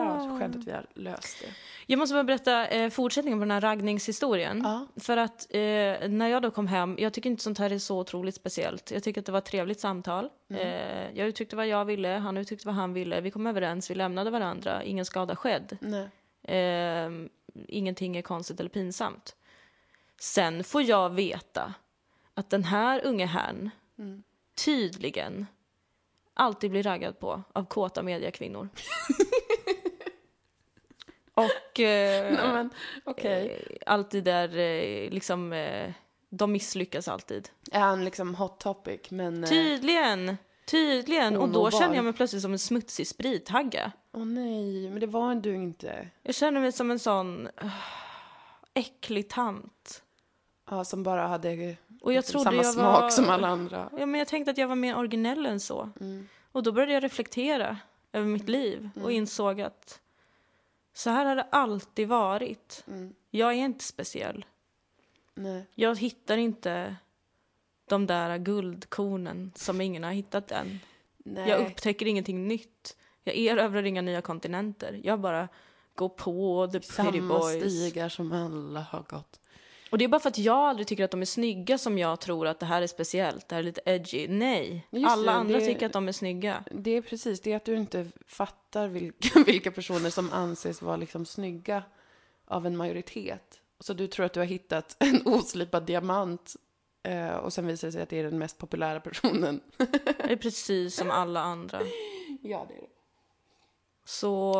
Mm, 0.03 0.29
bra, 0.29 0.39
skönt 0.39 0.57
att 0.57 0.65
vi 0.67 0.71
har 0.73 0.87
löst 0.95 1.41
det. 1.41 1.47
Jag 1.87 1.99
måste 1.99 2.15
bara 2.15 2.25
berätta 2.25 2.67
eh, 2.69 2.91
fortsättningen 2.91 3.39
på 3.39 3.43
den 3.43 3.51
här 3.51 3.61
raggningshistorien. 3.61 4.61
Ja. 4.65 4.87
För 5.01 5.17
att 5.17 5.47
eh, 5.51 5.61
när 6.09 6.29
jag 6.29 6.43
då 6.43 6.51
kom 6.51 6.67
hem, 6.67 6.97
jag 6.99 7.13
tycker 7.13 7.31
inte 7.31 7.43
sånt 7.43 7.59
här 7.59 7.71
är 7.73 7.79
så 7.79 7.99
otroligt 7.99 8.35
speciellt. 8.35 8.91
Jag 8.91 9.03
tycker 9.03 9.21
att 9.21 9.27
det 9.27 9.33
var 9.33 9.39
ett 9.39 9.45
trevligt 9.45 9.81
samtal. 9.81 10.29
Eh, 10.51 11.11
jag 11.19 11.29
uttryckte 11.29 11.57
vad 11.57 11.67
jag 11.67 11.85
ville, 11.85 12.09
han 12.09 12.37
uttryckte 12.37 12.67
vad 12.67 12.75
han 12.75 12.93
ville. 12.93 13.21
Vi 13.21 13.31
kom 13.31 13.47
överens, 13.47 13.91
vi 13.91 13.95
lämnade 13.95 14.31
varandra, 14.31 14.85
ingen 14.85 15.05
skada 15.05 15.37
skedd. 15.37 15.77
Nej. 15.81 16.09
Eh, 16.59 17.11
ingenting 17.69 18.17
är 18.17 18.23
konstigt 18.23 18.61
eller 18.61 18.71
pinsamt. 18.71 19.37
Sen 20.21 20.65
får 20.65 20.83
jag 20.83 21.11
veta 21.11 21.75
att 22.35 22.51
den 22.51 22.65
här 22.65 23.01
unge 23.05 23.27
herrn 23.27 23.71
Mm. 23.99 24.23
tydligen 24.65 25.47
alltid 26.35 26.71
blir 26.71 26.83
raggad 26.83 27.19
på 27.19 27.43
av 27.53 27.65
kåta 27.65 28.03
mediakvinnor. 28.03 28.69
Och 31.37 31.81
eh, 31.81 32.33
men 32.53 32.71
okej. 33.05 33.67
eh, 33.71 33.93
alltid 33.93 34.25
där 34.25 34.59
eh, 34.59 35.11
liksom 35.11 35.53
eh, 35.53 35.93
de 36.31 36.53
misslyckas 36.53 37.09
alltid. 37.09 37.49
Är 37.73 37.81
han 37.81 38.05
liksom 38.05 38.35
hot 38.35 38.61
topic, 38.61 39.01
men... 39.11 39.45
eh, 39.45 39.51
Tydligen! 39.51 40.37
Tydligen! 40.67 41.37
Och 41.37 41.49
då 41.49 41.61
Onåbar. 41.61 41.71
känner 41.81 41.95
jag 41.97 42.05
mig 42.05 42.13
plötsligt 42.13 42.43
som 42.43 42.53
en 42.53 42.59
smutsig 42.59 43.07
sprithagga. 43.07 43.93
Åh 44.13 44.25
nej, 44.25 44.91
men 44.91 45.01
det 45.01 45.07
var 45.07 45.35
du 45.35 45.55
inte. 45.55 46.09
Jag 46.23 46.35
känner 46.35 46.61
mig 46.61 46.73
som 46.73 46.91
en 46.91 46.99
sån 46.99 47.49
uh, 47.65 47.71
äcklig 48.75 49.29
tant. 49.29 50.03
Ja, 50.71 50.85
som 50.85 51.03
bara 51.03 51.27
hade 51.27 51.77
Och 52.01 52.13
jag 52.13 52.25
trodde 52.25 52.45
samma 52.45 52.57
jag 52.57 52.67
smak 52.75 53.03
var... 53.03 53.11
som 53.11 53.31
alla 53.31 53.49
andra. 53.49 53.91
Ja, 53.99 54.07
men 54.07 54.19
jag 54.19 54.29
tänkte 54.29 54.51
att 54.51 54.59
jag 54.59 54.69
var 54.69 54.75
mer 54.77 54.97
originell 54.97 55.47
än 55.47 55.61
så. 55.61 55.91
Mm. 56.01 56.29
Och 56.53 56.63
då 56.63 56.73
började 56.73 56.93
jag 56.93 57.05
reflektera 57.05 57.77
över 58.13 58.27
mitt 58.27 58.49
liv 58.49 58.91
och 58.95 59.01
Mm. 59.01 59.11
insåg 59.17 59.61
att 59.61 60.01
så 60.97 61.11
här 61.11 61.27
har 61.27 61.37
det 61.37 61.47
alltid 61.51 62.09
varit. 62.09 62.85
Mm. 62.87 63.15
Jag 63.31 63.51
är 63.51 63.57
inte 63.57 63.85
speciell. 63.85 64.45
Nej. 65.35 65.67
Jag 65.75 65.99
hittar 65.99 66.37
inte 66.37 66.97
de 67.89 68.07
där 68.07 68.39
guldkornen 68.39 69.53
som 69.55 69.81
ingen 69.81 70.05
har 70.05 70.13
hittat 70.13 70.53
än. 70.53 70.79
Nej. 71.17 71.49
Jag 71.49 71.67
upptäcker 71.67 72.07
ingenting 72.07 72.49
nytt. 72.49 72.97
Jag 73.25 73.37
erövrar 73.37 73.83
inga 73.83 74.03
nya 74.03 74.21
kontinenter. 74.23 75.01
Jag 75.05 75.21
bara 75.21 75.49
går 75.95 76.09
på 76.09 76.67
the 76.73 76.81
pretty 76.81 76.93
Samma 76.93 77.39
boys. 77.39 77.63
stigar 77.63 78.09
som 78.09 78.33
alla 78.33 78.81
har 78.81 79.03
gått. 79.03 79.41
Och 79.97 79.99
det 79.99 80.05
är 80.05 80.09
bara 80.09 80.21
för 80.21 80.29
att 80.29 80.39
jag 80.39 80.57
aldrig 80.57 80.87
tycker 80.87 81.05
att 81.05 81.11
de 81.11 81.21
är 81.21 81.25
snygga 81.27 81.79
som 81.79 81.99
jag 81.99 82.21
tror 82.21 82.47
att 82.47 82.61
det 82.61 82.67
här 82.67 82.83
är 82.83 82.87
speciellt, 82.87 83.49
det 83.49 83.55
här 83.55 83.61
är 83.61 83.65
lite 83.65 83.81
edgy. 83.87 84.29
Nej, 84.29 84.87
Just 84.91 85.07
alla 85.11 85.33
det, 85.33 85.39
andra 85.39 85.59
det- 85.59 85.67
tycker 85.67 85.87
att 85.87 85.93
de 85.93 86.09
är 86.09 86.13
snygga. 86.13 86.65
Det 86.71 86.91
är 86.91 87.03
precis 87.03 87.41
det 87.41 87.55
att 87.55 87.65
du 87.65 87.77
inte 87.77 88.07
fattar 88.27 88.89
vilka, 88.89 89.41
vilka 89.47 89.71
personer 89.71 90.11
som 90.11 90.33
anses 90.33 90.83
vara 90.83 90.97
liksom 90.97 91.27
snygga. 91.27 91.83
av 92.47 92.67
en 92.67 92.77
majoritet. 92.77 93.61
Så 93.81 93.93
du 93.95 94.07
tror 94.07 94.27
att 94.27 94.33
du 94.33 94.41
har 94.41 94.47
hittat 94.47 94.97
en 94.99 95.23
oslipad 95.27 95.83
diamant 95.87 96.57
eh, 97.03 97.29
och 97.37 97.53
sen 97.53 97.67
visar 97.67 97.89
det 97.89 97.93
sig 97.93 98.03
att 98.03 98.09
det 98.09 98.19
är 98.19 98.25
den 98.25 98.39
mest 98.39 98.59
populära 98.59 99.01
personen. 99.01 99.61
Det 99.79 100.33
är 100.33 100.37
precis 100.47 100.97
som 100.97 101.11
alla 101.11 101.41
andra. 101.41 101.81
Ja, 102.43 102.67
det 102.69 102.75
är 102.75 102.81
det. 102.81 102.87
Så 104.05 104.55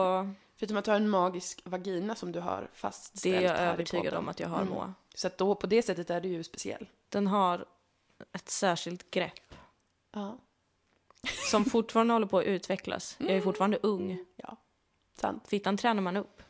Förutom 0.59 0.77
att 0.77 0.85
du 0.85 0.91
har 0.91 0.97
en 0.97 1.09
magisk 1.11 1.63
vagina 1.65 2.15
som 2.15 2.33
du 2.33 2.41
har 2.41 2.61
det 2.63 2.69
fastställt 2.73 3.35
är 3.37 3.41
jag 3.43 3.59
övertygad 3.59 4.15
om 4.15 4.29
att 4.29 4.41
jag 4.41 4.49
har, 4.49 4.63
Mm. 4.63 4.93
Så 5.17 5.27
att 5.27 5.39
då 5.39 5.55
på 5.55 5.67
det 5.67 5.83
sättet 5.83 6.11
är 6.11 6.21
du 6.21 6.29
ju 6.29 6.43
speciell. 6.43 6.87
Den 7.09 7.27
har 7.27 7.65
ett 8.33 8.49
särskilt 8.49 9.11
grepp 9.11 9.55
Ja, 10.13 10.39
som 11.51 11.65
fortfarande 11.65 12.15
håller 12.15 12.27
på 12.27 12.39
att 12.39 12.45
utvecklas. 12.45 13.17
Jag 13.19 13.31
är 13.31 13.41
fortfarande 13.41 13.79
ung. 13.83 14.19
sant. 15.15 15.49
Fittan 15.49 15.77
tränar 15.77 16.03
man 16.03 16.17
upp. 16.17 16.43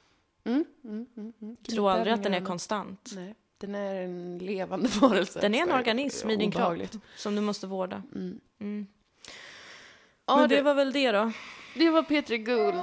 Mm, 0.45 0.65
mm, 0.85 1.07
mm, 1.17 1.33
mm. 1.41 1.57
Tro 1.57 1.89
aldrig 1.89 2.15
att 2.15 2.23
den 2.23 2.35
är 2.35 2.45
konstant. 2.45 3.11
Nej, 3.15 3.35
den 3.59 3.75
är 3.75 3.95
en 3.95 4.39
levande 4.39 4.89
varelse. 5.01 5.41
Den 5.41 5.55
är 5.55 5.63
en 5.63 5.73
organism 5.73 6.31
i 6.31 6.37
din 6.37 6.51
kropp 6.51 6.79
som 7.17 7.35
du 7.35 7.41
måste 7.41 7.67
vårda. 7.67 8.03
Mm. 8.15 8.41
Mm. 8.59 8.87
Ja, 10.27 10.37
Men 10.37 10.49
det, 10.49 10.57
det 10.57 10.63
var 10.63 10.75
väl 10.75 10.93
det 10.93 11.13
då. 11.13 11.33
det 11.75 11.91
var 11.91 12.03
Petri 12.03 12.39
Guld. 12.39 12.77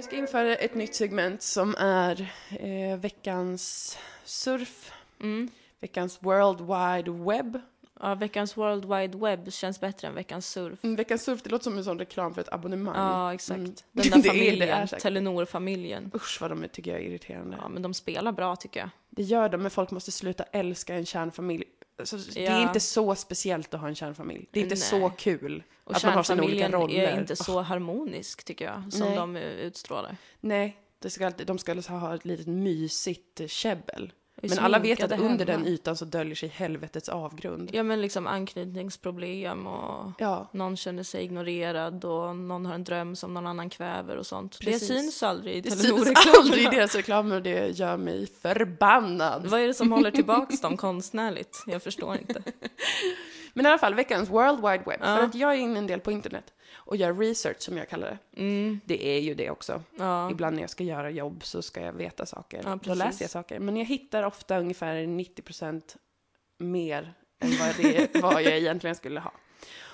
Jag 0.00 0.04
ska 0.04 0.16
införa 0.16 0.56
ett 0.56 0.74
nytt 0.74 0.94
segment 0.94 1.42
som 1.42 1.74
är 1.78 2.32
eh, 2.50 2.98
veckans 2.98 3.98
surf, 4.24 4.92
Mm. 5.20 5.50
veckans 5.80 6.18
World 6.22 6.60
Wide 6.60 7.10
Web. 7.24 7.60
Ja, 8.00 8.14
veckans 8.14 8.56
World 8.56 8.84
Wide 8.84 9.18
Web 9.18 9.52
känns 9.52 9.80
bättre 9.80 10.08
än 10.08 10.14
veckans 10.14 10.46
surf. 10.46 10.84
Mm, 10.84 10.96
veckans 10.96 11.22
surf, 11.22 11.42
det 11.42 11.50
låter 11.50 11.64
som 11.64 11.78
en 11.78 11.84
sån 11.84 11.98
reklam 11.98 12.34
för 12.34 12.40
ett 12.40 12.52
abonnemang. 12.52 12.94
Ja, 12.96 13.34
exakt. 13.34 13.58
Mm. 13.58 13.74
Den 13.92 14.10
där 14.10 14.28
familjen. 14.28 14.88
Telenor-familjen. 14.88 16.10
Usch 16.14 16.38
vad 16.40 16.50
de 16.50 16.62
är, 16.64 16.68
tycker 16.68 16.90
jag 16.90 17.00
är 17.00 17.04
irriterande. 17.04 17.56
Ja, 17.62 17.68
men 17.68 17.82
de 17.82 17.94
spelar 17.94 18.32
bra 18.32 18.56
tycker 18.56 18.80
jag. 18.80 18.90
Det 19.10 19.22
gör 19.22 19.48
de, 19.48 19.62
men 19.62 19.70
folk 19.70 19.90
måste 19.90 20.12
sluta 20.12 20.42
älska 20.42 20.94
en 20.94 21.06
kärnfamilj. 21.06 21.64
Alltså, 22.00 22.16
Det 22.34 22.46
är 22.46 22.52
Ja. 22.60 22.62
inte 22.68 22.80
så 22.80 23.14
speciellt 23.14 23.74
att 23.74 23.80
ha 23.80 23.88
en 23.88 23.94
kärnfamilj. 23.94 24.46
Det 24.50 24.60
är 24.60 24.62
inte 24.64 24.74
Nej. 24.74 24.82
så 24.82 25.10
kul 25.10 25.62
Och 25.84 25.96
att 25.96 26.04
man 26.04 26.12
har 26.14 26.22
sina 26.22 26.42
olika 26.42 26.70
roller. 26.70 27.02
är 27.02 27.20
inte 27.20 27.36
så 27.36 27.60
harmonisk 27.60 28.44
tycker 28.44 28.64
jag, 28.64 28.92
som 28.92 29.06
Nej. 29.06 29.16
de 29.16 29.36
utstrålar. 29.36 30.16
Nej, 30.40 30.76
det 30.98 31.10
ska 31.10 31.30
de 31.30 31.58
ska 31.58 31.72
alltså 31.72 31.92
ha 31.92 32.14
ett 32.14 32.24
litet 32.24 32.46
mysigt 32.46 33.40
käbbel. 33.50 34.12
Men 34.42 34.58
alla 34.58 34.78
vet 34.78 35.02
att 35.02 35.20
under 35.20 35.46
den 35.46 35.58
hemma. 35.60 35.68
ytan 35.68 35.96
så 35.96 36.04
döljer 36.04 36.34
sig 36.34 36.48
helvetets 36.48 37.08
avgrund. 37.08 37.70
Ja, 37.72 37.82
men 37.82 38.00
liksom 38.00 38.26
anknytningsproblem 38.26 39.66
och 39.66 40.12
Ja, 40.18 40.48
någon 40.52 40.76
känner 40.76 41.02
sig 41.02 41.24
ignorerad 41.24 42.04
och 42.04 42.36
någon 42.36 42.66
har 42.66 42.74
en 42.74 42.84
dröm 42.84 43.16
som 43.16 43.34
någon 43.34 43.46
annan 43.46 43.70
kväver 43.70 44.16
och 44.16 44.26
sånt. 44.26 44.58
Precis. 44.58 44.88
Det 44.88 44.94
syns 44.94 45.22
aldrig 45.22 45.56
i 45.56 45.60
det 45.60 45.70
syns 45.70 46.26
aldrig 46.38 46.64
i 46.64 46.68
deras 46.70 46.94
reklamer 46.94 47.36
och 47.36 47.42
det 47.42 47.78
gör 47.78 47.96
mig 47.96 48.26
förbannad. 48.26 49.46
Vad 49.46 49.60
är 49.60 49.66
det 49.66 49.74
som 49.74 49.92
håller 49.92 50.10
tillbaks 50.10 50.60
dem 50.60 50.76
konstnärligt? 50.76 51.64
Jag 51.66 51.82
förstår 51.82 52.16
inte. 52.16 52.42
Men 53.52 53.66
i 53.66 53.68
alla 53.68 53.78
fall, 53.78 53.94
veckans 53.94 54.30
World 54.30 54.56
Wide 54.56 54.84
Web. 54.86 55.00
Ja. 55.00 55.16
För 55.16 55.22
att 55.24 55.34
jag 55.34 55.50
är 55.52 55.56
inne 55.58 55.78
en 55.78 55.86
del 55.86 56.00
på 56.00 56.12
internet 56.12 56.52
och 56.90 56.96
gör 56.96 57.14
research 57.14 57.60
som 57.60 57.76
jag 57.76 57.88
kallar 57.88 58.18
det. 58.30 58.40
Mm, 58.40 58.80
Det 58.84 59.06
är 59.08 59.20
ju 59.20 59.34
det 59.34 59.50
också. 59.50 59.82
ja. 59.98 60.30
Ibland 60.30 60.54
när 60.56 60.62
jag 60.62 60.70
ska 60.70 60.84
göra 60.84 61.10
jobb 61.10 61.44
så 61.44 61.62
ska 61.62 61.80
jag 61.80 61.92
veta 61.92 62.26
saker. 62.26 62.60
Ja, 62.64 62.78
Då 62.82 62.94
läser 62.94 63.24
jag 63.24 63.30
saker. 63.30 63.58
Men 63.58 63.76
jag 63.76 63.84
hittar 63.84 64.22
ofta 64.22 64.58
ungefär 64.58 64.94
90% 64.96 65.96
mer 66.58 67.14
än 67.38 67.50
vad, 67.60 67.76
det, 67.76 68.22
vad 68.22 68.42
jag 68.42 68.56
egentligen 68.56 68.96
skulle 68.96 69.20
ha. 69.20 69.32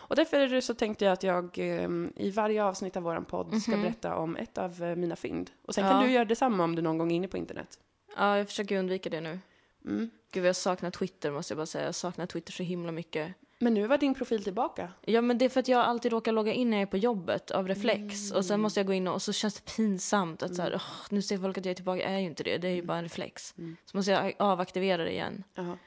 Och 0.09 0.16
därför 0.16 0.61
så 0.61 0.74
tänkte 0.74 1.04
jag 1.04 1.12
att 1.12 1.22
jag 1.22 1.59
eh, 1.59 1.88
i 2.16 2.30
varje 2.30 2.64
avsnitt 2.64 2.96
av 2.96 3.02
våran 3.02 3.24
podd 3.24 3.62
ska 3.62 3.72
Mhm. 3.72 3.82
berätta 3.82 4.16
om 4.16 4.37
ett 4.37 4.59
av 4.59 4.82
eh, 4.82 4.96
mina 4.96 5.16
fynd. 5.16 5.50
Och 5.66 5.74
sen 5.74 5.85
Ja. 5.85 5.90
kan 5.90 6.02
du 6.02 6.11
göra 6.12 6.24
detsamma 6.24 6.64
om 6.64 6.76
du 6.76 6.82
någon 6.82 6.98
gång 6.98 7.12
är 7.12 7.16
inne 7.16 7.28
på 7.28 7.37
internet. 7.37 7.78
ja, 8.16 8.38
jag 8.38 8.46
försöker 8.46 8.78
undvika 8.78 9.11
det 9.11 9.20
nu. 9.20 9.38
Mm. 9.85 10.11
Gud, 10.32 10.44
jag 10.46 10.56
saknar 10.56 10.90
Twitter 10.90 11.30
måste 11.30 11.52
jag 11.52 11.56
bara 11.59 11.66
säga. 11.66 11.85
Jag 11.85 11.94
saknar 11.94 12.26
Twitter 12.26 12.52
så 12.52 12.62
himla 12.62 12.92
mycket. 12.92 13.32
Men 13.59 13.75
nu 13.75 13.87
var 13.87 13.99
din 13.99 14.14
profil 14.14 14.45
tillbaka. 14.45 14.92
Ja, 15.05 15.21
men 15.21 15.38
det 15.38 15.45
är 15.45 15.49
för 15.49 15.61
att 15.61 15.69
jag 15.69 15.81
alltid 15.81 16.12
råkar 16.12 16.33
logga 16.33 16.53
in 16.53 16.71
när 16.71 16.77
jag 16.77 16.83
är 16.83 16.90
på 16.90 16.97
jobbet 16.97 17.51
av 17.51 17.69
reflex. 17.69 18.33
Och 18.33 18.45
sen 18.45 18.61
måste 18.61 18.81
jag 18.81 18.87
gå 18.87 18.92
in 18.92 19.09
och, 19.09 19.14
och 19.14 19.23
så 19.23 19.33
känns 19.33 19.55
det 19.55 19.75
pinsamt 19.77 20.42
att 20.42 20.55
så 20.55 20.62
här, 20.62 20.73
"Åh, 20.75 20.83
nu 21.11 21.23
ser 21.23 21.38
folk 21.38 21.59
att 21.59 21.64
jag 21.64 21.71
är 21.71 21.75
tillbaka. 21.75 22.03
Jag 22.03 22.12
är 22.12 22.19
ju 22.19 22.27
inte 22.27 22.42
det, 22.42 22.59
det 22.59 22.69
är 22.69 22.75
ju 22.75 22.83
bara 22.83 22.99
en 22.99 23.05
reflex. 23.05 23.55
Mm. 23.59 23.77
Så 23.85 23.97
måste 23.97 24.11
jag 24.12 24.35
avaktivera 24.38 25.05
det 25.05 25.12
igen. 25.12 25.45
Jaha. 25.55 25.79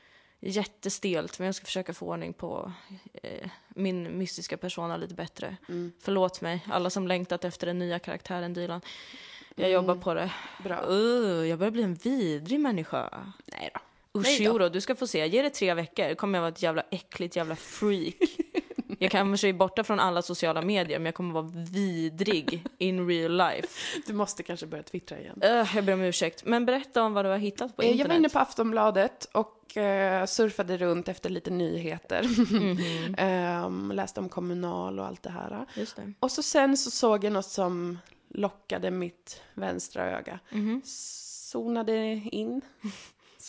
Jättestelt, 0.41 1.39
men 1.39 1.45
jag 1.45 1.55
ska 1.55 1.65
försöka 1.65 1.93
få 1.93 2.05
ordning 2.07 2.33
på 2.33 2.71
eh, 3.23 3.49
min 3.69 4.17
mystiska 4.17 4.57
persona 4.57 4.97
lite 4.97 5.13
bättre. 5.13 5.57
Mm. 5.69 5.91
Förlåt 5.99 6.41
mig, 6.41 6.65
alla 6.71 6.89
som 6.89 7.07
längtat 7.07 7.45
efter 7.45 7.67
den 7.67 7.79
nya 7.79 7.99
karaktären 7.99 8.53
Dilan. 8.53 8.81
Jag 9.55 9.69
Mm. 9.69 9.73
jobbar 9.73 9.95
på 9.95 10.13
det. 10.13 10.31
Bra. 10.63 10.85
Uh, 10.89 11.47
jag 11.47 11.59
börjar 11.59 11.71
bli 11.71 11.83
en 11.83 11.93
vidrig 11.95 12.59
människa. 12.59 13.09
Nej 13.45 13.69
då. 13.73 13.79
Usch, 14.17 14.59
då. 14.59 14.69
du 14.69 14.81
ska 14.81 14.95
få 14.95 15.07
se. 15.07 15.27
Ge 15.27 15.41
det 15.41 15.49
tre 15.49 15.73
veckor 15.73 16.15
kommer 16.15 16.37
jag 16.37 16.41
vara 16.41 16.51
ett 16.51 16.61
jävla 16.61 16.83
äckligt 16.91 17.35
jävla 17.35 17.55
freak. 17.55 18.15
jag 18.99 19.11
kanske 19.11 19.47
är 19.47 19.53
borta 19.53 19.83
från 19.83 19.99
alla 19.99 20.21
sociala 20.21 20.61
medier, 20.61 20.99
men 20.99 21.05
jag 21.05 21.15
kommer 21.15 21.33
vara 21.33 21.51
vidrig 21.71 22.65
in 22.77 23.07
real 23.07 23.37
life. 23.37 23.67
Du 24.07 24.13
måste 24.13 24.43
kanske 24.43 24.65
börja 24.65 24.83
twittra 24.83 25.19
igen. 25.19 25.41
Uh, 25.43 25.75
jag 25.75 25.85
ber 25.85 25.93
om 25.93 26.01
ursäkt. 26.01 26.45
Men 26.45 26.65
berätta 26.65 27.03
om 27.03 27.13
vad 27.13 27.25
du 27.25 27.29
har 27.29 27.37
hittat 27.37 27.75
på 27.75 27.81
Eh, 27.81 27.85
internet. 27.87 27.99
Jag 27.99 28.07
var 28.07 28.15
inne 28.15 28.29
på 28.29 28.39
Aftonbladet 28.39 29.29
och 29.31 29.77
eh, 29.77 30.25
surfade 30.25 30.77
runt 30.77 31.07
efter 31.07 31.29
lite 31.29 31.49
nyheter. 31.51 32.23
Mhm, 32.53 33.15
Ehm, 33.17 33.91
läste 33.91 34.19
om 34.19 34.29
kommunal 34.29 34.99
och 34.99 35.05
allt 35.05 35.23
det 35.23 35.29
här. 35.29 35.65
Just 35.73 35.95
det. 35.95 36.13
Och 36.19 36.31
så 36.31 36.43
sen 36.43 36.77
så 36.77 36.91
såg 36.91 37.23
jag 37.23 37.33
något 37.33 37.45
som 37.45 37.99
lockade 38.29 38.91
mitt 38.91 39.41
vänstra 39.53 40.17
öga. 40.17 40.39
Mhm. 40.49 40.81
Zonade 40.85 41.95
in, 42.31 42.61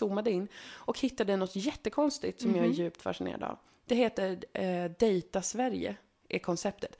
zoomade 0.01 0.31
in 0.31 0.49
och 0.71 0.99
hittade 1.01 1.37
något 1.37 1.57
jättekonstigt 1.57 2.41
som 2.41 2.51
jag 2.51 2.65
är 2.65 2.69
Mhm. 2.69 2.73
djupt 2.73 3.03
fascinerad 3.03 3.43
av. 3.43 3.59
Det 3.87 3.95
heter 3.95 4.39
eh, 4.53 4.91
Data 5.01 5.43
Sverige, 5.43 5.97
är 6.29 6.39
konceptet. 6.39 6.99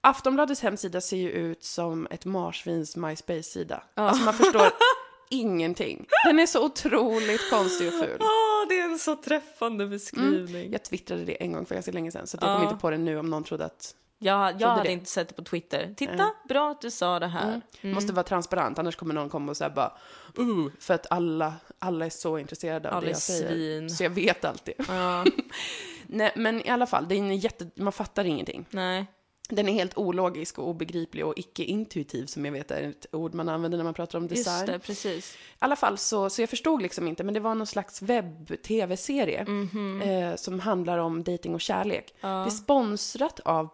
Aftonbladets 0.00 0.60
hemsida 0.62 1.00
ser 1.00 1.16
ju 1.16 1.30
ut 1.30 1.64
som 1.64 2.06
ett 2.10 2.24
marsvins 2.24 2.96
MySpace-sida. 2.96 3.82
Ja. 3.94 4.02
Alltså 4.02 4.24
man 4.24 4.34
förstår 4.34 4.62
ingenting. 5.30 6.06
Den 6.24 6.38
är 6.38 6.46
så 6.46 6.64
otroligt 6.64 7.50
konstig 7.50 7.88
och 7.88 7.94
ful. 7.94 8.16
Åh, 8.20 8.68
det 8.68 8.78
är 8.78 8.84
en 8.84 8.98
så 8.98 9.16
träffande 9.16 9.86
beskrivning. 9.86 10.72
Jag 10.72 10.82
twittrade 10.84 11.24
det 11.24 11.42
en 11.42 11.52
gång 11.52 11.66
för 11.66 11.74
ganska 11.74 11.92
länge 11.92 12.12
sedan, 12.12 12.26
så 12.26 12.38
jag 12.40 12.50
Ja. 12.50 12.54
kom 12.56 12.68
inte 12.68 12.80
på 12.80 12.90
det 12.90 12.98
nu 12.98 13.18
om 13.18 13.30
någon 13.30 13.44
trodde 13.44 13.64
att 13.64 13.94
Jag, 14.18 14.60
jag 14.60 14.68
hade 14.68 14.82
det. 14.82 14.92
inte 14.92 15.10
sett 15.10 15.28
det 15.28 15.34
på 15.34 15.42
Twitter. 15.44 15.94
Titta, 15.96 16.12
Nej. 16.16 16.30
bra 16.48 16.70
att 16.70 16.80
du 16.80 16.90
sa 16.90 17.18
det 17.18 17.26
här. 17.26 17.48
Mm. 17.48 17.60
Mm. 17.80 17.94
måste 17.94 18.12
vara 18.12 18.24
transparent, 18.24 18.78
annars 18.78 18.96
kommer 18.96 19.14
någon 19.14 19.28
komma 19.28 19.50
och 19.50 19.56
säga 19.56 19.70
bara 19.70 19.92
uh, 20.38 20.68
för 20.80 20.94
att 20.94 21.06
alla, 21.10 21.52
alla 21.78 22.06
är 22.06 22.10
så 22.10 22.38
intresserade 22.38 22.88
av 22.88 22.94
Alla 22.96 23.04
det 23.04 23.10
jag 23.10 23.18
säger. 23.18 23.48
svin. 23.48 23.90
Så 23.90 24.02
jag 24.04 24.10
vet 24.10 24.44
alltid. 24.44 24.74
Ja, 24.88 25.24
Nej, 26.06 26.32
men 26.36 26.66
i 26.66 26.68
alla 26.70 26.86
fall, 26.86 27.08
det 27.08 27.14
är 27.14 27.18
en 27.18 27.36
jätte, 27.36 27.70
man 27.74 27.92
fattar 27.92 28.24
ingenting. 28.24 28.66
nej. 28.70 29.06
Den 29.50 29.68
är 29.68 29.72
helt 29.72 29.98
ologisk 29.98 30.58
och 30.58 30.68
obegriplig 30.68 31.26
och 31.26 31.34
icke-intuitiv 31.36 32.26
som 32.26 32.44
jag 32.44 32.52
vet 32.52 32.70
är 32.70 32.82
ett 32.82 33.06
ord 33.12 33.34
man 33.34 33.48
använder 33.48 33.78
när 33.78 33.84
man 33.84 33.94
pratar 33.94 34.18
om 34.18 34.28
design. 34.28 34.56
Just 34.60 34.66
det, 34.72 34.78
precis. 34.78 35.34
I 35.34 35.38
alla 35.58 35.76
fall 35.76 35.98
så, 35.98 36.30
så 36.30 36.42
jag 36.42 36.50
förstod 36.50 36.82
liksom 36.82 37.08
inte, 37.08 37.24
men 37.24 37.34
det 37.34 37.40
var 37.40 37.54
någon 37.54 37.66
slags 37.66 38.02
webb-tv-serie 38.02 39.44
Mhm. 39.44 40.02
eh, 40.02 40.34
som 40.36 40.60
handlar 40.60 40.98
om 40.98 41.24
dating 41.24 41.54
och 41.54 41.60
kärlek. 41.60 42.14
Ja. 42.20 42.28
Det 42.28 42.48
är 42.48 42.50
sponsrat 42.50 43.40
av 43.40 43.64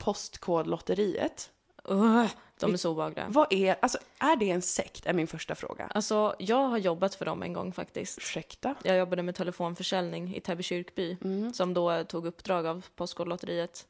Postkodlotteriet. 0.59 1.51
Uh, 1.91 2.27
de 2.61 2.73
är 2.73 2.77
så 2.77 2.91
obehagliga. 2.91 3.27
Vad 3.29 3.53
är, 3.53 3.77
alltså 3.83 3.99
är 4.19 4.37
det 4.37 4.51
en 4.51 4.63
sekt? 4.63 5.07
Är 5.07 5.13
min 5.13 5.27
första 5.27 5.55
fråga. 5.55 5.87
Alltså, 5.95 6.35
jag 6.39 6.69
har 6.69 6.79
jobbat 6.79 7.15
för 7.15 7.25
dem 7.25 7.43
en 7.43 7.53
gång 7.53 7.73
faktiskt. 7.73 8.19
Ursäkta? 8.19 8.75
Jag 8.83 8.97
jobbade 8.99 9.23
med 9.23 9.35
telefonförsäljning 9.35 10.35
i 10.37 10.41
Täby 10.41 10.63
kyrkby, 10.63 11.17
Mm. 11.25 11.53
som 11.53 11.75
då 11.75 12.05
tog 12.05 12.27
uppdrag 12.27 12.67
av 12.67 12.85
Postkodlotteriet. 12.97 13.87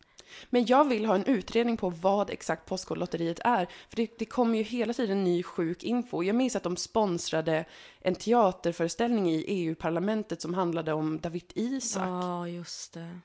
Men 0.50 0.66
jag 0.66 0.88
vill 0.88 1.04
ha 1.06 1.14
en 1.14 1.24
utredning 1.24 1.76
på 1.76 1.90
vad 1.90 2.30
exakt 2.30 2.66
Postkodlotteriet 2.66 3.40
är. 3.44 3.68
För 3.88 3.96
det, 3.96 4.18
det 4.18 4.24
kommer 4.24 4.58
ju 4.58 4.64
hela 4.64 4.92
tiden 4.92 5.24
ny 5.24 5.42
sjuk 5.42 5.84
info. 5.84 6.22
Jag 6.22 6.36
minns 6.36 6.56
att 6.56 6.62
de 6.62 6.76
sponsrade 6.76 7.64
en 8.00 8.14
teaterföreställning 8.14 9.30
i 9.30 9.44
EU-parlamentet 9.48 10.42
som 10.42 10.54
handlade 10.54 10.92
om 10.92 11.20
David 11.20 11.52
Isak. 11.54 12.08
Ja, 12.08 12.48
just 12.48 12.94
det. 12.94 13.18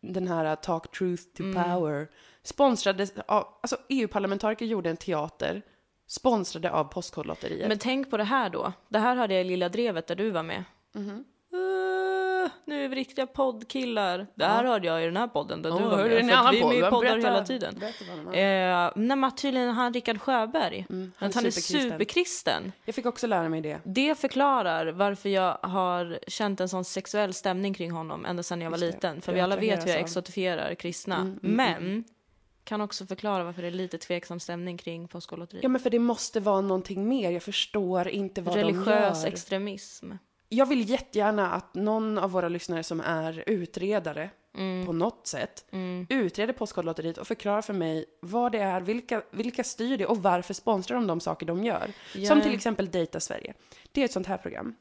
Den 0.00 0.28
här 0.28 0.50
uh, 0.50 0.54
Talk 0.54 0.90
Truth 0.98 1.22
to 1.36 1.42
Mm. 1.42 1.64
Power. 1.64 2.08
Sponsrades 2.42 3.12
av, 3.28 3.46
alltså 3.60 3.76
EU-parlamentariker 3.88 4.66
gjorde 4.66 4.90
en 4.90 4.96
teater 4.96 5.62
sponsrade 6.06 6.70
av 6.70 6.84
Postkodlotteriet. 6.84 7.68
Men 7.68 7.78
tänk 7.78 8.10
på 8.10 8.16
det 8.16 8.24
här 8.24 8.50
då. 8.50 8.72
Det 8.88 8.98
här 8.98 9.16
hörde 9.16 9.34
jag 9.34 9.40
i 9.40 9.48
Lilla 9.48 9.68
Drevet 9.68 10.06
där 10.06 10.14
du 10.14 10.30
var 10.30 10.42
med. 10.42 10.64
Mhm. 10.92 11.10
Uh, 11.10 11.20
nu 12.66 12.84
är 12.84 12.88
vi 12.88 12.96
riktiga 12.96 13.26
poddkillar. 13.26 14.26
Det 14.34 14.44
här 14.44 14.64
hörde 14.64 14.86
jag 14.86 15.02
i 15.02 15.04
den 15.04 15.16
här 15.16 15.28
podden 15.28 15.62
där 15.62 15.70
du 15.70 15.76
Åh, 15.76 15.82
var 15.90 15.96
med. 15.96 16.10
du 16.10 16.18
en 16.18 16.30
annan 16.30 16.52
vi 16.54 16.58
är 16.58 16.62
podd? 16.62 16.70
med 16.74 16.78
i 16.78 16.90
poddar 16.90 17.00
Berätta. 17.10 17.28
hela 17.28 17.44
tiden. 17.44 17.74
Berätta 17.80 18.04
de. 18.32 18.38
Eh, 18.38 18.90
nej, 19.06 19.16
men 19.16 19.34
tydligen 19.36 19.68
han 19.70 19.92
Rickard 19.94 20.20
Sjöberg. 20.20 20.86
han 20.88 21.12
att 21.18 21.34
han 21.34 21.46
är 21.46 21.50
superkristen. 21.50 22.72
Jag 22.84 22.94
fick 22.94 23.06
också 23.06 23.26
lära 23.26 23.48
mig 23.48 23.60
det. 23.60 23.78
Det 23.84 24.18
förklarar 24.18 24.86
varför 24.86 25.28
jag 25.28 25.58
har 25.62 26.18
känt 26.28 26.60
en 26.60 26.68
sån 26.68 26.84
sexuell 26.84 27.34
stämning 27.34 27.74
kring 27.74 27.90
honom 27.90 28.26
ända 28.26 28.42
sedan 28.42 28.60
jag 28.60 28.70
var 28.70 28.78
Just 28.78 28.94
liten. 28.94 29.20
För 29.20 29.32
Du 29.32 29.36
vi 29.36 29.40
alla 29.40 29.56
vet 29.56 29.84
hur 29.84 29.88
jag 29.88 29.96
av- 29.98 30.04
exotifierar 30.04 30.74
kristna. 30.74 31.16
Mm, 31.16 31.38
Men 31.42 32.04
kan 32.64 32.80
också 32.80 33.06
förklara 33.06 33.44
varför 33.44 33.62
det 33.62 33.68
är 33.68 33.72
lite 33.72 33.98
tveksam 33.98 34.40
stämning 34.40 34.76
kring 34.78 35.08
Påskolotteriet. 35.08 35.62
Ja, 35.62 35.68
men 35.68 35.80
för 35.80 35.90
det 35.90 35.98
måste 35.98 36.40
vara 36.40 36.60
någonting 36.60 37.08
mer. 37.08 37.30
Jag 37.30 37.42
förstår 37.42 38.08
inte 38.08 38.42
vad 38.42 38.54
de 38.54 38.60
Religiös 38.60 39.22
gör. 39.24 39.28
extremism. 39.32 40.12
Jag 40.48 40.66
vill 40.66 40.90
jättegärna 40.90 41.50
att 41.50 41.74
någon 41.74 42.18
av 42.18 42.30
våra 42.30 42.48
lyssnare 42.48 42.82
som 42.82 43.00
är 43.00 43.44
utredare 43.46 44.30
Mm. 44.58 44.86
på 44.86 44.92
något 44.92 45.26
sätt 45.26 45.64
utreder 46.08 46.52
Postkodlotteriet 46.52 47.18
och 47.18 47.26
förklarar 47.26 47.62
för 47.62 47.72
mig 47.72 48.04
vad 48.20 48.52
det 48.52 48.58
är, 48.58 48.80
vilka, 48.80 49.22
vilka 49.30 49.64
styr 49.64 49.98
det 49.98 50.06
och 50.06 50.22
varför 50.22 50.54
sponsrar 50.54 50.96
de 50.96 51.06
de 51.06 51.20
saker 51.20 51.46
de 51.46 51.64
gör. 51.64 51.90
Ja. 52.14 52.28
Som 52.28 52.40
till 52.40 52.54
exempel 52.54 52.90
Data 52.90 53.20
Sverige. 53.20 53.54
Det 53.92 54.00
är 54.00 54.04
ett 54.04 54.12
sånt 54.12 54.26
här 54.26 54.36
program. 54.36 54.74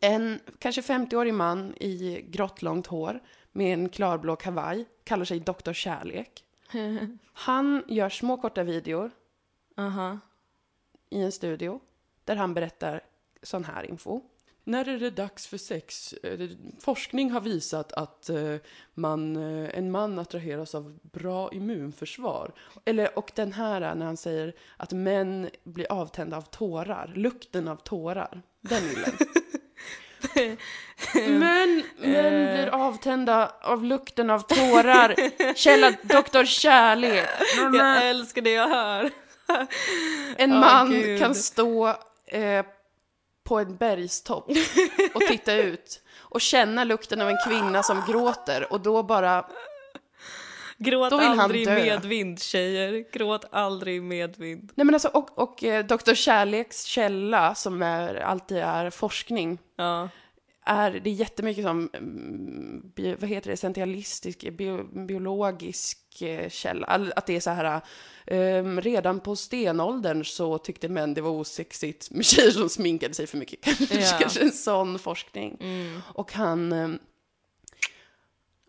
En 0.00 0.40
kanske 0.58 0.80
50-årig 0.80 1.34
man 1.34 1.74
i 1.76 2.24
grått 2.28 2.62
långt 2.62 2.86
hår 2.86 3.20
med 3.52 3.74
en 3.74 3.88
klarblå 3.88 4.36
kavaj 4.36 4.84
kallar 5.04 5.24
sig 5.24 5.40
Doktor 5.40 5.72
Kärlek. 5.72 6.44
Han 7.32 7.84
gör 7.88 8.08
små 8.08 8.36
korta 8.36 8.62
videor 8.62 9.10
Aha. 9.76 10.18
i 11.10 11.20
en 11.22 11.32
studio 11.32 11.80
där 12.24 12.36
han 12.36 12.54
berättar 12.54 13.00
sån 13.42 13.64
här 13.64 13.90
info. 13.90 14.20
När 14.70 14.88
är 14.88 14.98
det 14.98 15.10
dags 15.10 15.46
för 15.46 15.58
sex? 15.58 16.12
Eh, 16.12 16.48
Forskning 16.80 17.30
har 17.30 17.40
visat 17.40 17.92
att 17.92 18.28
eh, 18.28 18.56
man, 18.94 19.36
eh, 19.36 19.78
en 19.78 19.90
man 19.90 20.18
attraheras 20.18 20.74
av 20.74 20.98
bra 21.02 21.52
immunförsvar. 21.52 22.52
Eller, 22.84 23.18
och 23.18 23.32
den 23.34 23.52
här 23.52 23.82
eh, 23.82 23.94
när 23.94 24.06
han 24.06 24.16
säger 24.16 24.54
att 24.76 24.92
män 24.92 25.50
blir 25.64 25.92
avtända 25.92 26.36
av 26.36 26.42
tårar, 26.42 27.12
lukten 27.16 27.68
av 27.68 27.76
tårar. 27.76 28.42
Den 28.60 28.82
gillen. 28.88 29.12
Män, 31.40 31.82
män 31.98 32.54
blir 32.54 32.68
avtända 32.68 33.52
av 33.62 33.84
lukten 33.84 34.30
av 34.30 34.40
tårar. 34.40 35.14
Källa 35.54 35.92
Doktor 36.02 36.44
Kärlek. 36.44 37.28
Jag 37.74 38.08
älskar 38.08 38.42
det 38.42 38.52
jag 38.52 38.68
hör. 38.68 39.10
En 40.36 40.50
man 40.50 40.90
Gud. 40.90 41.20
kan 41.20 41.34
stå 41.34 41.88
eh, 42.26 42.64
på 43.50 43.58
en 43.58 43.76
bergstopp 43.76 44.50
och 45.14 45.20
titta 45.20 45.54
ut 45.54 46.02
och 46.18 46.40
känna 46.40 46.84
lukten 46.84 47.20
av 47.20 47.28
en 47.28 47.36
kvinna 47.46 47.82
som 47.82 48.02
gråter 48.08 48.72
och 48.72 48.80
då 48.80 49.02
bara, 49.02 49.46
Gråt 50.78 51.10
Då 51.10 51.18
vill 51.18 51.26
han 51.28 51.40
aldrig 51.40 51.62
i 51.62 51.64
dö. 51.64 51.74
medvind 51.74 52.42
tjejer. 52.42 53.04
Gråt 53.12 53.44
aldrig 53.52 54.02
medvind. 54.02 54.72
nej 54.74 54.84
men 54.84 54.94
alltså 54.94 55.08
och, 55.08 55.38
och 55.38 55.64
eh, 55.64 55.84
Dr. 55.84 56.14
Kärleks 56.14 56.84
källa 56.84 57.54
som 57.54 57.82
är, 57.82 58.14
alltid 58.14 58.58
är 58.58 58.90
forskning 58.90 59.58
Ja. 59.76 60.08
Är 60.64 60.90
det 60.90 61.10
är 61.10 61.14
jättemycket 61.14 61.64
som, 61.64 61.90
mm, 61.92 62.92
bio, 62.94 63.16
vad 63.20 63.30
heter 63.30 63.48
det, 63.48 63.54
essentialistisk, 63.54 64.50
bio, 64.52 65.04
biologisk 65.06 66.22
eh, 66.22 66.48
källa. 66.48 66.86
Att 67.16 67.26
det 67.26 67.36
är 67.36 67.40
så 67.40 67.50
här, 67.50 67.80
ehm, 68.26 68.80
redan 68.80 69.20
på 69.20 69.36
stenåldern 69.36 70.24
så 70.24 70.58
tyckte 70.58 70.88
män 70.88 71.14
det 71.14 71.20
var 71.20 71.30
osexigt 71.30 72.10
med 72.10 72.24
tjejer 72.24 72.50
som 72.50 72.68
sminkade 72.68 73.14
sig 73.14 73.26
för 73.26 73.38
mycket. 73.38 73.64
Kanske, 73.64 74.18
kanske 74.20 74.40
en 74.42 74.52
sån 74.52 74.98
forskning. 74.98 75.56
Mm. 75.60 76.00
Och 76.06 76.32
han, 76.32 76.72
ehm, 76.72 76.98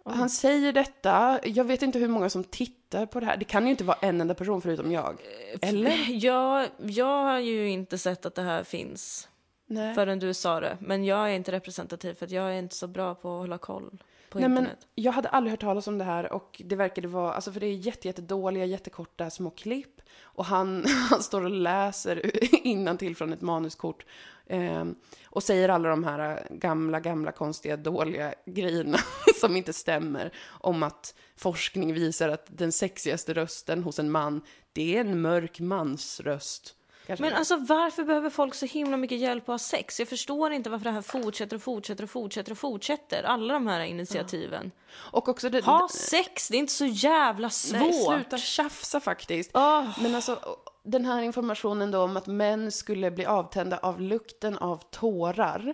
han 0.05 0.29
säger 0.29 0.73
detta, 0.73 1.39
jag 1.43 1.63
vet 1.63 1.81
inte 1.81 1.99
hur 1.99 2.07
många 2.07 2.29
som 2.29 2.43
tittar 2.43 3.05
på 3.05 3.19
det 3.19 3.25
här. 3.25 3.37
Det 3.37 3.45
kan 3.45 3.65
ju 3.65 3.71
inte 3.71 3.83
vara 3.83 3.97
en 4.01 4.21
enda 4.21 4.33
person 4.33 4.61
förutom 4.61 4.91
jag. 4.91 5.21
Eller? 5.61 6.05
Jag, 6.25 6.67
jag 6.77 7.23
har 7.23 7.39
ju 7.39 7.69
inte 7.69 7.97
sett 7.97 8.25
att 8.25 8.35
det 8.35 8.41
här 8.41 8.63
finns 8.63 9.27
Nej. 9.71 9.95
förrän 9.95 10.19
du 10.19 10.33
sa 10.33 10.59
det. 10.59 10.77
Men 10.79 11.05
jag 11.05 11.29
är 11.31 11.33
inte 11.35 11.51
representativ 11.51 12.13
för 12.13 12.25
att 12.25 12.31
jag 12.31 12.45
är 12.55 12.59
inte 12.59 12.75
så 12.75 12.87
bra 12.87 13.15
på 13.15 13.33
att 13.33 13.39
hålla 13.39 13.57
koll 13.57 14.03
på 14.29 14.39
Nej, 14.39 14.49
men 14.49 14.57
internet. 14.57 14.87
jag 14.95 15.11
hade 15.11 15.29
aldrig 15.29 15.51
hört 15.51 15.59
talas 15.61 15.87
om 15.87 15.97
det 15.97 16.03
här 16.03 16.33
och 16.33 16.61
det 16.65 16.75
verkade 16.75 17.07
vara, 17.07 17.33
alltså 17.33 17.51
för 17.51 17.59
det 17.59 17.65
är 17.65 17.73
jätte, 17.73 18.07
jättedåliga, 18.07 18.65
jättekorta 18.65 19.29
små 19.29 19.49
klipp. 19.49 20.01
Och 20.21 20.45
han, 20.45 20.85
han 21.09 21.23
står 21.23 21.43
och 21.43 21.49
läser 21.49 22.95
till 22.97 23.15
från 23.15 23.33
ett 23.33 23.41
manuskort. 23.41 24.05
ehm, 24.47 24.95
och 25.25 25.43
säger 25.43 25.69
alla 25.69 25.89
de 25.89 26.03
här 26.03 26.47
gamla, 26.49 26.99
gamla, 26.99 27.31
konstiga, 27.31 27.77
dåliga 27.77 28.33
grejerna 28.45 28.97
som 29.41 29.55
inte 29.55 29.73
stämmer. 29.73 30.33
Om 30.47 30.83
att 30.83 31.15
forskning 31.35 31.93
visar 31.93 32.29
att 32.29 32.45
den 32.49 32.71
sexigaste 32.71 33.33
rösten 33.33 33.83
hos 33.83 33.99
en 33.99 34.11
man, 34.11 34.41
det 34.73 34.97
är 34.97 35.01
en 35.01 35.21
mörk 35.21 35.59
mans 35.59 36.19
röst. 36.19 36.75
Kanske 37.07 37.25
Men 37.25 37.33
alltså 37.33 37.55
varför 37.55 38.03
behöver 38.03 38.29
folk 38.29 38.53
så 38.53 38.65
himla 38.65 38.97
mycket 38.97 39.19
hjälp 39.19 39.43
att 39.43 39.47
ha 39.47 39.59
sex? 39.59 39.99
Jag 39.99 40.07
förstår 40.07 40.51
inte 40.51 40.69
varför 40.69 40.83
det 40.85 40.91
här 40.91 41.01
fortsätter 41.01 41.55
och 41.55 41.61
fortsätter 41.61 42.03
och 42.03 42.09
fortsätter 42.09 42.51
och 42.51 42.57
fortsätter. 42.57 43.23
Alla 43.23 43.53
de 43.53 43.67
här 43.67 43.79
initiativen. 43.79 44.71
och 44.93 45.29
också 45.29 45.49
det, 45.49 45.65
Ha 45.65 45.89
sex, 45.89 46.47
det 46.47 46.57
är 46.57 46.59
inte 46.59 46.73
så 46.73 46.85
jävla 46.85 47.49
svårt. 47.49 47.79
Nej, 47.79 47.93
sluta 47.93 48.37
tjafsa 48.37 48.99
faktiskt. 48.99 49.51
Åh. 49.53 49.99
Men 49.99 50.15
alltså, 50.15 50.39
den 50.83 51.05
här 51.05 51.21
informationen 51.21 51.91
då 51.91 52.03
om 52.03 52.17
att 52.17 52.27
män 52.27 52.71
skulle 52.71 53.11
bli 53.11 53.25
avtända 53.25 53.77
av 53.77 54.01
lukten 54.01 54.57
av 54.57 54.83
tårar, 54.91 55.73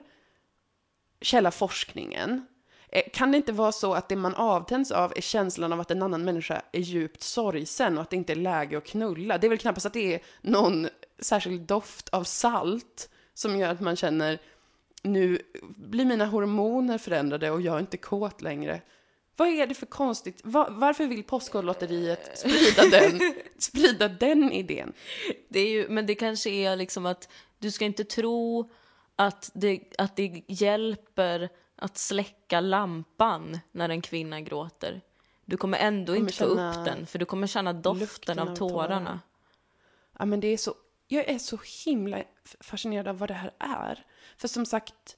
källa 1.22 1.52
forskningen. 1.52 2.48
Eh, 2.90 3.04
Kan 3.14 3.32
det 3.32 3.38
inte 3.38 3.52
vara 3.52 3.72
så 3.72 3.94
att 3.94 4.10
det 4.10 4.16
man 4.16 4.36
avtänds 4.36 4.92
av 4.92 5.14
är 5.16 5.22
känslan 5.22 5.74
av 5.74 5.80
att 5.80 5.92
en 5.92 6.04
annan 6.04 6.24
människa 6.26 6.62
är 6.72 6.80
djupt 6.80 7.24
sorgsen 7.24 7.98
och 7.98 8.02
att 8.04 8.10
det 8.10 8.16
inte 8.16 8.34
är 8.34 8.38
läge 8.38 8.78
att 8.78 8.86
knulla? 8.86 9.38
Det 9.38 9.48
är 9.48 9.50
väl 9.50 9.58
knappast 9.58 9.86
att 9.86 9.94
det 9.94 10.14
är 10.14 10.22
någon 10.42 10.88
särskild 11.20 11.62
doft 11.62 12.10
av 12.10 12.24
salt 12.24 13.10
som 13.34 13.58
gör 13.58 13.70
att 13.72 13.82
man 13.82 13.96
känner 13.96 14.40
nu 15.02 15.42
blir 15.78 16.06
mina 16.06 16.26
hormoner 16.26 16.98
förändrade 16.98 17.52
och 17.52 17.62
jag 17.62 17.76
är 17.76 17.80
inte 17.80 17.98
kåt 17.98 18.42
längre. 18.42 18.82
Vad 19.36 19.48
är 19.48 19.68
det 19.68 19.76
för 19.76 19.86
konstigt? 19.86 20.42
Va- 20.44 20.68
varför 20.72 21.08
vill 21.08 21.24
Postkodlotteriet 21.24 22.38
sprida 22.40 22.84
den, 23.00 23.34
sprida 23.58 24.08
den 24.08 24.52
idén? 24.52 24.94
Det 25.50 25.60
är 25.60 25.70
ju, 25.70 25.90
men 25.90 26.06
det 26.06 26.16
kanske 26.16 26.50
är 26.50 26.76
liksom 26.76 27.06
att 27.06 27.30
du 27.60 27.72
ska 27.72 27.86
inte 27.86 28.04
tro 28.04 28.70
att 29.16 29.52
det, 29.54 29.80
att 29.98 30.16
det 30.16 30.44
hjälper 30.48 31.50
att 31.76 31.98
släcka 31.98 32.60
lampan 32.60 33.60
när 33.72 33.90
en 33.90 34.02
kvinna 34.02 34.42
gråter. 34.42 35.02
Du 35.46 35.58
kommer 35.58 35.78
ändå 35.78 36.14
Kommer 36.14 36.20
inte 36.20 36.34
få 36.34 36.46
upp 36.46 36.86
den, 36.86 37.06
för 37.06 37.20
du 37.20 37.26
kommer 37.26 37.48
känna 37.48 37.74
doften 37.74 38.40
av 38.40 38.50
av 38.50 38.56
tårarna. 38.56 39.06
tårar. 39.06 39.20
Ja, 40.20 40.26
men 40.26 40.40
det 40.40 40.48
är 40.48 40.58
så, 40.58 40.74
jag 41.08 41.30
är 41.30 41.38
så 41.38 41.60
himla 41.86 42.24
fascinerad 42.60 43.08
av 43.08 43.18
vad 43.18 43.30
det 43.30 43.34
här 43.34 43.52
är. 43.60 44.06
För 44.38 44.48
som 44.48 44.66
sagt, 44.66 45.18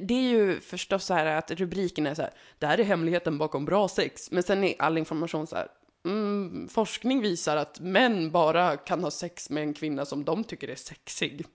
det- 0.00 0.14
är 0.14 0.22
ju 0.22 0.60
förstås 0.60 1.04
så 1.04 1.14
här 1.14 1.26
att 1.26 1.50
rubriken 1.50 2.06
är 2.06 2.14
så 2.14 2.22
här, 2.22 2.32
det 2.58 2.66
här 2.66 2.78
är 2.80 2.84
hemligheten 2.84 3.38
bakom 3.38 3.64
bra 3.64 3.88
sex. 3.88 4.30
Men 4.30 4.42
sen 4.42 4.64
är 4.64 4.74
all 4.82 4.98
information 4.98 5.46
så 5.46 5.56
här, 5.56 5.68
mm, 6.04 6.68
forskning 6.68 7.20
visar 7.20 7.56
att 7.56 7.80
män 7.80 8.30
bara 8.30 8.76
kan 8.76 9.02
ha 9.04 9.10
sex 9.10 9.50
med 9.50 9.62
en 9.62 9.74
kvinna 9.74 10.04
som 10.04 10.24
de 10.24 10.44
tycker 10.44 10.68
är 10.68 10.74
sexig. 10.76 11.46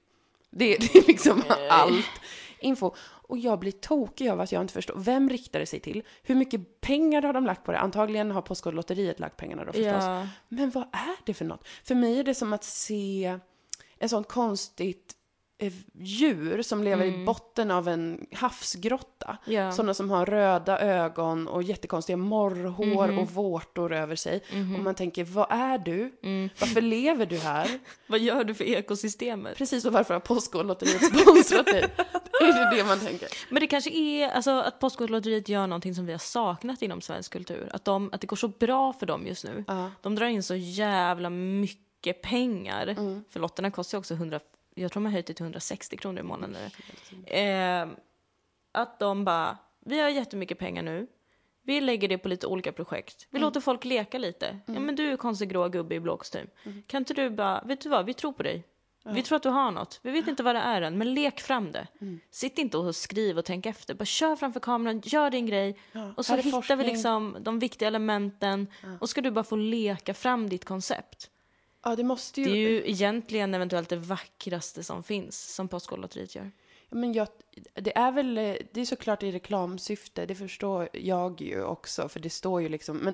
Det, 0.52 0.78
det 0.78 0.96
är 0.96 1.08
liksom 1.08 1.44
allt 1.70 2.06
info. 2.60 2.92
Och 3.02 3.38
jag 3.38 3.60
blir 3.60 3.72
tokig 3.72 4.30
av 4.30 4.42
att 4.42 4.52
jag 4.52 4.62
inte 4.62 4.74
förstår. 4.74 4.96
Vem 4.98 5.30
riktar 5.30 5.60
det 5.60 5.66
sig 5.66 5.80
till? 5.80 6.04
Hur 6.24 6.36
mycket 6.36 6.82
pengar 6.82 7.22
har 7.22 7.34
de 7.34 7.46
lagt 7.46 7.64
på 7.66 7.72
det? 7.72 7.80
Antagligen 7.80 8.32
har 8.32 8.42
Postkodlotteriet 8.42 9.20
lagt 9.20 9.38
pengarna 9.38 9.66
då 9.66 9.72
förstås. 9.72 10.04
Ja. 10.04 10.28
Men 10.48 10.70
vad 10.70 10.84
är 10.84 11.16
det 11.26 11.34
för 11.34 11.46
något? 11.46 11.68
För 11.84 11.96
mig 11.96 12.20
är 12.20 12.24
det 12.24 12.36
som 12.36 12.54
att 12.54 12.64
se 12.64 13.40
en 14.00 14.10
sån 14.10 14.24
konstigt 14.24 15.16
eh, 15.58 15.74
djur 15.94 16.62
som 16.62 16.84
lever 16.84 17.06
i 17.06 17.26
botten 17.26 17.72
av 17.72 17.88
en 17.88 18.26
havsgrotta. 18.34 19.38
Ja. 19.46 19.72
Sådana 19.72 19.94
som 19.94 20.10
har 20.10 20.26
röda 20.26 20.80
ögon 20.80 21.48
och 21.48 21.64
jättekonstiga 21.64 22.18
morrhår 22.18 23.20
och 23.20 23.32
vårtor 23.32 23.94
över 23.94 24.16
sig. 24.16 24.44
Och 24.78 24.84
man 24.84 24.96
tänker, 24.96 25.24
vad 25.24 25.48
är 25.50 25.78
du? 25.78 26.12
Varför 26.60 26.82
lever 26.82 27.26
du 27.26 27.38
här? 27.38 27.80
Vad 28.08 28.20
gör 28.20 28.44
du 28.44 28.54
för 28.54 28.64
ekosystemet? 28.64 29.58
Precis, 29.58 29.86
och 29.86 29.94
varför 29.94 30.14
har 30.14 30.22
Postkodlotteriet 30.22 31.06
sponsrat 31.06 31.66
dig? 31.66 31.84
är 32.42 32.72
det 32.72 32.78
det 32.78 32.84
man 32.84 33.00
tänker? 33.00 33.28
Men 33.50 33.62
det 33.62 33.68
kanske 33.68 33.90
är 33.90 34.30
alltså, 34.30 34.52
att 34.52 34.80
Postkodlotteriet 34.80 35.50
gör 35.50 35.68
någonting 35.68 35.96
som 35.96 36.06
vi 36.06 36.12
har 36.12 36.20
saknat 36.20 36.82
inom 36.82 37.02
svensk 37.02 37.32
kultur. 37.32 37.70
Att, 37.74 37.86
de, 37.86 38.10
att 38.14 38.22
det 38.22 38.28
går 38.28 38.38
så 38.38 38.48
bra 38.48 38.94
för 38.94 39.06
dem 39.06 39.28
just 39.28 39.44
nu. 39.44 39.64
Ja. 39.68 39.92
De 40.02 40.16
drar 40.16 40.28
in 40.28 40.44
så 40.44 40.56
jävla 40.56 41.30
mycket 41.30 41.89
pengar. 42.22 42.88
Mm. 42.88 43.24
För 43.30 43.40
lotterna 43.40 43.72
kostar 43.72 43.98
ju 43.98 44.00
också 44.00 44.14
100, 44.14 44.40
jag 44.76 44.92
tror 44.92 45.02
de 45.02 45.06
har 45.06 45.14
höjt 45.14 45.26
det 45.26 45.34
till 45.34 45.44
160 45.44 45.98
kronor 45.98 46.20
i 46.20 46.24
månaden. 46.24 46.58
Eh, 47.26 47.88
att 48.72 49.00
de 49.00 49.26
bara, 49.26 49.58
vi 49.86 50.00
har 50.00 50.10
jättemycket 50.10 50.60
pengar 50.60 50.84
nu. 50.84 51.08
Vi 51.64 51.82
lägger 51.82 52.08
det 52.08 52.18
på 52.18 52.28
lite 52.28 52.48
olika 52.48 52.72
projekt. 52.72 53.28
Vi 53.30 53.40
låter 53.40 53.62
folk 53.62 53.86
leka 53.86 54.18
lite. 54.18 54.60
Ja 54.66 54.80
men 54.80 54.96
du 54.96 55.12
är 55.12 55.18
konstig 55.18 55.50
grå 55.50 55.70
gubbe 55.70 55.96
i 55.96 56.00
blå 56.00 56.18
kostym. 56.18 56.48
Kan 56.88 57.02
inte 57.02 57.14
du 57.14 57.30
bara, 57.30 57.62
vet 57.66 57.82
du 57.82 57.90
vad, 57.90 58.06
vi 58.06 58.14
tror 58.14 58.32
på 58.34 58.44
dig. 58.44 58.64
Vi 59.06 59.24
tror 59.24 59.36
att 59.36 59.44
du 59.44 59.50
har 59.50 59.72
något. 59.72 60.00
Vi 60.04 60.12
vet 60.12 60.28
inte 60.28 60.44
vad 60.44 60.56
det 60.56 60.60
är 60.62 60.82
än, 60.82 60.98
men 60.98 61.14
lek 61.14 61.40
fram 61.40 61.72
det. 61.72 61.88
Mm. 62.02 62.20
Sitt 62.32 62.58
inte 62.58 62.78
och 62.78 62.96
skriv 62.96 63.38
och 63.38 63.46
tänk 63.46 63.66
efter. 63.66 63.94
Bara 63.94 64.06
kör 64.06 64.36
framför 64.36 64.60
kameran, 64.60 65.02
gör 65.06 65.30
din 65.30 65.46
grej. 65.46 65.78
och 66.16 66.26
så 66.26 66.36
hittar 66.36 66.46
vi 66.46 66.52
forskning. 66.52 66.88
liksom 66.88 67.38
de 67.42 67.60
viktiga 67.60 67.88
elementen. 67.88 68.68
Och 69.00 69.10
ska 69.10 69.22
du 69.22 69.32
bara 69.32 69.44
få 69.44 69.56
leka 69.56 70.14
fram 70.14 70.50
ditt 70.50 70.66
koncept. 70.66 71.30
Ja, 71.84 71.96
det 71.96 72.04
måste 72.04 72.42
ju... 72.42 72.46
Det 72.46 72.52
är 72.52 72.70
ju 72.70 72.90
egentligen 72.90 73.54
eventuellt 73.54 73.90
det 73.90 73.96
vackraste 73.96 74.84
som 74.84 75.04
finns, 75.04 75.56
som 75.56 75.68
Postkodlotteriet 75.68 76.36
gör. 76.36 76.52
Men 76.90 77.14
jag, 77.14 77.28
det 77.74 77.98
är 77.98 78.12
väl, 78.12 78.36
det 78.72 78.82
är 78.82 78.86
såklart 78.86 79.24
i 79.24 79.32
reklamsyfte, 79.32 80.26
det 80.26 80.36
förstår 80.36 80.90
jag 80.94 81.42
ju 81.42 81.64
också, 81.64 82.10
för 82.10 82.20
det 82.20 82.30
står 82.30 82.62
ju 82.62 82.70
liksom, 82.70 82.98
men 82.98 83.14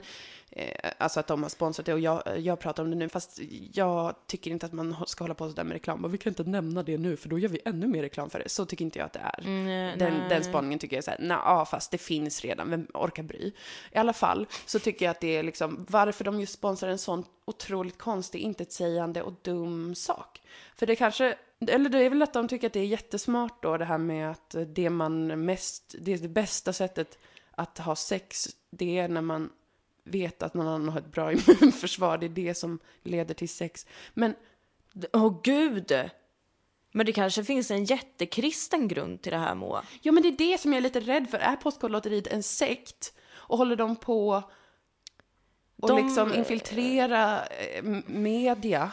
eh, 0.50 0.92
alltså 0.98 1.20
att 1.20 1.28
de 1.28 1.44
har 1.44 1.50
sponsrat 1.50 1.86
det 1.86 1.94
och 1.94 2.00
jag, 2.00 2.24
jag 2.38 2.60
pratar 2.60 2.84
om 2.84 2.90
det 2.90 2.96
nu, 2.96 3.10
fast 3.10 3.40
jag 3.74 4.16
tycker 4.28 4.52
inte 4.52 4.66
att 4.66 4.74
man 4.74 4.96
ska 5.08 5.24
hålla 5.24 5.34
på 5.34 5.50
sådär 5.50 5.64
med 5.64 5.74
reklam, 5.74 6.06
och 6.06 6.14
vi 6.14 6.18
kan 6.18 6.32
inte 6.32 6.44
nämna 6.44 6.84
det 6.84 6.98
nu, 6.98 7.18
för 7.18 7.30
då 7.30 7.40
gör 7.40 7.50
vi 7.50 7.60
ännu 7.66 7.88
mer 7.88 8.02
reklam 8.02 8.30
för 8.30 8.40
det. 8.40 8.50
Så 8.50 8.66
tycker 8.66 8.86
inte 8.86 9.00
jag 9.00 9.06
att 9.06 9.14
det 9.14 9.20
är. 9.20 9.40
Mm, 9.44 10.00
den, 10.00 10.14
nej. 10.14 10.30
den 10.30 10.44
spaningen 10.44 10.80
tycker 10.80 10.96
jag 10.96 11.02
är 11.02 11.06
såhär, 11.06 11.20
nej, 11.22 11.38
ja, 11.44 11.66
fast 11.66 11.92
det 11.92 11.98
finns 11.98 12.42
redan, 12.42 12.70
vem 12.70 12.88
orkar 12.94 13.24
bry? 13.24 13.52
I 13.92 13.98
alla 13.98 14.14
fall 14.14 14.48
så 14.66 14.80
tycker 14.80 15.06
jag 15.06 15.12
att 15.12 15.22
det 15.22 15.38
är 15.38 15.44
liksom, 15.44 15.86
varför 15.90 16.24
de 16.24 16.40
just 16.40 16.54
sponsrar 16.54 16.90
en 16.90 16.98
sån 16.98 17.24
otroligt 17.46 17.98
konstig, 17.98 18.40
intetsägande 18.40 19.22
och 19.22 19.34
dum 19.42 19.96
sak. 19.96 20.42
För 20.76 20.86
det 20.86 20.96
kanske, 20.96 21.38
eller 21.68 21.90
det 21.90 22.00
är 22.00 22.10
väl 22.10 22.22
att 22.22 22.34
de 22.34 22.48
tycker 22.48 22.68
att 22.68 22.74
det 22.74 22.80
är 22.80 22.86
jättesmart 22.86 23.64
då 23.64 23.78
det 23.78 23.86
här 23.86 23.98
med 23.98 24.32
att 24.32 24.56
det 24.68 24.90
man 24.90 25.46
mest, 25.46 25.96
det 26.00 26.16
det 26.16 26.28
bästa 26.28 26.74
sättet 26.74 27.18
att 27.52 27.78
ha 27.78 27.96
sex, 27.96 28.48
det 28.70 28.98
är 28.98 29.08
när 29.08 29.22
man 29.22 29.50
vet 30.04 30.44
att 30.44 30.54
någon 30.54 30.68
annan 30.68 30.90
har 30.90 31.00
ett 31.00 31.12
bra 31.12 31.32
immunförsvar, 31.32 32.18
det 32.18 32.26
är 32.26 32.30
det 32.30 32.54
som 32.54 32.80
leder 33.04 33.34
till 33.34 33.50
sex. 33.50 33.88
Men 34.14 34.36
Åh 35.14 35.40
gud! 35.44 35.94
Men 36.92 37.06
det 37.06 37.12
kanske 37.12 37.44
finns 37.44 37.72
en 37.72 37.86
jättekristen 37.86 38.88
grund 38.88 39.22
till 39.22 39.32
det 39.32 39.38
här 39.38 39.56
Moa. 39.56 39.84
Ja, 40.02 40.12
men 40.12 40.24
det 40.24 40.30
är 40.30 40.38
det 40.38 40.58
som 40.62 40.74
jag 40.74 40.78
är 40.78 40.82
lite 40.82 41.00
rädd 41.00 41.30
för. 41.30 41.38
Är 41.38 41.56
Postkodlotteriet 41.56 42.28
en 42.28 42.44
sekt? 42.44 43.14
Och 43.34 43.58
håller 43.58 43.76
de 43.76 43.96
på 43.96 44.44
och 45.82 45.88
De- 45.88 46.06
liksom 46.06 46.34
infiltrera 46.34 47.46
eh, 47.46 47.84
media 48.06 48.92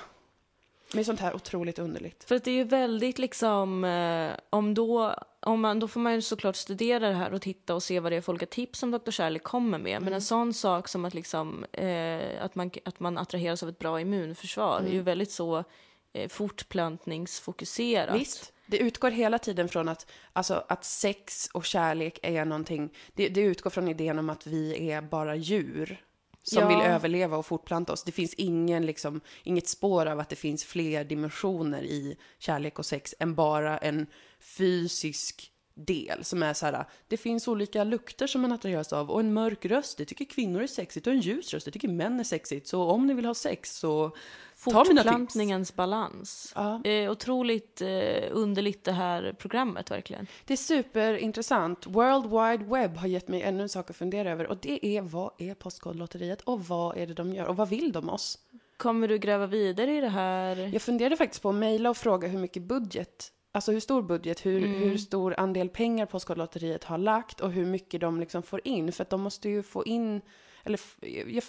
med 0.94 1.06
sånt 1.06 1.20
här 1.20 1.34
otroligt 1.34 1.78
underligt? 1.78 2.24
För 2.24 2.34
att 2.34 2.44
det 2.44 2.50
är 2.50 2.54
ju 2.54 2.64
väldigt 2.64 3.18
liksom, 3.18 3.84
eh, 3.84 4.32
om 4.50 4.74
då, 4.74 5.14
om 5.40 5.60
man, 5.60 5.78
då 5.80 5.88
får 5.88 6.00
man 6.00 6.14
ju 6.14 6.22
såklart 6.22 6.56
studera 6.56 7.08
det 7.08 7.14
här 7.14 7.32
och 7.32 7.42
titta 7.42 7.74
och 7.74 7.82
se 7.82 8.00
vad 8.00 8.12
det 8.12 8.16
är 8.16 8.20
för 8.20 8.32
olika 8.32 8.46
tips 8.46 8.78
som 8.78 8.90
Dr. 8.90 9.10
Kärlek 9.10 9.42
kommer 9.42 9.78
med. 9.78 10.02
Men 10.02 10.12
en 10.12 10.22
sån 10.22 10.54
sak 10.54 10.88
som 10.88 11.04
att 11.04 11.14
liksom, 11.14 11.64
eh, 11.72 12.44
att 12.44 12.54
man, 12.54 12.70
att 12.84 13.00
man 13.00 13.18
attraheras 13.18 13.62
av 13.62 13.68
ett 13.68 13.78
bra 13.78 14.00
immunförsvar 14.00 14.80
är 14.80 14.92
ju 14.92 15.00
väldigt 15.02 15.32
så 15.32 15.64
eh, 16.12 16.28
fortplantningsfokuserat. 16.28 18.20
Visst, 18.20 18.52
det 18.66 18.78
utgår 18.78 19.10
hela 19.10 19.38
tiden 19.38 19.68
från 19.68 19.88
att, 19.88 20.10
alltså, 20.32 20.64
att 20.68 20.84
sex 20.84 21.48
och 21.52 21.64
kärlek 21.64 22.18
är 22.22 22.44
någonting, 22.44 22.92
det, 23.14 23.28
det 23.28 23.40
utgår 23.40 23.70
från 23.70 23.88
idén 23.88 24.18
om 24.18 24.30
att 24.30 24.46
vi 24.46 24.90
är 24.90 25.02
bara 25.02 25.36
djur 25.36 26.00
som 26.42 26.62
Ja. 26.62 26.68
vill 26.68 26.86
överleva 26.86 27.36
och 27.36 27.46
fortplanta 27.46 27.92
oss. 27.92 28.04
Det 28.04 28.12
finns 28.12 28.34
ingen, 28.34 28.86
liksom, 28.86 29.20
inget 29.44 29.68
spår 29.68 30.06
av 30.06 30.20
att 30.20 30.28
det 30.28 30.36
finns 30.36 30.64
fler 30.64 31.04
dimensioner 31.04 31.82
i 31.82 32.16
kärlek 32.38 32.78
och 32.78 32.86
sex 32.86 33.14
än 33.18 33.34
bara 33.34 33.78
en 33.78 34.06
fysisk 34.40 35.48
del 35.74 36.24
som 36.24 36.42
är 36.42 36.54
så 36.54 36.66
här, 36.66 36.84
det 37.08 37.16
finns 37.16 37.48
olika 37.48 37.84
lukter 37.84 38.26
som 38.26 38.40
man 38.40 38.52
attraheras 38.52 38.92
av 38.92 39.10
och 39.10 39.20
en 39.20 39.32
mörk 39.32 39.64
röst, 39.64 39.98
det 39.98 40.04
tycker 40.04 40.24
kvinnor 40.24 40.62
är 40.62 40.66
sexigt 40.66 41.06
och 41.06 41.12
en 41.12 41.20
ljus 41.20 41.54
röst, 41.54 41.64
det 41.64 41.70
tycker 41.70 41.88
män 41.88 42.20
är 42.20 42.24
sexigt. 42.24 42.68
Så 42.68 42.82
om 42.82 43.06
ni 43.06 43.14
vill 43.14 43.24
ha 43.24 43.34
sex 43.34 43.76
så. 43.78 44.16
Fortplantningens 44.62 45.76
balans. 45.76 46.52
Ja. 46.54 46.84
Eh, 46.84 47.10
otroligt 47.10 47.80
eh, 47.80 47.88
underligt 48.30 48.84
det 48.84 48.92
här 48.92 49.32
programmet 49.38 49.90
verkligen. 49.90 50.26
Det 50.44 50.52
är 50.52 50.56
superintressant. 50.56 51.86
World 51.86 52.24
Wide 52.24 52.70
Web 52.70 52.96
har 52.96 53.08
gett 53.08 53.28
mig 53.28 53.42
ännu 53.42 53.62
en 53.62 53.68
sak 53.68 53.90
att 53.90 53.96
fundera 53.96 54.30
över 54.30 54.46
och 54.46 54.58
det 54.62 54.86
är 54.86 55.02
vad 55.02 55.30
är 55.38 55.54
Postkodlotteriet 55.54 56.40
och 56.40 56.60
vad 56.60 56.96
är 56.96 57.06
det 57.06 57.14
de 57.14 57.34
gör 57.34 57.46
och 57.46 57.56
vad 57.56 57.68
vill 57.68 57.92
de 57.92 58.08
oss? 58.08 58.38
Kommer 58.76 59.08
du 59.08 59.18
gräva 59.18 59.46
vidare 59.46 59.96
i 59.96 60.00
det 60.00 60.08
här? 60.08 60.56
Jag 60.72 60.82
funderade 60.82 61.16
faktiskt 61.16 61.42
på 61.42 61.48
att 61.48 61.54
mejla 61.54 61.90
och 61.90 61.96
fråga 61.96 62.28
hur 62.28 62.38
mycket 62.38 62.62
budget, 62.62 63.32
alltså 63.52 63.72
hur 63.72 63.80
stor 63.80 64.02
budget, 64.02 64.46
hur, 64.46 64.66
hur 64.66 64.96
stor 64.96 65.34
andel 65.38 65.68
pengar 65.68 66.06
Postkodlotteriet 66.06 66.84
har 66.84 66.98
lagt 66.98 67.40
och 67.40 67.52
hur 67.52 67.66
mycket 67.66 68.00
de 68.00 68.20
liksom 68.20 68.42
får 68.42 68.60
in. 68.64 68.92
För 68.92 69.02
att 69.02 69.10
de 69.10 69.20
måste 69.20 69.48
ju 69.48 69.62
få 69.62 69.84
in, 69.84 70.20
eller 70.64 70.80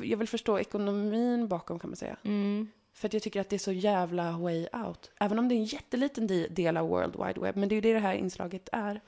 jag 0.03 0.17
vill 0.17 0.27
förstå 0.27 0.59
ekonomin 0.59 1.47
bakom 1.47 1.79
kan 1.79 1.89
man 1.89 1.97
säga. 1.97 2.17
Mm. 2.23 2.67
För 2.93 3.07
att 3.07 3.13
jag 3.13 3.23
tycker 3.23 3.41
att 3.41 3.49
det 3.49 3.55
är 3.55 3.59
så 3.59 3.71
jävla 3.71 4.31
way 4.31 4.67
out. 4.73 5.11
Även 5.19 5.39
om 5.39 5.47
det 5.49 5.55
är 5.55 5.57
en 5.57 5.63
jätteliten 5.63 6.27
del 6.49 6.77
av 6.77 6.87
World 6.87 7.15
Wide 7.25 7.39
Web, 7.41 7.55
men 7.57 7.69
det 7.69 7.73
är 7.73 7.77
ju 7.77 7.81
det 7.81 7.93
det 7.93 7.99
här 7.99 8.13
inslaget 8.13 8.69
är. 8.71 9.01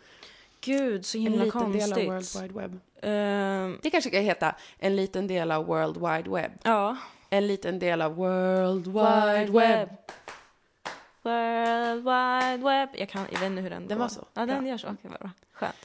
Gud, 0.61 1.05
så 1.05 1.17
En 1.17 1.21
himla 1.23 1.43
liten 1.43 1.71
del 1.71 1.93
av 1.93 1.97
World 1.99 2.09
konstigt. 2.09 2.41
Wide 2.41 2.53
Web. 2.59 2.79
Ehm, 3.01 3.79
Det 3.83 3.89
kanske 3.89 4.09
ska 4.09 4.19
heta 4.19 4.55
en 4.79 4.95
liten 4.95 5.27
del 5.27 5.51
av 5.51 5.65
World 5.65 5.97
Wide 5.97 6.29
Web. 6.29 6.51
ja. 6.63 6.97
En 7.29 7.47
liten 7.47 7.79
del 7.79 8.01
av 8.01 8.15
World 8.15 8.87
Wide 8.87 9.51
Web. 9.59 9.89
World 11.23 12.03
Wide 12.03 12.63
Web. 12.63 12.89
Jag, 12.93 13.09
kan, 13.09 13.25
jag 13.31 13.39
vet 13.39 13.47
inte 13.49 13.61
hur 13.61 13.69
den 13.69 13.87
Den 13.87 13.97
går. 13.97 14.03
var 14.03 14.09
så? 14.09 14.25
Ja, 14.33 14.45
den 14.45 14.59
Bra. 14.59 14.67
gör 14.69 14.77
så. 14.77 14.87
Okej, 14.87 15.11
vad 15.11 15.19
bra. 15.19 15.29
Skönt. 15.53 15.75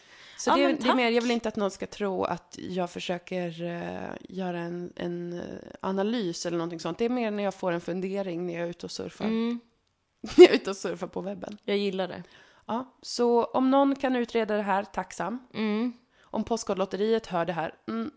Så 0.41 0.51
Ja, 0.51 0.55
det, 0.57 0.63
är- 0.65 0.73
det 0.81 0.89
är 0.89 0.95
mer, 0.95 1.11
jag 1.11 1.23
vill 1.23 1.31
inte 1.31 1.49
att 1.49 1.57
någon 1.57 1.71
ska 1.71 1.87
tro 1.87 2.25
att 2.25 2.57
jag 2.59 2.91
försöker 2.91 3.63
eh, 3.63 4.11
göra 4.29 4.59
en, 4.59 4.93
en 4.97 5.33
eh, 5.33 5.45
analys 5.81 6.47
eller 6.47 6.59
någonting 6.59 6.81
sånt. 6.81 6.99
Det 6.99 7.05
är 7.05 7.09
mer 7.09 7.31
när 7.31 7.43
jag 7.43 7.55
får 7.55 7.73
en 7.73 7.81
fundering 7.81 8.47
när 8.47 8.55
jag 8.55 8.63
är 8.63 8.71
ute 8.71 8.87
och 8.87 8.91
surfar. 8.91 9.25
Mm, 9.25 9.61
när 10.37 10.45
jag 10.45 10.51
är 10.51 10.55
ute 10.55 10.71
och 10.71 10.77
surfar 10.77 11.07
på 11.07 11.21
webben. 11.21 11.59
jag 11.65 11.77
gillar 11.77 12.09
det. 12.09 12.23
Ja, 12.67 12.97
så 13.03 13.45
om 13.45 13.71
någon 13.71 13.95
kan 13.97 14.17
utreda 14.17 14.57
det 14.57 14.63
här, 14.63 14.85
tacksam. 14.85 15.39
Mm. 15.55 15.93
Om 16.23 16.45
Postkodlotteriet 16.45 17.27
hör 17.27 17.45
det 17.45 17.53
här, 17.53 17.75
mm, 17.89 18.11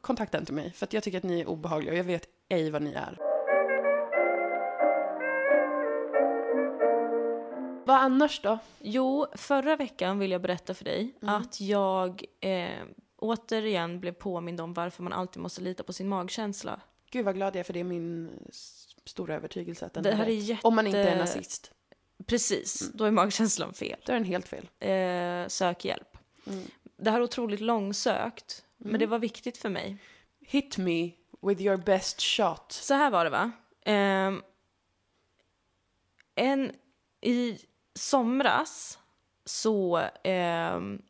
kontakta 0.00 0.38
inte 0.38 0.52
mig. 0.52 0.72
För 0.72 0.86
att 0.86 0.92
jag 0.92 1.02
tycker 1.02 1.18
att 1.18 1.24
ni 1.24 1.40
är 1.40 1.48
obehagliga 1.48 1.92
och 1.92 1.98
jag 1.98 2.04
vet 2.04 2.28
ej 2.48 2.70
vad 2.70 2.82
ni 2.82 2.92
är. 2.92 3.18
Vad 7.86 7.96
annars 7.96 8.40
då? 8.40 8.58
Jo, 8.80 9.26
förra 9.34 9.76
veckan 9.76 10.18
vill 10.18 10.30
jag 10.30 10.40
berätta 10.42 10.74
för 10.74 10.84
dig 10.84 11.14
Mm. 11.22 11.34
att 11.34 11.60
jag 11.60 12.24
eh, 12.40 12.82
återigen 13.16 14.00
blev 14.00 14.12
påmind 14.12 14.60
om 14.60 14.74
varför 14.74 15.02
man 15.02 15.12
alltid 15.12 15.42
måste 15.42 15.60
lita 15.60 15.82
på 15.82 15.92
sin 15.92 16.08
magkänsla. 16.08 16.80
Gud 17.10 17.24
vad 17.24 17.34
glad 17.34 17.54
jag 17.56 17.60
är 17.60 17.64
för 17.64 17.72
det 17.72 17.80
är 17.80 17.84
min 17.84 18.30
stora 19.04 19.34
övertygelse 19.34 19.86
att 19.86 19.94
den 19.94 20.02
Det 20.02 20.10
är 20.10 20.14
här 20.16 20.24
är 20.24 20.28
rätt. 20.30 20.42
jätte- 20.44 20.66
Om 20.66 20.74
man 20.76 20.86
inte 20.86 20.98
är 20.98 21.18
nazist. 21.18 21.70
Precis, 22.26 22.82
Mm. 22.82 22.92
då 22.96 23.04
är 23.04 23.10
magkänslan 23.10 23.74
fel. 23.74 24.00
Då 24.06 24.12
är 24.12 24.16
den 24.16 24.24
helt 24.24 24.48
fel. 24.48 24.68
Eh, 24.78 25.48
sök 25.48 25.84
hjälp. 25.84 26.16
Mm. 26.46 26.64
Det 26.96 27.10
här 27.10 27.18
är 27.18 27.22
otroligt 27.24 27.60
långsökt, 27.60 28.64
men 28.76 29.00
det 29.00 29.06
var 29.06 29.18
viktigt 29.18 29.58
för 29.58 29.68
mig. 29.68 29.96
Hit 30.40 30.78
me 30.78 31.10
with 31.42 31.62
your 31.62 31.76
best 31.76 32.20
shot. 32.22 32.72
Så 32.72 32.94
här 32.94 33.10
var 33.10 33.24
det 33.24 33.30
va? 33.30 33.50
Ehm, 33.84 34.42
en, 36.34 36.72
I 37.20 37.58
somras 37.94 38.98
så 39.44 40.00
ehm, 40.24 41.02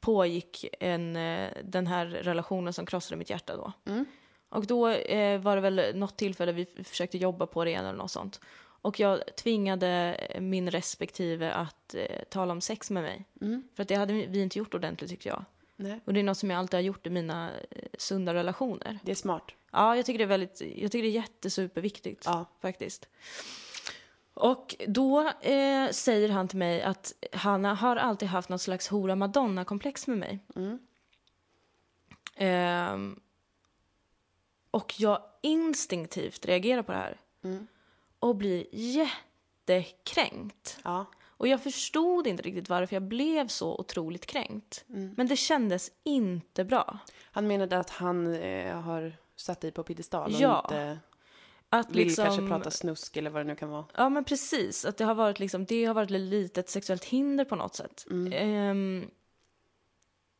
pågick 0.00 0.64
en, 0.80 1.16
eh, 1.16 1.50
den 1.64 1.86
här 1.86 2.06
relationen 2.06 2.72
som 2.72 2.86
krossade 2.86 3.16
mitt 3.16 3.30
hjärta 3.30 3.56
då. 3.56 3.72
Mm. 3.86 4.04
Och 4.48 4.66
då 4.66 4.88
eh, 4.88 5.40
var 5.40 5.56
det 5.56 5.62
väl 5.62 5.96
något 5.98 6.16
tillfälle 6.16 6.52
vi 6.52 6.64
försökte 6.84 7.18
jobba 7.18 7.46
på 7.46 7.64
det 7.64 7.70
igen 7.70 7.84
eller 7.84 7.98
något 7.98 8.10
sånt. 8.10 8.40
Och 8.60 9.00
jag 9.00 9.36
tvingade 9.36 10.20
min 10.40 10.70
respektive 10.70 11.52
att 11.52 11.94
eh, 11.94 12.22
tala 12.30 12.52
om 12.52 12.60
sex 12.60 12.90
med 12.90 13.02
mig. 13.02 13.24
Mm. 13.40 13.68
För 13.74 13.82
att 13.82 13.88
det 13.88 13.94
hade 13.94 14.12
vi 14.12 14.42
inte 14.42 14.58
gjort 14.58 14.74
ordentligt 14.74 15.10
tyckte 15.10 15.28
jag. 15.28 15.44
Nej, 15.76 16.00
Och 16.04 16.12
det 16.14 16.20
är 16.20 16.24
något 16.24 16.38
som 16.38 16.50
jag 16.50 16.58
alltid 16.58 16.74
har 16.78 16.82
gjort 16.82 17.06
i 17.06 17.10
mina 17.10 17.50
eh, 17.70 17.82
sunda 17.98 18.34
relationer. 18.34 18.98
det 19.02 19.10
är 19.10 19.16
smart. 19.16 19.50
Ja, 19.72 19.96
jag 19.96 20.06
tycker 20.06 20.18
det 20.18 20.24
är 20.24 20.28
väldigt, 20.28 20.60
jag 20.60 20.92
tycker 20.92 21.02
det 21.02 21.08
är 21.08 21.20
jättesuperviktigt 21.20 22.22
Ja. 22.26 22.44
faktiskt. 22.60 23.08
Och 24.34 24.74
då 24.86 25.28
eh, 25.40 25.90
säger 25.90 26.28
han 26.28 26.48
till 26.48 26.58
mig 26.58 26.82
att 26.82 27.12
han 27.32 27.64
har 27.64 27.96
alltid 27.96 28.28
haft 28.28 28.48
något 28.48 28.60
slags 28.60 28.88
hora 28.88 29.16
madonna-komplex 29.16 30.06
med 30.06 30.18
mig. 30.18 30.38
Mm. 30.56 30.78
Ehm, 32.36 33.20
och 34.70 34.94
jag 34.96 35.22
instinktivt 35.42 36.46
reagerar 36.46 36.82
på 36.82 36.92
det 36.92 36.98
här. 36.98 37.20
Mm. 37.44 37.66
Och 38.18 38.36
blir 38.36 38.66
jättekränkt. 38.72 40.78
Ja. 40.84 41.06
Och 41.36 41.48
jag 41.48 41.62
förstod 41.62 42.26
inte 42.26 42.42
riktigt 42.42 42.68
varför 42.68 42.96
jag 42.96 43.02
blev 43.02 43.48
så 43.48 43.78
otroligt 43.78 44.26
kränkt. 44.26 44.84
Mm. 44.88 45.14
Men 45.16 45.26
det 45.26 45.36
kändes 45.36 45.90
inte 46.02 46.64
bra. 46.64 46.98
Han 47.22 47.46
menade 47.46 47.78
att 47.78 47.90
han 47.90 48.34
eh, 48.34 48.80
har 48.80 49.12
satt 49.36 49.60
dig 49.60 49.72
på 49.72 49.82
piedestal 49.82 50.34
och 50.34 50.40
Ja, 50.40 50.60
inte 50.64 50.98
Att 51.74 51.90
vill 51.90 51.96
liksom, 51.96 52.24
kanske 52.24 52.48
prata 52.48 52.70
snusk 52.70 53.16
eller 53.16 53.30
vad 53.30 53.40
det 53.40 53.46
nu 53.46 53.56
kan 53.56 53.68
vara. 53.70 53.84
Ja 53.96 54.08
men 54.08 54.24
precis, 54.24 54.84
att 54.84 54.96
det 54.96 55.04
har 55.04 55.14
varit 55.14 55.38
liksom, 55.38 55.64
det 55.64 55.84
har 55.84 55.94
varit 55.94 56.10
ett 56.10 56.20
litet 56.20 56.68
sexuellt 56.68 57.04
hinder 57.04 57.44
på 57.44 57.56
något 57.56 57.74
sätt. 57.74 58.06
Mm. 58.10 58.32
Ehm, 58.32 59.10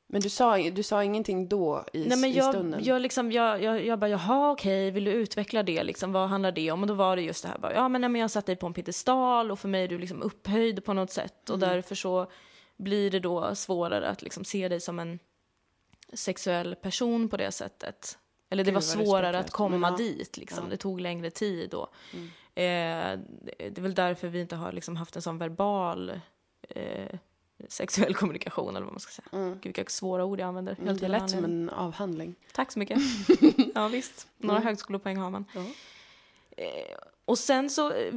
Men 0.07 0.21
du 0.21 0.29
sa, 0.29 0.57
du 0.57 0.83
sa 0.83 1.05
ingenting 1.05 1.49
då 1.49 1.85
i, 1.93 2.07
Nej, 2.09 2.19
men 2.19 2.31
i 2.31 2.33
jag, 2.37 2.55
stunden? 2.55 2.81
jag, 2.85 3.03
liksom, 3.03 3.33
jag, 3.33 3.63
jag, 3.63 3.87
jag 3.87 3.99
bara, 3.99 4.11
jaha 4.11 4.51
okej, 4.51 4.91
vill 4.91 5.05
du 5.05 5.13
utveckla 5.13 5.63
det? 5.63 5.83
Liksom, 5.85 6.13
vad 6.13 6.29
handlar 6.29 6.53
det 6.53 6.71
om? 6.71 6.83
Och 6.83 6.87
då 6.87 6.95
var 6.95 7.17
det 7.17 7.23
just 7.23 7.43
det 7.43 7.49
här, 7.49 7.59
bara, 7.59 7.75
ja 7.75 7.89
men, 7.89 8.01
nej, 8.01 8.11
men 8.11 8.21
jag 8.21 8.31
satt 8.31 8.47
dig 8.47 8.57
på 8.57 8.67
en 8.67 8.75
piedestal 8.75 9.51
och 9.51 9.59
för 9.59 9.69
mig 9.69 9.85
är 9.85 9.89
du 9.89 9.99
liksom 9.99 10.23
upphöjd 10.23 10.85
på 10.85 10.93
något 10.93 11.11
sätt 11.11 11.51
och 11.51 11.59
därför 11.59 11.95
så 11.95 12.31
blir 12.77 13.11
det 13.11 13.21
då 13.21 13.55
svårare 13.55 14.09
att 14.09 14.23
liksom 14.23 14.45
se 14.45 14.69
dig 14.69 14.81
som 14.81 14.99
en 14.99 15.19
sexuell 16.13 16.75
person 16.75 17.29
på 17.29 17.37
det 17.37 17.53
sättet. 17.53 18.19
Eller 18.51 18.65
det 18.65 18.71
Gud, 18.71 18.75
var 18.75 18.81
svårare 18.81 19.39
att 19.39 19.51
komma 19.51 19.89
ja. 19.91 19.97
dit, 19.97 20.37
liksom. 20.37 20.57
Ja. 20.57 20.61
Mm. 20.63 20.71
det 20.71 20.77
tog 20.77 21.01
längre 21.01 21.31
tid 21.31 21.71
då. 21.71 21.83
Eh, 22.55 23.19
det 23.57 23.79
är 23.79 23.81
väl 23.81 23.95
därför 23.95 24.29
vi 24.29 24.41
inte 24.41 24.57
har 24.57 24.73
liksom 24.73 24.97
haft 24.97 25.17
en 25.17 25.23
sån 25.23 25.39
verbal 25.39 26.21
eh, 26.69 27.19
sexuell 27.69 28.15
kommunikation 28.15 28.77
eller 28.77 28.85
vad 28.85 28.93
man 28.93 29.01
ska 29.01 29.23
säga. 29.23 29.49
Gud 29.49 29.77
vilka 29.77 29.85
svåra 29.91 30.25
ord 30.25 30.41
jag 30.41 30.47
använder. 30.49 30.73
Mm, 30.73 30.87
Helt 30.87 31.01
det 31.01 31.09
lät 31.09 31.31
som 31.31 31.45
en 31.45 31.71
avhandling. 31.71 32.35
Tack 32.53 32.73
så 32.73 32.79
mycket. 32.79 32.99
ja 33.75 33.89
visst, 33.89 34.29
några 34.39 34.57
Mm. 34.61 34.67
högskolepoäng 34.67 35.17
har 35.17 35.31
man. 35.31 35.45
Ja. 35.55 35.61
Eh, 36.57 36.97
och 37.25 37.39
sen 37.39 37.71
så 37.71 37.93
eh, 37.93 38.13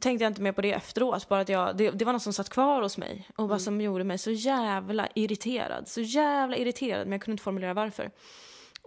tänkte 0.00 0.24
jag 0.24 0.30
inte 0.30 0.42
mer 0.42 0.52
på 0.52 0.62
det 0.62 0.72
efteråt, 0.72 1.28
bara 1.28 1.40
att 1.40 1.48
jag, 1.48 1.76
det, 1.76 1.90
det 1.90 2.04
var 2.04 2.12
något 2.12 2.22
som 2.22 2.32
satt 2.32 2.48
kvar 2.48 2.82
hos 2.82 2.98
mig 2.98 3.26
och 3.32 3.38
Mm. 3.38 3.48
vad 3.50 3.60
som 3.62 3.80
gjorde 3.80 4.04
mig 4.04 4.18
så 4.18 4.30
jävla 4.30 5.08
irriterad. 5.14 5.88
Så 5.88 6.00
jävla 6.00 6.56
irriterad, 6.56 7.06
men 7.06 7.12
jag 7.12 7.22
kunde 7.22 7.32
inte 7.34 7.42
formulera 7.44 7.74
varför. 7.74 8.10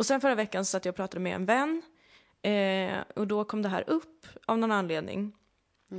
Och 0.02 0.06
sen 0.06 0.22
förra 0.22 0.36
veckan 0.36 0.66
så 0.66 0.70
satt 0.70 0.86
jag 0.86 0.92
och 0.92 0.96
pratade 0.96 1.20
med 1.20 1.36
en 1.36 1.46
vän 1.46 1.82
eh, 2.42 3.04
och 3.16 3.28
då 3.28 3.44
kom 3.44 3.62
det 3.62 3.70
här 3.70 3.84
upp 3.88 4.26
av 4.46 4.58
någon 4.58 4.72
anledning. 4.72 5.34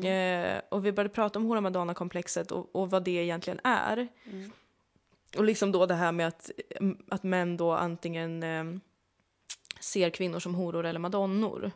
Eh, 0.05 0.61
och 0.69 0.87
vi 0.87 0.93
började 0.93 1.15
prata 1.15 1.39
om 1.39 1.45
hora 1.45 1.61
madonna-komplexet 1.61 2.53
och, 2.53 2.77
och 2.77 2.91
vad 2.91 3.05
det 3.05 3.11
egentligen 3.11 3.61
är. 3.65 4.09
Och 5.37 5.45
liksom 5.45 5.73
då 5.73 5.87
det 5.87 5.95
här 5.95 6.13
med 6.13 6.27
att, 6.29 6.51
att 7.09 7.23
män 7.23 7.57
då 7.57 7.73
antingen 7.73 8.43
eh, 8.43 8.65
ser 9.81 10.11
kvinnor 10.11 10.39
som 10.39 10.55
horor 10.55 10.87
eller 10.87 11.01
madonnor. 11.01 11.71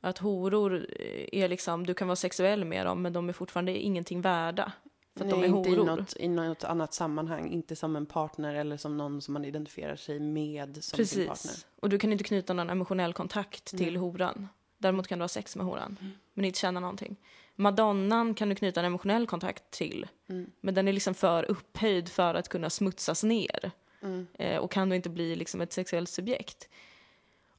Att 0.00 0.18
horor 0.18 0.86
är 1.32 1.48
liksom, 1.48 1.86
du 1.86 1.94
kan 1.94 2.08
vara 2.08 2.16
sexuell 2.16 2.64
med 2.64 2.86
dem 2.86 3.02
men 3.02 3.12
de 3.12 3.28
är 3.28 3.32
fortfarande 3.32 3.78
ingenting 3.78 4.20
värda. 4.20 4.72
För 5.20 5.26
att 5.26 5.38
Nej, 5.38 5.48
de 5.48 5.54
är 5.54 5.58
inte 5.58 5.70
i 5.70 5.76
något, 5.76 6.16
i 6.16 6.28
något 6.28 6.64
annat 6.64 6.94
sammanhang. 6.94 7.50
Inte 7.52 7.76
som 7.76 7.96
en 7.96 8.06
partner 8.06 8.54
eller 8.54 8.76
som 8.76 8.96
någon 8.96 9.22
som 9.22 9.34
man 9.34 9.44
identifierar 9.44 9.96
sig 9.96 10.20
med 10.20 10.84
som 10.84 11.06
sin 11.06 11.26
partner. 11.26 11.34
Precis. 11.34 11.66
Och 11.80 11.88
du 11.88 11.98
kan 11.98 12.12
inte 12.12 12.24
knyta 12.24 12.52
någon 12.52 12.70
emotionell 12.70 13.12
kontakt 13.12 13.64
till 13.64 13.96
horan. 13.96 14.48
Däremot 14.78 15.08
kan 15.08 15.18
du 15.18 15.22
ha 15.22 15.28
sex 15.28 15.56
med 15.56 15.66
horan, 15.66 15.96
Mm. 16.00 16.12
men 16.34 16.44
inte 16.44 16.58
känna 16.58 16.80
någonting. 16.80 17.16
Madonnan 17.56 18.34
kan 18.34 18.48
du 18.48 18.54
knyta 18.54 18.80
en 18.80 18.86
emotionell 18.86 19.26
kontakt 19.26 19.70
till, 19.70 20.06
Mm. 20.28 20.50
men 20.60 20.74
den 20.74 20.88
är 20.88 20.92
liksom 20.92 21.14
för 21.14 21.50
upphöjd 21.50 22.08
för 22.08 22.34
att 22.34 22.48
kunna 22.48 22.70
smutsas 22.70 23.24
ner. 23.24 23.70
Mm. 24.02 24.26
Eh, 24.34 24.58
och 24.58 24.70
kan 24.70 24.88
då 24.88 24.94
inte 24.94 25.10
bli 25.10 25.36
liksom 25.36 25.60
ett 25.60 25.72
sexuellt 25.72 26.10
subjekt. 26.10 26.68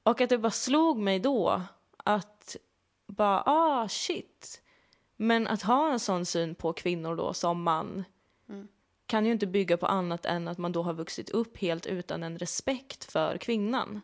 Och 0.04 0.22
att 0.22 0.30
det 0.30 0.38
bara 0.38 0.52
slog 0.52 0.98
mig 0.98 1.20
då 1.20 1.62
att 1.98 2.56
bara, 3.08 3.44
ah 3.46 3.88
shit. 3.90 4.62
Men 5.22 5.48
att 5.48 5.62
ha 5.62 5.92
en 5.92 6.00
sån 6.00 6.26
syn 6.26 6.56
på 6.56 6.74
kvinnor 6.74 7.16
då 7.16 7.34
som 7.34 7.64
man 7.64 8.04
kan 9.06 9.26
ju 9.26 9.32
inte 9.32 9.48
bygga 9.48 9.78
på 9.78 9.86
annat 9.86 10.26
än 10.26 10.48
att 10.48 10.58
man 10.58 10.72
då 10.72 10.84
har 10.84 10.94
vuxit 10.94 11.30
upp 11.30 11.58
helt 11.58 11.86
utan 11.86 12.24
en 12.24 12.38
respekt 12.38 13.12
för 13.12 13.38
kvinnan. 13.38 14.02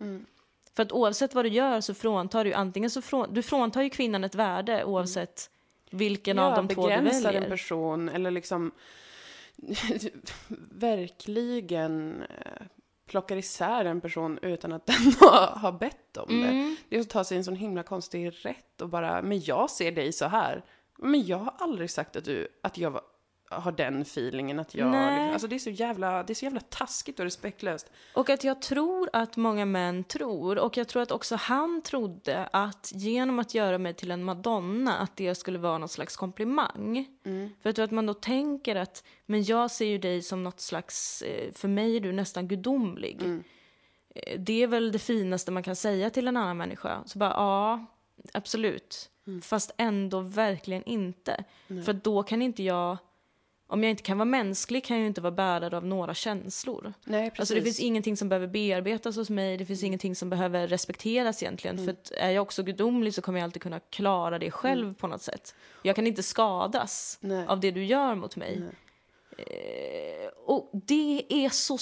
För 0.75 0.83
att 0.83 0.91
oavsett 0.91 1.35
vad 1.35 1.45
du 1.45 1.49
gör 1.49 1.81
så 1.81 1.93
fråntar 1.93 2.45
du 2.45 2.53
antingen 2.53 2.89
så 2.89 3.01
från, 3.01 3.33
du 3.33 3.41
fråntar 3.43 3.81
ju 3.81 3.89
kvinnan 3.89 4.23
ett 4.23 4.35
värde 4.35 4.83
oavsett 4.83 5.49
vilken 5.91 6.39
av 6.39 6.55
de 6.55 6.67
två 6.67 6.81
du 6.81 6.87
begränsar 6.87 7.23
väljer. 7.23 7.41
en 7.41 7.49
person 7.49 8.09
eller 8.09 8.31
liksom 8.31 8.71
verkligen 10.71 12.21
eh, 12.23 12.61
plockar 13.07 13.37
isär 13.37 13.85
en 13.85 14.01
person 14.01 14.39
utan 14.41 14.73
att 14.73 14.85
den 14.85 14.95
har, 15.19 15.47
har 15.59 15.71
bett 15.71 16.17
om 16.17 16.29
Mm. 16.29 16.55
det. 16.69 16.75
Det 16.89 16.95
är 16.97 17.01
att 17.01 17.09
ta 17.09 17.23
sig 17.23 17.37
en 17.37 17.43
sån 17.43 17.55
himla 17.55 17.83
konstig 17.83 18.31
rätt 18.45 18.81
och 18.81 18.89
bara, 18.89 19.21
men 19.21 19.39
jag 19.43 19.69
ser 19.69 19.91
dig 19.91 20.13
så 20.13 20.25
här. 20.25 20.63
Men 20.97 21.25
jag 21.25 21.37
har 21.37 21.53
aldrig 21.57 21.89
sagt 21.89 22.15
att, 22.15 22.25
du, 22.25 22.47
att 22.63 22.77
jag 22.77 22.91
var, 22.91 23.01
har 23.49 23.71
den 23.71 24.01
feelingen 24.01 24.59
att 24.59 24.75
jag... 24.75 24.91
Nej. 24.91 25.31
Alltså 25.31 25.47
det 25.47 25.55
är, 25.55 25.59
så 25.59 25.69
jävla, 25.69 26.23
det 26.23 26.33
är 26.33 26.35
så 26.35 26.45
jävla 26.45 26.59
taskigt 26.59 27.19
och 27.19 27.23
respektlöst. 27.25 27.91
Och 28.13 28.29
att 28.29 28.43
jag 28.43 28.61
tror 28.61 29.09
att 29.13 29.37
många 29.37 29.65
män 29.65 30.03
tror, 30.03 30.57
och 30.59 30.77
jag 30.77 30.87
tror 30.87 31.01
att 31.01 31.11
också 31.11 31.35
han 31.35 31.81
trodde 31.81 32.49
att 32.53 32.91
genom 32.95 33.39
att 33.39 33.53
göra 33.53 33.77
mig 33.77 33.93
till 33.93 34.11
en 34.11 34.23
madonna, 34.23 34.97
att 34.97 35.15
det 35.15 35.35
skulle 35.35 35.59
vara 35.59 35.77
någon 35.77 35.89
slags 35.89 36.17
komplimang. 36.17 37.05
För 37.61 37.69
jag 37.69 37.75
tror 37.75 37.85
att 37.85 37.91
man 37.91 38.05
då 38.05 38.13
tänker 38.13 38.75
att, 38.75 39.03
men 39.25 39.43
jag 39.43 39.71
ser 39.71 39.85
ju 39.85 39.97
dig 39.97 40.21
som 40.21 40.43
något 40.43 40.59
slags, 40.59 41.21
eh, 41.21 41.51
för 41.53 41.67
mig 41.67 41.95
är 41.95 41.99
du 41.99 42.11
nästan 42.11 42.47
gudomlig. 42.47 43.21
Eh, 44.15 44.39
Det 44.39 44.63
är 44.63 44.67
väl 44.67 44.91
det 44.91 44.99
finaste 44.99 45.51
man 45.51 45.63
kan 45.63 45.75
säga 45.75 46.09
till 46.09 46.27
en 46.27 46.37
annan 46.37 46.57
människa. 46.57 47.03
Så 47.05 47.19
bara, 47.19 47.29
ja, 47.29 47.85
absolut. 48.33 49.09
Fast 49.41 49.73
ändå 49.77 50.19
verkligen 50.21 50.83
inte. 50.83 51.43
För 51.67 51.89
att 51.89 52.03
då 52.03 52.23
kan 52.23 52.41
inte 52.41 52.63
jag, 52.63 52.97
om 53.67 53.83
jag 53.83 53.89
inte 53.89 54.03
kan 54.03 54.17
vara 54.17 54.25
mänsklig 54.25 54.85
kan 54.85 54.97
jag 54.97 55.07
inte 55.07 55.21
vara 55.21 55.31
bärare 55.31 55.77
av 55.77 55.85
några 55.85 56.13
känslor. 56.13 56.93
Nej, 57.03 57.29
precis. 57.29 57.39
Alltså 57.39 57.55
det 57.55 57.61
finns 57.61 57.79
ingenting 57.79 58.17
som 58.17 58.29
behöver 58.29 58.47
bearbetas 58.47 59.15
hos 59.15 59.29
mig, 59.29 59.57
det 59.57 59.65
finns 59.65 59.83
ingenting 59.83 60.15
som 60.15 60.29
behöver 60.29 60.67
respekteras 60.67 61.43
egentligen. 61.43 61.85
För 61.85 61.91
att 61.91 62.11
är 62.11 62.29
jag 62.29 62.41
också 62.41 62.63
gudomlig 62.63 63.13
så 63.13 63.21
kommer 63.21 63.39
jag 63.39 63.43
alltid 63.43 63.61
kunna 63.61 63.79
klara 63.79 64.39
det 64.39 64.51
själv 64.51 64.93
på 64.93 65.07
något 65.07 65.21
sätt. 65.21 65.55
Jag 65.83 65.95
kan 65.95 66.07
inte 66.07 66.23
skadas 66.23 67.17
Nej. 67.21 67.47
av 67.47 67.59
det 67.59 67.71
du 67.71 67.85
gör 67.85 68.15
mot 68.15 68.35
mig. 68.35 68.63
Eh, 69.37 70.29
och 70.45 70.69
det 70.73 71.25
är 71.29 71.49
så 71.49 71.77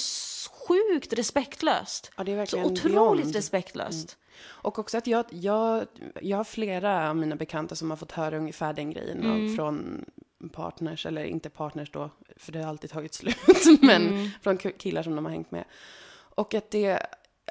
sjukt 0.51 1.13
respektlöst. 1.13 2.11
Ja, 2.17 2.23
det 2.23 2.31
är 2.31 2.45
Så 2.45 2.63
otroligt 2.63 2.93
beyond. 2.93 3.35
respektlöst. 3.35 4.17
Och 4.43 4.79
också 4.79 4.97
att 4.97 5.07
jag, 5.07 5.25
jag, 5.29 5.85
jag 6.21 6.37
har 6.37 6.43
flera 6.43 7.09
av 7.09 7.15
mina 7.15 7.35
bekanta 7.35 7.75
som 7.75 7.89
har 7.89 7.97
fått 7.97 8.11
höra 8.11 8.37
ungefär 8.37 8.73
den 8.73 8.91
grejen 8.91 9.19
Mm. 9.23 9.31
av, 9.51 9.55
från 9.55 10.05
partners, 10.51 11.05
eller 11.05 11.23
inte 11.23 11.49
partners 11.49 11.91
då, 11.91 12.09
för 12.37 12.51
det 12.51 12.59
har 12.61 12.69
alltid 12.69 12.89
tagit 12.89 13.13
slut, 13.19 13.37
men 13.81 14.07
Mm. 14.07 14.29
från 14.41 14.57
killar 14.57 15.03
som 15.03 15.15
de 15.15 15.25
har 15.25 15.31
hängt 15.31 15.51
med. 15.51 15.63
Och 16.15 16.53
att 16.53 16.71
det, 16.71 16.99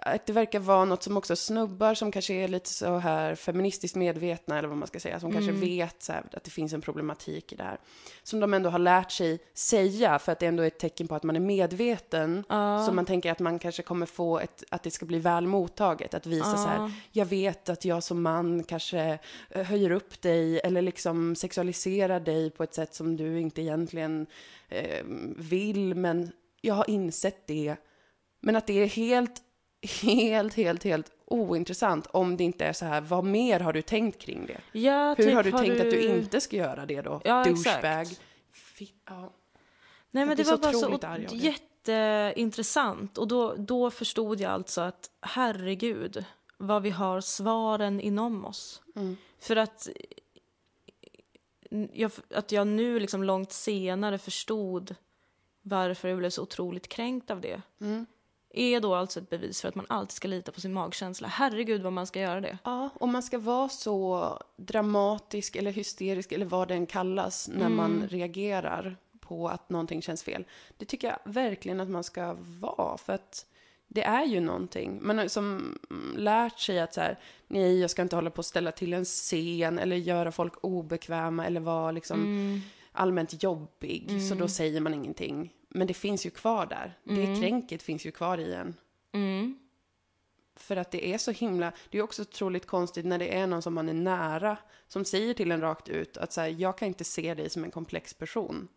att 0.00 0.26
det 0.26 0.32
verkar 0.32 0.58
vara 0.60 0.84
något 0.84 1.02
som 1.02 1.16
också 1.16 1.36
snubbar 1.36 1.94
som 1.94 2.12
kanske 2.12 2.34
är 2.34 2.48
lite 2.48 2.70
så 2.70 2.98
här 2.98 3.34
feministiskt 3.34 3.96
medvetna, 3.96 4.58
eller 4.58 4.68
vad 4.68 4.78
man 4.78 4.88
ska 4.88 5.00
säga, 5.00 5.20
som 5.20 5.30
Mm. 5.30 5.46
kanske 5.46 5.66
vet 5.66 6.02
så 6.02 6.12
här, 6.12 6.24
att 6.32 6.44
det 6.44 6.50
finns 6.50 6.72
en 6.72 6.80
problematik 6.80 7.52
i 7.52 7.56
det 7.56 7.62
här. 7.62 7.78
Som 8.22 8.40
de 8.40 8.54
ändå 8.54 8.70
har 8.70 8.78
lärt 8.78 9.10
sig 9.12 9.38
säga, 9.54 10.18
för 10.18 10.32
att 10.32 10.38
det 10.38 10.46
ändå 10.46 10.62
är 10.62 10.66
ett 10.66 10.78
tecken 10.78 11.08
på 11.08 11.14
att 11.14 11.22
man 11.22 11.36
är 11.36 11.40
medveten. 11.40 12.44
Så 12.86 12.92
man 12.92 13.04
tänker 13.04 13.30
att 13.32 13.38
man 13.38 13.58
kanske 13.58 13.82
kommer 13.82 14.06
få 14.06 14.38
ett, 14.38 14.64
att 14.70 14.82
det 14.82 14.90
ska 14.90 15.06
bli 15.06 15.18
väl 15.18 15.46
mottaget, 15.46 16.14
att 16.14 16.26
visa 16.26 16.56
så 16.56 16.66
här, 16.68 16.92
jag 17.12 17.26
vet 17.26 17.68
att 17.68 17.84
jag 17.84 18.02
som 18.02 18.22
man 18.22 18.64
kanske 18.64 19.18
eh, 19.50 19.62
höjer 19.66 19.90
upp 19.90 20.22
dig 20.22 20.60
eller 20.60 20.82
liksom 20.82 21.36
sexualiserar 21.36 22.20
dig 22.20 22.50
på 22.50 22.62
ett 22.62 22.74
sätt 22.74 22.94
som 22.94 23.16
du 23.16 23.40
inte 23.40 23.62
egentligen 23.62 24.26
eh, 24.68 25.04
vill, 25.36 25.94
men 25.94 26.32
jag 26.60 26.74
har 26.74 26.90
insett 26.90 27.46
det. 27.46 27.76
Men 28.40 28.56
att 28.56 28.66
det 28.66 28.82
är 28.82 28.86
helt, 28.86 29.42
helt, 30.02 30.54
helt, 30.54 30.84
helt 30.84 31.10
ointressant 31.26 32.06
om 32.06 32.36
det 32.36 32.44
inte 32.44 32.64
är 32.64 32.72
så 32.72 32.84
här, 32.84 33.00
vad 33.00 33.24
mer 33.24 33.60
har 33.60 33.72
du 33.72 33.82
tänkt 33.82 34.18
kring 34.18 34.46
det? 34.46 34.60
Ja, 34.80 35.14
Hur 35.18 35.24
typ, 35.24 35.34
har 35.34 35.42
du 35.42 35.50
tänkt 35.50 35.80
att 35.80 35.90
du 35.90 36.02
inte 36.02 36.40
ska 36.40 36.56
göra 36.56 36.86
det 36.86 37.02
då? 37.02 37.20
Ja, 37.24 37.44
Douchebag. 37.44 38.02
exakt. 38.02 38.20
Fi- 38.52 38.94
ja. 39.04 39.32
Nej 40.10 40.26
men 40.26 40.36
det 40.36 40.42
var 40.42 40.56
bara 40.56 40.72
så 40.72 40.98
jätteintressant. 41.32 43.18
Och 43.18 43.28
då, 43.28 43.54
då 43.54 43.90
förstod 43.90 44.40
jag 44.40 44.52
alltså 44.52 44.80
att 44.80 45.10
herregud 45.20 46.24
vad 46.58 46.82
vi 46.82 46.90
har 46.90 47.20
svaren 47.20 48.00
inom 48.00 48.44
oss. 48.44 48.82
Mm. 48.96 49.16
För 49.38 49.56
att 49.56 49.88
jag, 51.92 52.10
att 52.30 52.52
jag 52.52 52.66
nu 52.66 53.00
liksom 53.00 53.24
långt 53.24 53.52
senare 53.52 54.18
förstod 54.18 54.94
varför 55.62 56.08
jag 56.08 56.18
blev 56.18 56.30
så 56.30 56.42
otroligt 56.42 56.88
kränkt 56.88 57.30
av 57.30 57.40
det. 57.40 57.62
Mm. 57.80 58.06
Är 58.56 58.80
då 58.80 58.94
alltså 58.94 59.20
ett 59.20 59.30
bevis 59.30 59.60
för 59.60 59.68
att 59.68 59.74
man 59.74 59.86
alltid 59.88 60.12
ska 60.12 60.28
lita 60.28 60.52
på 60.52 60.60
sin 60.60 60.72
magkänsla. 60.72 61.28
Herregud 61.28 61.82
vad 61.82 61.92
man 61.92 62.06
ska 62.06 62.20
göra 62.20 62.40
det. 62.40 62.58
Ja, 62.64 62.88
och 62.94 63.08
man 63.08 63.22
ska 63.22 63.38
vara 63.38 63.68
så 63.68 64.28
dramatisk 64.56 65.56
eller 65.56 65.70
hysterisk 65.72 66.32
eller 66.32 66.46
vad 66.46 66.68
den 66.68 66.86
kallas 66.86 67.48
när 67.48 67.66
Mm. 67.66 67.76
man 67.76 68.08
reagerar 68.08 68.96
på 69.20 69.48
att 69.48 69.70
någonting 69.70 70.02
känns 70.02 70.22
fel. 70.22 70.44
Det 70.76 70.84
tycker 70.84 71.08
jag 71.08 71.18
verkligen 71.32 71.80
att 71.80 71.88
man 71.88 72.04
ska 72.04 72.36
vara 72.60 72.96
för 72.98 73.12
att 73.12 73.46
det 73.88 74.02
är 74.02 74.24
ju 74.24 74.40
någonting. 74.40 74.98
Man 75.02 75.18
har 75.18 75.28
som 75.28 75.78
mm, 75.90 76.14
lärt 76.16 76.58
sig 76.58 76.80
att 76.80 76.94
så 76.94 77.00
här, 77.00 77.18
nej, 77.48 77.80
jag 77.80 77.90
ska 77.90 78.02
inte 78.02 78.16
hålla 78.16 78.30
på 78.30 78.40
att 78.40 78.46
ställa 78.46 78.72
till 78.72 78.92
en 78.92 79.04
scen 79.04 79.78
eller 79.78 79.96
göra 79.96 80.32
folk 80.32 80.52
obekväma 80.64 81.46
eller 81.46 81.60
vara 81.60 81.90
liksom 81.92 82.20
Mm. 82.20 82.60
allmänt 82.92 83.42
jobbig. 83.42 84.22
Så 84.28 84.34
då 84.34 84.48
säger 84.48 84.80
man 84.80 84.94
ingenting. 84.94 85.52
Men 85.76 85.86
det 85.86 85.94
finns 85.94 86.26
ju 86.26 86.30
kvar 86.30 86.66
där. 86.66 86.98
Det 87.04 87.40
kränket 87.40 87.82
finns 87.82 88.06
ju 88.06 88.10
kvar 88.10 88.38
i 88.38 88.54
en. 88.54 88.74
Mm. 89.12 89.58
För 90.56 90.76
att 90.76 90.90
det 90.90 91.12
är 91.14 91.18
så 91.18 91.30
himla, 91.30 91.72
det 91.90 91.98
är 91.98 92.02
också 92.02 92.22
otroligt 92.22 92.66
konstigt 92.66 93.04
när 93.04 93.18
det 93.18 93.34
är 93.34 93.46
någon 93.46 93.62
som 93.62 93.74
man 93.74 93.88
är 93.88 93.94
nära, 93.94 94.56
som 94.88 95.04
säger 95.04 95.34
till 95.34 95.52
en 95.52 95.60
rakt 95.60 95.88
ut 95.88 96.16
att 96.16 96.32
så 96.32 96.40
här, 96.40 96.48
jag 96.48 96.78
kan 96.78 96.88
inte 96.88 97.04
se 97.04 97.34
dig 97.34 97.50
som 97.50 97.64
en 97.64 97.70
komplex 97.70 98.14
person. 98.14 98.68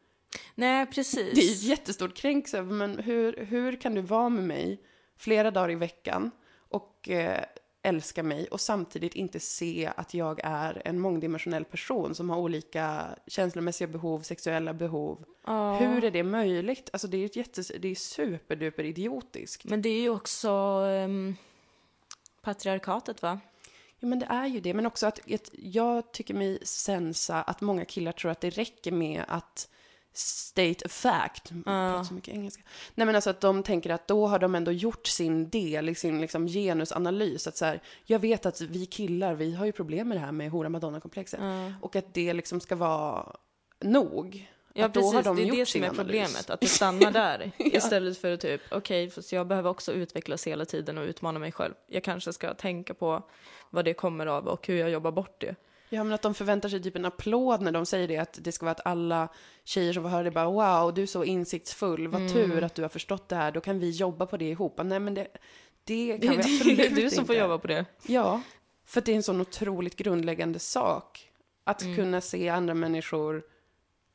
Nej, 0.56 0.86
precis. 0.86 1.34
Det 1.34 1.42
är 1.42 1.52
ett 1.52 1.64
jättestort 1.64 2.16
kränk, 2.16 2.48
så 2.48 2.58
här, 2.58 2.64
men 2.64 3.00
hur, 3.00 3.46
hur 3.46 3.76
kan 3.76 3.96
du 3.96 4.02
vara 4.02 4.30
med 4.30 4.44
mig 4.44 4.82
flera 5.18 5.52
dagar 5.52 5.72
i 5.72 5.76
veckan 5.76 6.32
och 6.70 7.10
eh, 7.10 7.44
älska 7.88 8.24
mig 8.24 8.48
och 8.48 8.62
samtidigt 8.62 9.16
inte 9.16 9.40
se 9.40 9.92
att 9.96 10.14
jag 10.14 10.40
är 10.44 10.82
en 10.86 11.00
mångdimensionell 11.00 11.66
person 11.66 12.16
som 12.16 12.30
har 12.30 12.38
olika 12.38 13.08
känslomässiga 13.28 13.88
behov, 13.88 14.22
sexuella 14.22 14.74
behov. 14.74 15.26
Ja. 15.46 15.78
Hur 15.78 16.04
är 16.04 16.12
det 16.12 16.24
möjligt? 16.24 16.90
Alltså 16.94 17.08
det 17.08 17.18
är 17.18 17.20
ju 17.20 17.30
jättes, 17.34 17.72
det 17.80 17.88
är 17.88 17.96
superduper 17.96 18.84
idiotiskt. 18.84 19.64
Men 19.64 19.82
det 19.82 19.90
är 19.90 20.02
ju 20.02 20.10
också 20.10 20.50
ehm, 20.50 21.36
patriarkatet, 22.42 23.22
va? 23.22 23.40
Ja, 24.00 24.08
men 24.08 24.20
det 24.20 24.26
är 24.26 24.48
ju 24.48 24.60
det. 24.60 24.74
Men 24.74 24.86
också 24.86 25.08
att 25.08 25.20
att 25.34 25.50
jag 25.54 26.12
tycker 26.12 26.34
mig 26.34 26.60
sensa 26.64 27.42
att 27.42 27.62
många 27.62 27.86
killar 27.86 28.12
tror 28.12 28.32
att 28.32 28.42
det 28.42 28.50
räcker 28.50 28.92
med 28.92 29.24
att 29.28 29.70
state 30.18 30.86
a 30.86 30.90
fact. 30.90 31.50
Pratar 31.50 32.04
så 32.04 32.14
mycket 32.14 32.34
engelska. 32.34 32.64
Nej, 32.96 33.06
men 33.06 33.16
alltså 33.16 33.30
att 33.30 33.42
de 33.42 33.64
tänker 33.64 33.90
att 33.90 34.08
då 34.08 34.28
har 34.28 34.40
de 34.40 34.56
ändå 34.56 34.72
gjort 34.72 35.08
sin 35.08 35.50
del 35.50 35.90
i 35.90 35.96
sin 35.96 36.22
liksom, 36.22 36.48
genusanalys. 36.48 37.48
Att 37.48 37.58
så 37.58 37.66
här, 37.66 37.82
jag 38.06 38.20
vet 38.20 38.46
att 38.46 38.62
vi 38.62 38.86
killar, 38.86 39.34
vi 39.34 39.54
har 39.54 39.66
ju 39.66 39.72
problem 39.72 40.08
med 40.08 40.18
det 40.18 40.22
här 40.22 40.32
med 40.32 40.52
hora 40.52 40.70
madonna-komplexet. 40.70 41.40
Och 41.82 41.96
att 41.96 42.14
det 42.14 42.34
liksom 42.34 42.60
ska 42.60 42.76
vara 42.76 43.36
nog. 43.80 44.48
Ja, 44.74 44.90
precis. 44.90 45.26
de 45.26 45.36
det 45.36 45.44
är 45.44 45.52
det 45.52 45.66
som 45.66 45.84
är 45.84 45.86
analys. 45.86 45.98
problemet. 45.98 46.50
Att 46.50 46.62
det 46.62 46.68
stannar 46.68 47.12
där. 47.12 47.52
Istället 47.58 48.18
för 48.18 48.32
att 48.32 48.42
typ, 48.42 48.62
okej, 48.72 49.10
fast 49.10 49.32
jag 49.32 49.48
behöver 49.48 49.70
också 49.70 49.94
utvecklas 49.94 50.48
hela 50.48 50.66
tiden 50.66 50.98
och 50.98 51.04
utmana 51.04 51.40
mig 51.40 51.52
själv. 51.52 51.74
Jag 51.88 52.04
kanske 52.04 52.34
ska 52.34 52.54
tänka 52.54 52.94
på 52.94 53.30
vad 53.70 53.86
det 53.86 53.94
kommer 53.94 54.26
av 54.26 54.48
och 54.48 54.68
hur 54.68 54.78
jag 54.78 54.90
jobbar 54.90 55.12
bort 55.12 55.42
det. 55.42 55.56
Ja, 55.90 56.04
men 56.04 56.14
att 56.14 56.22
de 56.22 56.34
förväntar 56.34 56.70
sig 56.70 56.84
typ 56.84 56.96
en 56.96 57.06
applåd 57.06 57.62
när 57.62 57.72
de 57.72 57.86
säger 57.86 58.08
det. 58.08 58.18
Att 58.18 58.40
det 58.42 58.52
ska 58.52 58.66
vara 58.66 58.72
att 58.72 58.86
alla 58.86 59.28
tjejer 59.64 59.94
som 59.94 60.04
får 60.04 60.10
höra 60.10 60.24
det 60.24 60.32
bara 60.32 60.50
wow, 60.50 60.94
du 60.94 61.02
är 61.02 61.06
så 61.06 61.24
insiktsfull, 61.24 62.08
vad 62.08 62.34
tur 62.34 62.64
att 62.64 62.76
du 62.76 62.82
har 62.82 62.90
förstått 62.90 63.30
det 63.30 63.36
här, 63.36 63.52
då 63.52 63.62
kan 63.62 63.80
vi 63.80 63.90
jobba 63.90 64.26
på 64.26 64.38
det 64.38 64.50
ihop. 64.50 64.80
Nej, 64.84 65.00
men 65.00 65.14
det, 65.14 65.28
det 65.84 66.08
kan 66.12 66.20
Det, 66.20 66.28
vi 66.28 66.38
absolut 66.38 66.78
det 66.78 66.86
är 66.86 66.90
du 66.90 67.02
inte. 67.02 67.16
som 67.16 67.26
får 67.26 67.36
jobba 67.36 67.58
på 67.58 67.68
det. 67.68 67.86
Ja, 68.08 68.42
för 68.86 69.00
att 69.02 69.06
det 69.06 69.12
är 69.12 69.16
en 69.16 69.24
sån 69.24 69.42
otroligt 69.42 69.96
grundläggande 69.96 70.60
sak. 70.60 71.32
Att 71.64 71.82
Mm. 71.82 71.96
kunna 71.96 72.22
se 72.22 72.50
andra 72.50 72.74
människor 72.74 73.44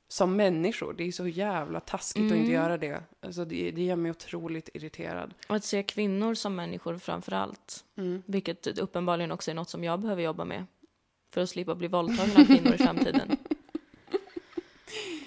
som 0.08 0.36
människor. 0.36 0.92
Det 0.98 1.04
är 1.04 1.12
så 1.12 1.26
jävla 1.28 1.80
taskigt 1.80 2.22
att 2.22 2.30
Mm. 2.30 2.40
inte 2.40 2.52
göra 2.52 2.76
det. 2.78 3.02
Alltså 3.20 3.44
det, 3.44 3.70
det 3.70 3.82
gör 3.82 3.96
mig 3.96 4.10
otroligt 4.10 4.68
irriterad. 4.74 5.34
Och 5.48 5.56
att 5.56 5.64
se 5.64 5.82
kvinnor 5.82 6.34
som 6.34 6.54
människor 6.56 6.98
framför 6.98 7.32
allt. 7.32 7.84
Vilket 8.26 8.78
uppenbarligen 8.78 9.32
också 9.32 9.50
är 9.50 9.54
något 9.54 9.68
som 9.70 9.84
jag 9.84 10.00
behöver 10.00 10.22
jobba 10.22 10.44
med. 10.44 10.66
För 11.32 11.40
att 11.40 11.50
slippa 11.50 11.74
bli 11.74 11.88
våldtagen 11.88 12.36
av 12.36 12.44
kvinnor 12.44 12.74
i 12.74 12.78
framtiden. 12.78 13.36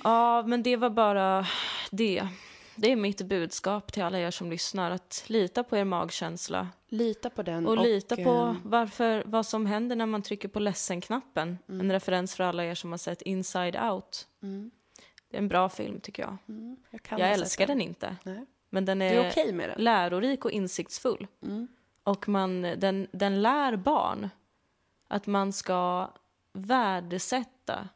Ja, 0.03 0.43
men 0.47 0.64
det 0.64 0.76
var 0.76 0.89
bara 0.89 1.47
det. 1.91 2.28
Det 2.76 2.91
är 2.91 2.95
mitt 2.95 3.22
budskap 3.22 3.91
till 3.91 4.03
alla 4.03 4.20
er 4.20 4.32
som 4.32 4.49
lyssnar. 4.49 4.91
Att 4.91 5.24
lita 5.28 5.64
på 5.64 5.78
er 5.78 5.84
magkänsla. 5.84 6.70
Lita 6.88 7.30
på 7.30 7.43
den. 7.43 7.68
Och 7.68 7.78
lita 7.78 8.16
på 8.16 8.22
eh, 8.22 8.56
varför, 8.64 9.24
vad 9.26 9.45
som 9.45 9.66
händer 9.66 9.95
när 9.95 10.06
man 10.06 10.22
trycker 10.22 10.47
på 10.47 10.60
ledsen-knappen. 10.60 11.58
Mm. 11.70 11.82
En 11.82 11.91
referens 11.91 12.36
för 12.36 12.43
alla 12.43 12.66
er 12.66 12.76
som 12.76 12.91
har 12.91 12.97
sett 12.97 13.22
Inside 13.22 13.76
Out. 13.76 14.28
Det 15.30 15.38
är 15.38 15.41
en 15.41 15.47
bra 15.47 15.70
film 15.70 15.99
tycker 15.99 16.24
jag. 16.24 16.38
jag 16.89 17.03
kan 17.03 17.20
Jag 17.20 17.30
sett 17.30 17.41
älskar 17.41 17.68
den 17.68 17.82
inte. 17.82 18.16
Nej. 18.24 18.45
Men 18.70 18.86
den 18.86 19.01
är, 19.01 19.38
är 19.38 19.68
den? 19.68 19.84
lärorik 19.84 20.45
och 20.45 20.51
insiktsfull. 20.51 21.28
Mm. 21.43 21.68
Och 22.03 22.30
man, 22.30 22.62
den, 22.62 23.08
den 23.12 23.41
lär 23.41 23.76
barn 23.76 24.30
att 25.08 25.28
man 25.28 25.53
ska 25.53 26.10
värdesätta 26.53 27.89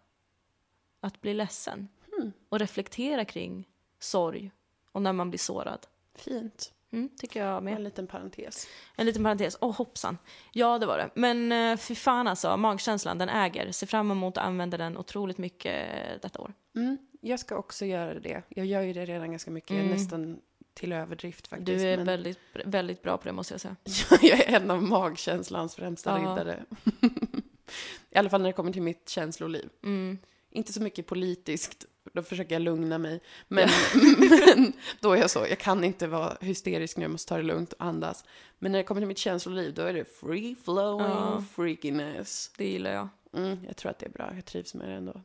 att 0.99 1.21
bli 1.21 1.33
ledsen. 1.33 1.87
Hmm. 2.17 2.31
Och 2.49 2.59
reflektera 2.59 3.25
kring 3.25 3.67
sorg 3.99 4.51
och 4.91 5.01
när 5.01 5.13
man 5.13 5.29
blir 5.29 5.39
sårad. 5.39 5.87
Fint. 6.15 6.73
Mm, 6.91 7.09
tycker 7.17 7.45
jag 7.45 7.63
med. 7.63 7.75
En 7.75 7.83
liten 7.83 8.07
parentes. 8.07 8.67
En 8.95 9.05
liten 9.05 9.23
parentes. 9.23 9.57
Åh, 9.61 9.75
hoppsan. 9.75 10.17
Ja, 10.51 10.79
det 10.79 10.85
var 10.85 10.97
det. 10.97 11.09
Men 11.13 11.51
uh, 11.51 11.77
fy 11.77 11.95
fan 11.95 12.27
alltså, 12.27 12.57
magkänslan, 12.57 13.17
den 13.17 13.29
äger. 13.29 13.71
Ser 13.71 13.87
fram 13.87 14.11
emot 14.11 14.37
att 14.37 14.43
använda 14.43 14.77
den 14.77 14.97
otroligt 14.97 15.37
mycket 15.37 15.89
eh, 15.93 16.19
detta 16.21 16.39
år. 16.39 16.53
Mm, 16.75 16.97
jag 17.21 17.39
ska 17.39 17.55
också 17.55 17.85
göra 17.85 18.19
det. 18.19 18.41
Jag 18.49 18.65
gör 18.65 18.81
ju 18.81 18.93
det 18.93 19.05
redan 19.05 19.31
ganska 19.31 19.51
mycket, 19.51 19.85
nästan 19.85 20.41
till 20.73 20.91
överdrift 20.91 21.47
faktiskt. 21.47 21.67
Du 21.79 21.87
är 21.87 21.97
men 21.97 22.05
väldigt, 22.05 22.39
väldigt 22.65 23.01
bra 23.01 23.17
på 23.17 23.23
det 23.27 23.31
måste 23.33 23.53
jag 23.53 23.61
säga. 23.61 23.75
jag 24.21 24.39
är 24.39 24.55
en 24.55 24.71
av 24.71 24.83
magkänslans 24.83 25.75
främsta 25.75 26.09
Ja. 26.09 26.17
riddare. 26.17 26.65
I 28.11 28.17
alla 28.17 28.29
fall 28.29 28.41
när 28.41 28.49
det 28.49 28.53
kommer 28.53 28.71
till 28.73 28.81
mitt 28.81 29.09
känsloliv. 29.09 29.69
Mm. 29.83 30.17
Inte 30.51 30.73
så 30.73 30.81
mycket 30.81 31.07
politiskt, 31.07 31.85
då 32.13 32.23
försöker 32.23 32.55
jag 32.55 32.61
lugna 32.61 32.97
mig. 32.97 33.19
Men, 33.47 33.69
men 34.29 34.73
då 34.99 35.11
är 35.11 35.17
jag 35.17 35.29
så, 35.29 35.39
jag 35.49 35.59
kan 35.59 35.83
inte 35.83 36.07
vara 36.07 36.37
hysterisk 36.41 36.97
nu, 36.97 37.03
jag 37.03 37.11
måste 37.11 37.29
ta 37.29 37.37
det 37.37 37.43
lugnt 37.43 37.73
och 37.73 37.85
andas. 37.85 38.23
Men 38.59 38.71
när 38.71 38.79
det 38.79 38.83
kommer 38.83 39.01
till 39.01 39.07
mitt 39.07 39.17
känsloliv, 39.17 39.73
då 39.73 39.81
är 39.81 39.93
det 39.93 40.05
free 40.05 40.55
flowing 40.63 41.07
Ja. 41.07 41.43
freakiness. 41.55 42.51
Det 42.57 42.65
gillar 42.69 42.91
jag. 42.91 43.07
Mm, 43.33 43.57
jag 43.67 43.77
tror 43.77 43.91
att 43.91 43.99
det 43.99 44.05
är 44.05 44.09
bra, 44.09 44.31
jag 44.35 44.45
trivs 44.45 44.73
med 44.73 44.89
det 44.89 44.95
ändå. 44.95 45.21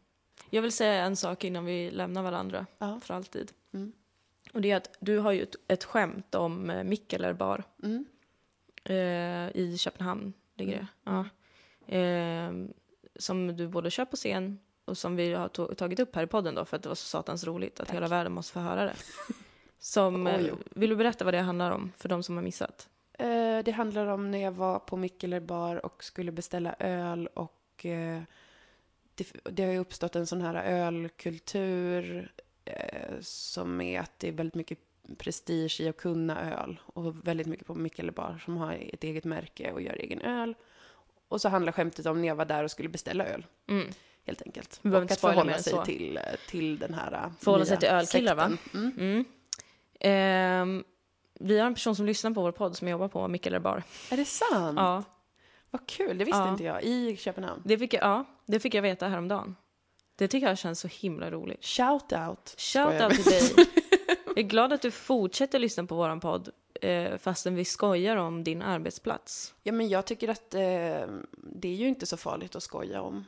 Jag 0.50 0.62
vill 0.62 0.72
säga 0.72 0.92
en 1.04 1.16
sak 1.16 1.44
innan 1.44 1.64
vi 1.64 1.90
lämnar 1.90 2.22
varandra 2.22 2.66
Ja. 2.78 3.00
för 3.04 3.14
alltid. 3.14 3.52
Mm. 3.74 3.92
Och 4.54 4.60
det 4.60 4.70
är 4.70 4.76
att 4.76 4.96
du 5.00 5.18
har 5.18 5.32
ju 5.32 5.42
ett, 5.42 5.54
ett 5.68 5.84
skämt 5.84 6.34
om 6.34 6.70
eh, 6.70 6.84
Mikkeler 6.84 7.64
Mm. 7.82 8.04
eh, 8.84 9.56
i 9.56 9.76
Köpenhamn. 9.78 10.32
Ligger 10.56 10.72
det. 10.78 10.86
Ja. 11.04 11.24
Eh, 11.96 12.52
som 13.16 13.56
du 13.56 13.68
både 13.68 13.90
kör 13.90 14.04
på 14.04 14.16
scen 14.16 14.58
och 14.84 14.98
som 14.98 15.16
vi 15.16 15.34
har 15.34 15.48
to- 15.48 15.74
tagit 15.74 16.00
upp 16.00 16.16
här 16.16 16.22
i 16.22 16.26
podden 16.26 16.54
då 16.54 16.64
för 16.64 16.76
att 16.76 16.82
det 16.82 16.88
var 16.88 16.96
så 16.96 17.06
satans 17.06 17.44
roligt 17.44 17.80
att 17.80 17.90
hela 17.90 18.08
världen 18.08 18.32
måste 18.32 18.52
få 18.52 18.60
höra 18.60 18.84
det. 18.84 18.94
Som, 19.78 20.26
eh, 20.26 20.36
oj. 20.44 20.52
vill 20.70 20.90
du 20.90 20.96
berätta 20.96 21.24
vad 21.24 21.34
det 21.34 21.40
handlar 21.40 21.70
om 21.70 21.92
för 21.96 22.08
de 22.08 22.22
som 22.22 22.36
har 22.36 22.42
missat? 22.42 22.88
Eh, 23.12 23.58
det 23.64 23.72
handlar 23.76 24.06
om 24.06 24.30
när 24.30 24.38
jag 24.38 24.52
var 24.52 24.78
på 24.78 24.96
Mikkeler 24.96 25.40
bar 25.40 25.86
och 25.86 26.04
skulle 26.04 26.32
beställa 26.32 26.74
öl 26.78 27.26
och 27.26 27.86
eh, 27.86 28.22
det, 29.14 29.32
det 29.50 29.64
har 29.64 29.72
ju 29.72 29.78
uppstått 29.78 30.16
en 30.16 30.26
sån 30.26 30.40
här 30.40 30.54
ölkultur 30.54 32.32
eh, 32.64 33.20
som 33.20 33.80
är 33.80 34.00
att 34.00 34.18
det 34.18 34.28
är 34.28 34.32
väldigt 34.32 34.54
mycket 34.54 34.78
prestige 35.18 35.76
i 35.80 35.88
att 35.88 35.96
kunna 35.96 36.52
öl 36.62 36.80
och 36.86 37.28
väldigt 37.28 37.46
mycket 37.46 37.66
på 37.66 37.74
Mikkeler 37.74 38.12
bar 38.12 38.42
som 38.44 38.56
har 38.56 38.72
ett 38.92 39.04
eget 39.04 39.24
märke 39.24 39.72
och 39.72 39.82
gör 39.82 39.92
egen 39.94 40.20
öl. 40.20 40.54
Och 41.28 41.40
så 41.40 41.48
handlar 41.48 41.72
skämtet 41.72 42.06
om 42.06 42.20
när 42.20 42.28
jag 42.28 42.34
var 42.36 42.44
där 42.44 42.64
och 42.64 42.70
skulle 42.70 42.88
beställa 42.88 43.26
öl, 43.26 43.46
Mm. 43.68 43.88
helt 44.26 44.42
enkelt. 44.42 44.80
Och 44.82 44.94
att 44.94 45.20
förhålla 45.20 45.58
sig 45.58 45.72
så. 45.72 45.84
till, 45.84 46.16
eh, 46.16 46.22
till 46.48 46.78
den 46.78 46.94
här 46.94 47.12
eh, 47.12 47.32
Förhålla 47.40 47.64
sig 47.64 47.78
till 47.78 47.88
ölkillar, 47.88 48.34
va? 48.34 48.52
Mm. 48.74 48.92
Mm. 48.98 49.24
Ehm, 50.00 50.84
vi 51.40 51.58
har 51.58 51.66
en 51.66 51.74
person 51.74 51.96
som 51.96 52.06
lyssnar 52.06 52.30
på 52.30 52.42
vår 52.42 52.52
podd 52.52 52.76
som 52.76 52.88
jobbar 52.88 53.08
på 53.08 53.28
Mikkeler 53.28 53.58
bar. 53.58 53.82
Är 54.10 54.16
det 54.16 54.24
sant? 54.24 54.76
Ja, 54.78 55.02
Vad 55.70 55.86
kul, 55.86 56.18
det 56.18 56.24
visste 56.24 56.38
Ja. 56.40 56.50
inte 56.50 56.64
jag. 56.64 56.82
I 56.82 57.16
Köpenhamn. 57.16 57.62
det 57.64 57.78
fick, 57.78 57.94
jag, 57.94 58.02
ja, 58.02 58.24
det 58.46 58.60
fick 58.60 58.74
jag 58.74 58.82
veta 58.82 59.08
häromdagen. 59.08 59.56
Det 60.16 60.28
tycker 60.28 60.46
jag 60.48 60.58
känns 60.58 60.80
så 60.80 60.88
himla 60.88 61.30
roligt. 61.30 61.64
Shout 61.64 62.12
out. 62.12 62.54
Shout 62.58 63.02
out 63.02 63.14
till 63.14 63.24
dig. 63.24 63.52
Jag 64.26 64.38
är 64.38 64.48
glad 64.48 64.72
att 64.72 64.82
du 64.82 64.90
fortsätter 64.90 65.58
lyssna 65.58 65.84
på 65.84 65.94
våran 65.94 66.20
podd 66.20 66.48
eh, 66.80 67.16
fastän 67.16 67.54
vi 67.54 67.64
skojar 67.64 68.16
om 68.16 68.44
din 68.44 68.62
arbetsplats. 68.62 69.54
Ja, 69.62 69.72
men 69.72 69.88
jag 69.88 70.04
tycker 70.04 70.28
att 70.28 70.54
eh, 70.54 70.60
det 71.36 71.68
är 71.68 71.74
ju 71.74 71.88
inte 71.88 72.06
så 72.06 72.16
farligt 72.16 72.56
att 72.56 72.62
skoja 72.62 73.02
om. 73.02 73.24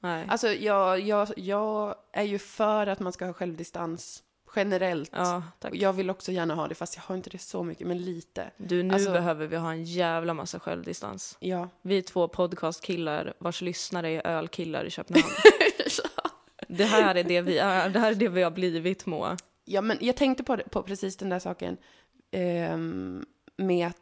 Nej. 0.00 0.26
Alltså, 0.28 0.48
jag, 0.48 1.00
jag, 1.00 1.28
jag 1.36 1.94
är 2.12 2.22
ju 2.22 2.38
för 2.38 2.86
att 2.86 3.00
man 3.00 3.12
ska 3.12 3.26
ha 3.26 3.32
självdistans 3.32 4.22
generellt. 4.56 5.10
Ja, 5.12 5.42
tack. 5.58 5.74
Jag 5.74 5.92
vill 5.92 6.10
också 6.10 6.32
gärna 6.32 6.54
ha 6.54 6.68
det, 6.68 6.74
fast 6.74 6.96
jag 6.96 7.02
har 7.02 7.16
inte 7.16 7.30
det 7.30 7.38
så 7.38 7.62
mycket, 7.62 7.86
men 7.86 7.98
lite. 7.98 8.50
Du, 8.56 8.82
nu 8.82 8.94
Alltså- 8.94 9.12
behöver 9.12 9.46
vi 9.46 9.56
ha 9.56 9.70
en 9.70 9.84
jävla 9.84 10.34
massa 10.34 10.60
självdistans. 10.60 11.36
Ja. 11.40 11.68
Vi 11.82 11.98
är 11.98 12.02
två 12.02 12.28
podcastkillar 12.28 13.34
vars 13.38 13.60
lyssnare 13.62 14.08
är 14.10 14.26
ölkillar 14.26 14.84
i 14.84 14.90
Köpenhamn. 14.90 15.32
det 16.70 16.84
här 16.84 17.14
är 17.14 17.24
det 17.24 17.40
vi 17.40 17.58
är. 17.58 17.88
Det 17.88 17.98
här 17.98 18.10
är 18.10 18.14
det 18.14 18.28
vi 18.28 18.42
har 18.42 18.50
blivit, 18.50 19.06
Moa. 19.06 19.36
ja, 19.64 19.80
men 19.80 19.98
jag 20.00 20.16
tänkte 20.16 20.44
på, 20.44 20.56
på 20.56 20.82
precis 20.82 21.16
den 21.16 21.28
där 21.28 21.38
saken 21.38 21.76
eh, 22.30 22.76
med 23.56 23.86
att 23.86 23.96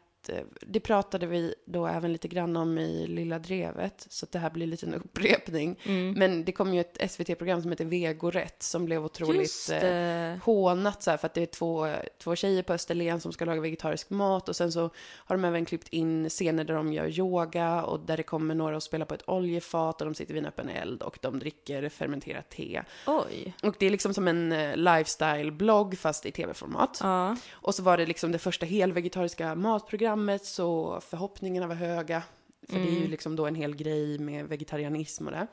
det 0.61 0.79
pratade 0.79 1.27
vi 1.27 1.55
då 1.65 1.87
även 1.87 2.11
lite 2.11 2.27
grann 2.27 2.57
om 2.57 2.77
i 2.77 3.07
Lilla 3.07 3.39
Drevet, 3.39 4.07
så 4.09 4.25
det 4.31 4.39
här 4.39 4.49
blir 4.49 4.67
lite 4.67 4.85
en 4.85 4.93
upprepning. 5.03 5.79
Mm. 5.83 6.13
Men 6.13 6.45
det 6.45 6.51
kom 6.51 6.73
ju 6.73 6.81
ett 6.81 7.11
SVT-program 7.11 7.61
som 7.61 7.71
heter 7.71 7.85
Vegorätt 7.85 8.63
som 8.63 8.85
blev 8.85 9.05
otroligt 9.05 9.69
eh, 9.71 10.43
hånat 10.43 11.03
så 11.03 11.11
här, 11.11 11.17
för 11.17 11.25
att 11.25 11.33
det 11.33 11.41
är 11.41 11.45
två, 11.45 11.87
två 12.17 12.35
tjejer 12.35 12.63
på 12.63 12.73
Österlen 12.73 13.21
som 13.21 13.33
ska 13.33 13.45
laga 13.45 13.61
vegetarisk 13.61 14.09
mat 14.09 14.49
och 14.49 14.55
sen 14.55 14.71
så 14.71 14.89
har 14.95 15.37
de 15.37 15.45
även 15.45 15.65
klippt 15.65 15.87
in 15.87 16.29
scener 16.29 16.63
där 16.63 16.73
de 16.73 16.93
gör 16.93 17.19
yoga 17.19 17.83
och 17.83 17.99
där 17.99 18.17
det 18.17 18.23
kommer 18.23 18.55
några 18.55 18.75
och 18.75 18.83
spelar 18.83 19.05
på 19.05 19.13
ett 19.13 19.29
oljefat 19.29 20.01
och 20.01 20.07
de 20.07 20.15
sitter 20.15 20.33
vid 20.33 20.43
en 20.43 20.49
öppen 20.49 20.69
eld 20.69 21.01
och 21.01 21.17
de 21.21 21.39
dricker 21.39 21.89
fermenterat 21.89 22.49
te. 22.49 22.81
Oj. 23.07 23.53
Och 23.63 23.75
det 23.79 23.85
är 23.85 23.89
liksom 23.89 24.13
som 24.13 24.27
en 24.27 24.51
eh, 24.51 24.75
lifestyle-blogg 24.75 25.97
fast 25.97 26.25
i 26.25 26.31
tv-format. 26.31 26.99
Ja. 27.01 27.35
Och 27.51 27.75
så 27.75 27.83
var 27.83 27.97
det 27.97 28.05
liksom 28.05 28.31
det 28.31 28.39
första 28.39 28.65
helvegetariska 28.65 29.55
matprogrammet 29.55 30.18
så 30.43 31.01
förhoppningarna 31.01 31.67
var 31.67 31.75
höga. 31.75 32.23
För 32.67 32.75
det 32.75 32.87
är 32.87 32.91
ju 32.91 32.97
Mm. 32.97 33.09
liksom 33.11 33.35
då 33.35 33.45
en 33.45 33.55
hel 33.55 33.75
grej 33.75 34.19
med 34.19 34.45
vegetarianism 34.47 35.25
och 35.25 35.31
det. 35.31 35.47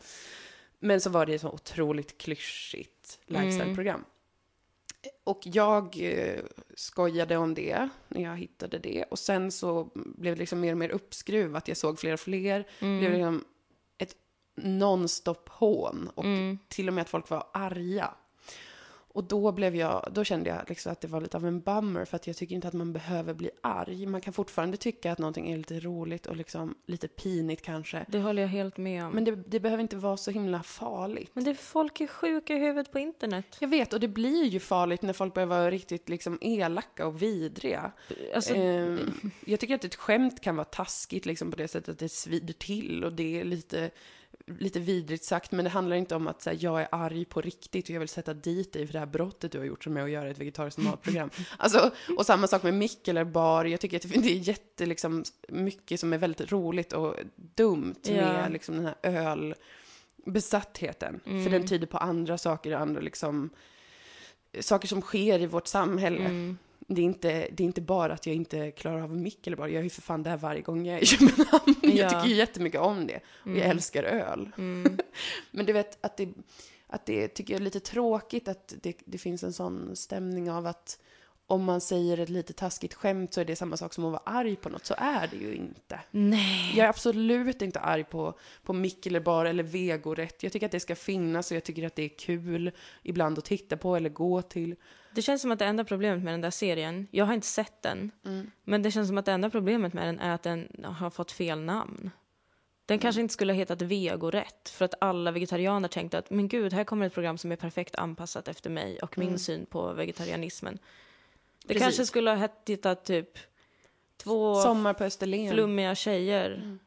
Men 0.79 1.01
så 1.01 1.11
var 1.11 1.27
det 1.27 1.39
så 1.39 1.49
otroligt 1.51 2.19
klyschigt 2.19 3.19
Mm. 3.29 3.43
lifestyle-program. 3.43 4.05
Och 5.25 5.41
jag 5.45 5.97
eh, 6.01 6.41
skojade 6.75 7.37
om 7.37 7.55
det 7.55 7.89
när 8.09 8.23
jag 8.23 8.37
hittade 8.37 8.79
det. 8.79 9.05
Och 9.05 9.19
sen 9.19 9.53
så 9.53 9.91
blev 9.95 10.35
det 10.35 10.39
liksom 10.41 10.61
mer 10.61 10.73
och 10.73 10.79
mer 10.79 10.89
uppskruvat. 10.91 11.69
Jag 11.69 11.77
såg 11.77 11.99
fler 11.99 12.13
och 12.13 12.21
fler. 12.21 12.59
Det 12.81 12.99
blev 12.99 13.13
liksom 13.13 13.45
ett 13.99 14.17
nonstop 14.55 15.49
hån. 15.49 16.11
Och 16.15 16.25
till 16.69 16.89
och 16.89 16.95
med 16.95 17.03
att 17.03 17.09
folk 17.09 17.31
var 17.31 17.47
arga. 17.53 18.15
Och 19.17 19.25
då, 19.25 19.53
blev 19.53 19.77
jag, 19.77 20.09
då 20.13 20.25
kände 20.25 20.51
jag 20.51 20.61
liksom 20.69 20.93
att 20.93 21.01
det 21.01 21.09
var 21.09 21.21
lite 21.21 21.37
av 21.37 21.47
en 21.47 21.61
bummer. 21.61 22.05
För 22.05 22.17
att 22.17 22.27
jag 22.27 22.37
tycker 22.37 22.55
inte 22.55 22.69
att 22.69 22.75
man 22.75 22.93
behöver 22.93 23.35
bli 23.35 23.51
arg. 23.61 24.07
Man 24.07 24.21
kan 24.21 24.33
fortfarande 24.33 24.77
tycka 24.77 25.13
att 25.13 25.19
någonting 25.19 25.53
är 25.53 25.57
lite 25.57 25.81
roligt 25.81 26.27
och 26.27 26.37
liksom 26.37 26.75
lite 26.87 27.09
pinigt 27.09 27.63
kanske. 27.63 28.05
Det 28.09 28.19
håller 28.19 28.43
jag 28.43 28.49
helt 28.49 28.77
med 28.77 29.05
om. 29.05 29.13
Men 29.13 29.25
det, 29.25 29.37
det 29.37 29.61
behöver 29.61 29.83
inte 29.83 29.97
vara 29.97 30.17
så 30.17 30.31
himla 30.31 30.63
farligt. 30.63 31.31
Men 31.33 31.45
det 31.45 31.51
är 31.51 31.55
folk 31.55 32.01
är 32.01 32.07
sjuka 32.07 32.55
i 32.55 32.59
huvudet 32.59 32.93
på 32.93 32.99
internet. 32.99 33.57
Jag 33.61 33.69
vet, 33.69 33.93
och 33.93 34.01
det 34.01 34.09
blir 34.09 34.45
ju 34.45 34.61
farligt 34.61 35.03
när 35.03 35.13
folk 35.13 35.35
börjar 35.35 35.47
vara 35.47 35.71
riktigt 35.71 36.09
liksom 36.09 36.39
elaka 36.41 37.07
och 37.07 37.23
vidriga. 37.23 37.93
Alltså, 38.35 38.55
Ehm, 38.55 39.31
jag 39.45 39.61
tycker 39.61 39.75
att 39.75 39.85
ett 39.85 39.95
skämt 39.95 40.41
kan 40.41 40.57
vara 40.57 40.65
taskigt 40.65 41.27
liksom 41.27 41.51
på 41.51 41.57
det 41.57 41.69
sättet 41.69 41.89
att 41.89 41.99
det 41.99 42.09
svider 42.09 42.55
till 42.55 43.05
och 43.05 43.13
det 43.13 43.41
är 43.41 43.45
lite, 43.45 43.91
lite 44.47 44.81
vidrigt 44.81 45.25
sagt. 45.25 45.53
Men 45.53 45.65
det 45.65 45.71
handlar 45.71 45.97
inte 45.97 46.15
om 46.15 46.27
att 46.29 46.43
så 46.43 46.51
här, 46.51 46.57
jag 46.61 46.81
är 46.81 46.89
arg 46.93 47.25
på 47.25 47.41
riktigt 47.41 47.85
och 47.85 47.91
jag 47.91 48.01
vill 48.01 48.09
sätta 48.09 48.35
dit 48.35 48.73
dig 48.73 48.87
för 48.87 48.93
det 48.93 48.99
här 48.99 49.07
brottet 49.07 49.53
du 49.53 49.59
har 49.59 49.65
gjort 49.65 49.85
som 49.85 49.97
är 49.97 50.03
att 50.03 50.11
göra 50.11 50.29
ett 50.31 50.39
vegetariskt 50.39 50.79
matprogram. 50.79 51.31
Alltså, 51.59 51.91
och 52.17 52.27
samma 52.27 52.47
sak 52.47 52.63
med 52.63 52.75
mick 52.75 53.09
eller 53.09 53.25
bar. 53.25 53.65
Jag 53.65 53.81
tycker 53.81 53.97
att 53.97 54.03
det 54.03 54.17
är 54.31 54.49
jätte, 54.49 54.87
liksom, 54.87 55.25
mycket 55.49 56.01
som 56.01 56.13
är 56.13 56.19
väldigt 56.19 56.53
roligt 56.53 56.93
och 56.93 57.15
dumt 57.37 57.95
Ja. 58.03 58.13
med 58.13 58.53
liksom, 58.53 58.77
den 58.77 58.85
här 58.85 58.97
ölbesattheten. 60.27 61.21
För 61.25 61.51
den 61.51 61.67
tyder 61.67 61.87
på 61.87 61.99
andra 61.99 62.39
saker, 62.39 62.73
andra 62.73 63.01
liksom, 63.01 63.51
saker 64.61 64.89
som 64.89 65.01
sker 65.03 65.39
i 65.39 65.47
vårt 65.47 65.67
samhälle. 65.67 66.57
Det, 66.87 67.01
är 67.01 67.05
inte, 67.05 67.29
det 67.53 67.63
är 67.63 67.67
inte 67.67 67.81
bara 67.81 68.13
att 68.13 68.27
jag 68.27 68.37
inte 68.37 68.71
klarar 68.71 69.01
av 69.03 69.17
mick 69.17 69.47
eller 69.47 69.57
bara, 69.57 69.69
jag 69.69 69.75
gör 69.75 69.83
ju 69.83 69.91
för 69.91 70.03
fan 70.03 70.23
det 70.23 70.31
här 70.31 70.37
varje 70.37 70.61
gång 70.61 70.87
jag 70.87 70.97
är 70.99 71.03
i 71.03 71.07
Köpenhamn. 71.07 71.75
Jag 71.83 71.95
Ja. 71.95 72.09
tycker 72.11 72.29
ju 72.29 72.35
jättemycket 72.35 72.81
om 72.81 73.07
det. 73.07 73.21
Och 73.45 73.51
jag 73.51 73.67
älskar 73.67 74.03
öl. 74.03 74.51
Men 75.51 75.67
du 75.67 75.73
vet 75.73 75.99
att 76.01 76.17
det, 76.17 76.29
att 76.87 77.07
det 77.07 77.29
tycker 77.29 77.55
jag 77.55 77.61
är 77.61 77.65
lite 77.65 77.81
tråkigt 77.81 78.49
att 78.49 78.75
det, 78.83 78.97
det 79.05 79.19
finns 79.19 79.43
en 79.43 79.53
sån 79.53 79.97
stämning 79.97 80.51
av 80.51 80.67
att 80.67 80.99
om 81.49 81.65
man 81.65 81.81
säger 81.81 82.19
ett 82.19 82.29
lite 82.29 82.53
taskigt 82.53 82.95
skämt 82.95 83.35
så 83.35 83.41
är 83.41 83.45
det 83.45 83.57
samma 83.57 83.77
sak 83.77 83.95
som 83.95 84.05
att 84.05 84.11
vara 84.13 84.23
arg 84.25 84.57
på 84.57 84.69
något. 84.69 84.87
Så 84.87 84.95
är 84.99 85.27
det 85.31 85.37
ju 85.37 85.55
inte. 85.55 86.01
nej. 86.11 86.73
Jag 86.77 86.85
är 86.85 86.89
absolut 86.89 87.63
inte 87.63 87.81
arg 87.81 88.05
på, 88.05 88.39
på 88.63 88.73
mick 88.73 89.07
eller 89.07 89.21
bar 89.21 89.45
eller 89.45 89.63
vegorätt. 89.63 90.43
Jag 90.43 90.53
tycker 90.53 90.67
att 90.67 90.73
det 90.73 90.81
ska 90.81 90.97
finnas 90.97 91.51
och 91.51 91.57
jag 91.57 91.65
tycker 91.65 91.87
att 91.87 91.97
det 91.97 92.03
är 92.03 92.19
kul 92.19 92.71
ibland 93.03 93.39
att 93.39 93.45
titta 93.45 93.77
på 93.77 93.97
eller 93.97 94.09
gå 94.11 94.43
till. 94.43 94.77
Det 95.17 95.23
känns 95.23 95.43
som 95.43 95.53
att 95.53 95.59
det 95.59 95.65
enda 95.65 95.85
problemet 95.85 96.25
med 96.25 96.35
den 96.35 96.41
där 96.41 96.51
serien, 96.51 97.09
jag 97.11 97.25
har 97.25 97.35
inte 97.35 97.47
sett 97.47 97.83
den, 97.83 98.11
men 98.65 98.83
det 98.83 98.91
känns 98.91 99.09
som 99.09 99.19
att 99.19 99.25
det 99.25 99.33
enda 99.33 99.51
problemet 99.51 99.93
med 99.93 100.07
den 100.07 100.19
är 100.21 100.35
att 100.35 100.43
den 100.43 100.85
har 100.85 101.11
fått 101.11 101.33
fel 101.33 101.61
namn. 101.61 102.11
Den 102.87 102.99
kanske 102.99 103.21
inte 103.21 103.35
skulle 103.35 103.53
ha 103.53 103.57
hetat 103.57 103.83
Vegorätt 103.83 104.69
för 104.69 104.85
att 104.85 104.95
alla 105.01 105.31
vegetarianer 105.31 105.89
tänkte 105.89 106.19
att 106.19 106.31
men 106.31 106.49
gud, 106.49 106.73
här 106.73 106.85
kommer 106.85 107.07
ett 107.07 107.15
program 107.15 107.39
som 107.39 107.53
är 107.53 107.57
perfekt 107.57 107.95
anpassat 107.97 108.49
efter 108.49 108.71
mig 108.71 108.99
och 108.99 109.19
min 109.19 109.39
syn 109.39 109.67
på 109.67 109.93
vegetarianismen. 109.93 110.79
Det 111.63 111.69
Precis. 111.69 111.83
kanske 111.83 112.07
skulle 112.07 112.31
ha 112.31 112.49
hetat 112.67 113.05
typ 113.05 113.39
två 114.17 114.63
Sommar 114.63 114.95
på 114.95 115.05
Österlen. 115.05 115.53
flummiga 115.53 115.95
tjejer 115.95 116.79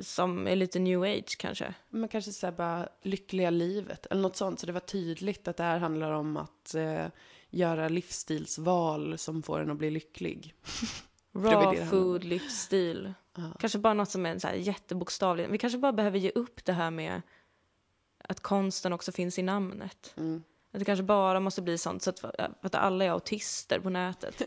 som 0.00 0.46
är 0.46 0.56
lite 0.56 0.78
new 0.78 1.02
age 1.02 1.36
kanske. 1.38 1.74
Men 1.88 2.08
kanske 2.08 2.32
så 2.32 2.46
här 2.46 2.52
bara 2.52 2.88
lyckliga 3.02 3.50
livet 3.50 4.06
eller 4.06 4.22
något 4.22 4.36
sånt. 4.36 4.60
Så 4.60 4.66
det 4.66 4.72
var 4.72 4.80
tydligt 4.80 5.48
att 5.48 5.56
det 5.56 5.64
här 5.64 5.78
handlar 5.78 6.12
om 6.12 6.36
att 6.36 6.74
eh, 6.74 7.06
göra 7.50 7.88
livsstilsval 7.88 9.18
som 9.18 9.42
får 9.42 9.60
en 9.60 9.70
att 9.70 9.76
bli 9.76 9.90
lycklig. 9.90 10.54
var 11.32 11.50
det 11.50 11.56
det 11.56 11.64
Raw 11.64 11.86
food, 11.86 12.24
livsstil. 12.24 13.12
Kanske 13.58 13.78
bara 13.78 13.94
något 13.94 14.10
som 14.10 14.26
är 14.26 14.38
så 14.38 14.48
här 14.48 14.54
jättebokstavligt. 14.54 15.50
Vi 15.50 15.58
kanske 15.58 15.78
bara 15.78 15.92
behöver 15.92 16.18
ge 16.18 16.30
upp 16.30 16.64
det 16.64 16.72
här 16.72 16.90
med 16.90 17.22
att 18.24 18.40
konsten 18.40 18.92
också 18.92 19.12
finns 19.12 19.38
i 19.38 19.42
namnet. 19.42 20.14
Mm. 20.16 20.42
Att 20.72 20.78
det 20.78 20.84
kanske 20.84 21.02
bara 21.02 21.40
måste 21.40 21.62
bli 21.62 21.78
sånt 21.78 22.02
så 22.02 22.10
att, 22.10 22.24
att 22.60 22.74
alla 22.74 23.04
är 23.04 23.10
autister 23.10 23.80
på 23.80 23.90
nätet. 23.90 24.34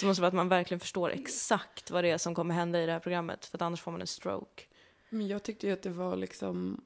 så 0.00 0.06
måste 0.06 0.20
det 0.20 0.22
vara 0.22 0.28
att 0.28 0.34
man 0.34 0.48
verkligen 0.48 0.80
förstår 0.80 1.10
exakt 1.10 1.90
vad 1.90 2.04
det 2.04 2.10
är 2.10 2.18
som 2.18 2.34
kommer 2.34 2.54
hända 2.54 2.82
i 2.82 2.86
det 2.86 2.92
här 2.92 3.00
programmet. 3.00 3.46
För 3.46 3.58
att 3.58 3.62
annars 3.62 3.80
får 3.80 3.90
man 3.92 4.00
en 4.00 4.06
stroke. 4.06 4.62
Men 5.08 5.28
jag 5.28 5.42
tyckte 5.42 5.66
ju 5.66 5.72
att 5.72 5.82
det 5.82 5.90
var 5.90 6.16
liksom 6.16 6.84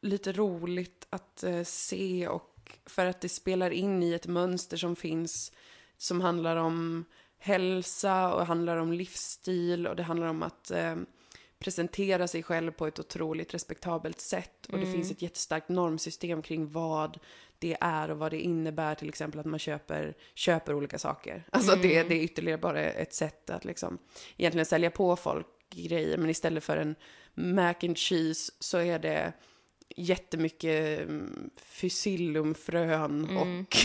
lite 0.00 0.32
roligt 0.32 1.06
att 1.10 1.42
eh, 1.42 1.62
se 1.62 2.28
och 2.28 2.78
för 2.86 3.06
att 3.06 3.20
det 3.20 3.28
spelar 3.28 3.70
in 3.70 4.02
i 4.02 4.12
ett 4.12 4.26
mönster 4.26 4.76
som 4.76 4.96
finns 4.96 5.52
som 5.96 6.20
handlar 6.20 6.56
om 6.56 7.04
hälsa 7.38 8.34
och 8.34 8.46
handlar 8.46 8.76
om 8.76 8.92
livsstil 8.92 9.86
och 9.86 9.96
det 9.96 10.02
handlar 10.02 10.26
om 10.26 10.42
att 10.42 10.70
eh, 10.70 10.96
presentera 11.58 12.28
sig 12.28 12.42
själv 12.42 12.72
på 12.72 12.86
ett 12.86 12.98
otroligt 12.98 13.54
respektabelt 13.54 14.20
sätt. 14.20 14.66
Och 14.66 14.78
det 14.78 14.86
finns 14.86 15.10
ett 15.10 15.22
jättestarkt 15.22 15.68
normsystem 15.68 16.42
kring 16.42 16.72
vad 16.72 17.18
det 17.58 17.76
är 17.80 18.10
och 18.10 18.18
vad 18.18 18.32
det 18.32 18.40
innebär, 18.40 18.94
till 18.94 19.08
exempel 19.08 19.40
att 19.40 19.46
man 19.46 19.58
köper, 19.58 20.16
köper 20.34 20.74
olika 20.74 20.98
saker. 20.98 21.46
Alltså 21.52 21.72
att 21.72 21.82
det, 21.82 22.02
det 22.02 22.14
är 22.14 22.22
ytterligare 22.22 22.58
bara 22.58 22.84
ett 22.84 23.14
sätt 23.14 23.50
att 23.50 23.64
liksom 23.64 23.98
egentligen 24.36 24.66
sälja 24.66 24.90
på 24.90 25.16
folk 25.16 25.46
grejer, 25.70 26.18
men 26.18 26.30
istället 26.30 26.64
för 26.64 26.76
en 26.76 26.94
mac 27.36 27.74
and 27.82 27.98
cheese 27.98 28.52
så 28.58 28.78
är 28.78 28.98
det 28.98 29.32
jättemycket 29.96 31.00
mm, 31.00 31.50
fycillumfrön 31.56 33.36
och, 33.36 33.76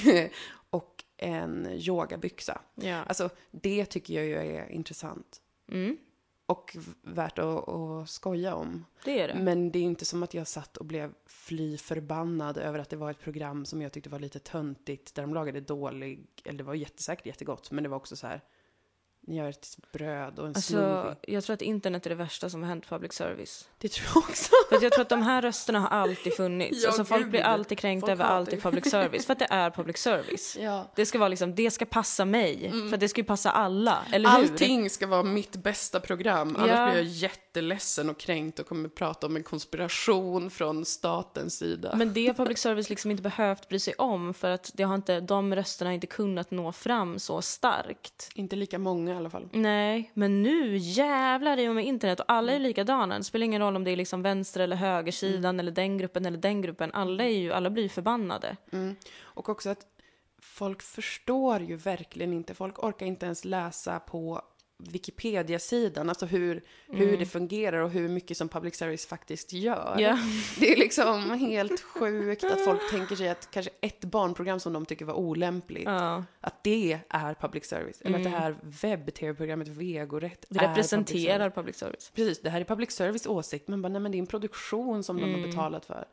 och 0.79 1.03
en 1.17 1.67
yogabyxa. 1.71 2.61
Ja. 2.75 2.95
Alltså 3.03 3.29
det 3.51 3.85
tycker 3.85 4.13
jag 4.13 4.25
ju 4.25 4.35
är 4.57 4.71
intressant. 4.71 5.41
Mm, 5.71 5.97
Och 6.45 6.77
värt 7.01 7.39
att, 7.39 7.69
att 7.69 8.09
skoja 8.09 8.55
om. 8.55 8.85
det 9.05 9.19
är 9.19 9.27
det. 9.27 9.35
Men 9.39 9.71
det 9.71 9.79
är 9.79 9.83
inte 9.83 10.05
som 10.05 10.23
att 10.23 10.33
jag 10.33 10.47
satt 10.47 10.77
och 10.77 10.85
blev 10.85 11.13
fly 11.25 11.77
förbannad 11.77 12.57
över 12.57 12.79
att 12.79 12.89
det 12.89 12.95
var 12.95 13.11
ett 13.11 13.19
program 13.19 13.65
som 13.65 13.81
jag 13.81 13.91
tyckte 13.91 14.09
var 14.09 14.19
lite 14.19 14.39
töntigt. 14.39 15.15
Där 15.15 15.23
de 15.23 15.33
lagade 15.33 15.61
dålig, 15.61 16.25
eller 16.45 16.57
det 16.57 16.63
var 16.63 16.73
jättesäkert 16.73 17.25
jättegott, 17.25 17.71
men 17.71 17.83
det 17.83 17.89
var 17.89 17.97
också 17.97 18.15
så 18.15 18.27
här. 18.27 18.41
Ni 19.28 19.36
gör 19.38 19.49
ett 19.49 19.78
bröd 19.93 20.39
och 20.39 20.45
en 20.45 20.55
Alltså, 20.55 20.72
smoothie. 20.74 21.15
jag 21.34 21.43
tror 21.43 21.53
att 21.53 21.61
internet 21.61 22.05
är 22.05 22.09
det 22.09 22.15
värsta 22.15 22.49
som 22.49 22.61
har 22.61 22.69
hänt 22.69 22.86
public 22.89 23.13
service. 23.13 23.67
Det 23.78 23.88
tror 23.91 24.07
jag 24.15 24.17
också. 24.24 24.51
För 24.69 24.76
att 24.76 24.82
jag 24.82 24.91
tror 24.91 25.01
att 25.01 25.09
de 25.09 25.22
här 25.22 25.41
rösterna 25.41 25.80
har 25.80 25.88
alltid 25.88 26.34
funnits. 26.34 26.84
Ja, 26.84 26.88
alltså, 26.89 27.05
folk 27.05 27.28
blir 27.30 27.41
alltid 27.41 27.78
kränkta 27.78 28.07
Folk 28.07 28.11
över 28.19 28.26
allt 28.26 28.53
i 28.53 28.57
public 28.57 28.89
service. 28.91 29.26
För 29.26 29.34
att 29.34 29.39
det 29.39 29.47
är 29.49 29.69
public 29.69 29.97
service. 29.97 30.57
Ja. 30.61 30.91
Det 30.95 31.05
ska 31.05 31.19
vara 31.19 31.30
liksom, 31.30 31.55
det 31.55 31.72
ska 31.72 31.86
passa 31.86 32.26
mig. 32.26 32.72
För 32.89 32.97
det 32.97 33.09
ska 33.09 33.22
ju 33.22 33.26
passa 33.26 33.51
alla, 33.51 33.97
eller 34.11 34.30
hur? 34.30 34.38
Allting 34.38 34.89
ska 34.89 35.07
vara 35.07 35.24
mitt 35.24 35.55
bästa 35.55 35.99
program. 35.99 36.55
Annars 36.55 36.69
Ja. 36.72 36.86
blir 36.91 36.95
jag 37.01 37.03
jätteledsen 37.51 38.09
och 38.09 38.17
kränkt 38.17 38.59
och 38.59 38.65
kommer 38.67 38.89
prata 38.89 39.27
om 39.27 39.35
en 39.35 39.43
konspiration 39.43 40.49
från 40.49 40.85
statens 40.85 41.57
sida. 41.57 41.93
Men 41.95 42.13
det 42.13 42.27
har 42.27 42.33
public 42.33 42.59
service 42.59 42.89
liksom 42.89 43.11
inte 43.11 43.23
behövt 43.23 43.69
bry 43.69 43.79
sig 43.79 43.93
om 43.93 44.33
för 44.33 44.51
att 44.51 44.71
det 44.73 44.83
har 44.83 44.95
inte, 44.95 45.19
de 45.19 45.55
rösterna 45.55 45.89
har 45.89 45.93
inte 45.93 46.07
kunnat 46.07 46.51
nå 46.51 46.71
fram 46.71 47.19
så 47.19 47.41
starkt. 47.41 48.29
Inte 48.35 48.55
lika 48.55 48.79
många 48.79 49.13
i 49.13 49.17
alla 49.17 49.29
fall. 49.29 49.49
Nej, 49.51 50.11
men 50.13 50.43
nu 50.43 50.77
jävlar 50.77 51.57
i 51.57 51.67
och 51.67 51.75
med 51.75 51.85
internet 51.85 52.19
och 52.19 52.25
alla 52.27 52.51
är 52.51 52.59
likadana. 52.59 53.17
Det 53.17 53.23
spelar 53.23 53.45
ingen 53.45 53.61
roll 53.61 53.75
om 53.75 53.83
det 53.83 53.91
är 53.91 53.97
liksom 53.97 54.21
vänster 54.21 54.59
eller 54.59 54.75
högersidan 54.75 55.59
eller 55.59 55.71
den 55.71 55.97
gruppen 55.97 56.25
eller 56.25 56.37
den 56.37 56.61
gruppen. 56.61 56.91
Alla, 56.93 57.23
är 57.23 57.37
ju, 57.37 57.53
alla 57.53 57.69
blir 57.69 57.83
ju 57.83 57.89
förbannade. 57.89 58.57
Och 59.21 59.49
också 59.49 59.69
att 59.69 59.85
folk 60.41 60.81
förstår 60.81 61.61
ju 61.61 61.75
verkligen 61.75 62.33
inte. 62.33 62.53
Folk 62.53 62.83
orkar 62.83 63.05
inte 63.05 63.25
ens 63.25 63.45
läsa 63.45 63.99
på 63.99 64.41
Wikipedia-sidan, 64.89 66.09
alltså 66.09 66.25
hur, 66.25 66.63
hur 66.88 67.17
det 67.17 67.25
fungerar 67.25 67.77
och 67.82 67.89
hur 67.89 68.07
mycket 68.09 68.38
som 68.38 68.49
public 68.49 68.75
service 68.75 69.05
faktiskt 69.05 69.53
gör. 69.53 69.95
Ja. 69.99 70.17
Det 70.59 70.71
är 70.73 70.77
liksom 70.77 71.32
helt 71.32 71.82
sjukt 71.82 72.43
att 72.43 72.65
folk 72.65 72.91
tänker 72.91 73.15
sig 73.15 73.29
att 73.29 73.51
kanske 73.51 73.71
ett 73.82 74.01
barnprogram 74.05 74.59
som 74.59 74.73
de 74.73 74.86
tycker 74.86 75.05
var 75.05 75.13
olämpligt, 75.13 75.84
Ja. 75.86 76.23
att 76.41 76.63
det 76.63 76.99
är 77.09 77.34
public 77.34 77.65
service. 77.65 78.01
Eller 78.01 78.17
att 78.17 78.23
det 78.23 78.29
här 78.29 78.55
webb-tv-programmet 78.61 79.67
Vegorätt 79.67 80.45
Det 80.49 80.59
representerar 80.59 81.49
public 81.49 81.55
public 81.55 81.75
service. 81.77 82.03
service. 82.03 82.11
Precis, 82.15 82.41
det 82.41 82.49
här 82.49 82.61
är 82.61 82.65
public 82.65 82.91
service 82.91 83.25
åsikt, 83.27 83.67
men 83.67 83.82
bara, 83.82 83.89
nej 83.89 84.01
men 84.01 84.11
det 84.11 84.17
är 84.17 84.19
en 84.19 84.27
produktion 84.27 85.03
som 85.03 85.17
de 85.17 85.23
Mm. 85.23 85.41
har 85.41 85.47
betalat 85.47 85.86
för. 85.86 86.05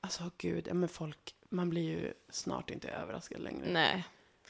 Alltså 0.00 0.30
gud, 0.38 0.68
men 0.74 0.88
folk, 0.88 1.34
man 1.48 1.70
blir 1.70 1.82
ju 1.82 2.12
snart 2.30 2.70
inte 2.70 2.88
överraskad 2.88 3.40
längre. 3.42 3.66
Nej. 3.72 4.04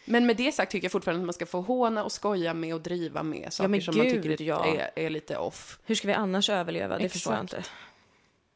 Men 0.04 0.26
med 0.26 0.36
det 0.36 0.52
sagt 0.52 0.72
tycker 0.72 0.84
jag 0.84 0.92
fortfarande 0.92 1.22
att 1.22 1.26
man 1.26 1.32
ska 1.32 1.46
få 1.46 1.60
håna 1.60 2.04
och 2.04 2.12
skoja 2.12 2.54
med 2.54 2.74
och 2.74 2.80
driva 2.80 3.22
med 3.22 3.52
saker 3.52 3.68
men 3.68 3.82
som 3.82 3.96
man 3.96 4.06
gud, 4.06 4.22
tycker 4.22 4.44
ja. 4.44 4.66
är, 4.66 4.90
är 4.96 5.10
lite 5.10 5.36
off. 5.36 5.78
Hur 5.84 5.94
ska 5.94 6.08
vi 6.08 6.14
annars 6.14 6.50
överleva? 6.50 6.98
Det 6.98 7.08
förstår 7.08 7.34
jag 7.34 7.44
Exakt. 7.44 7.58
inte. 7.58 7.70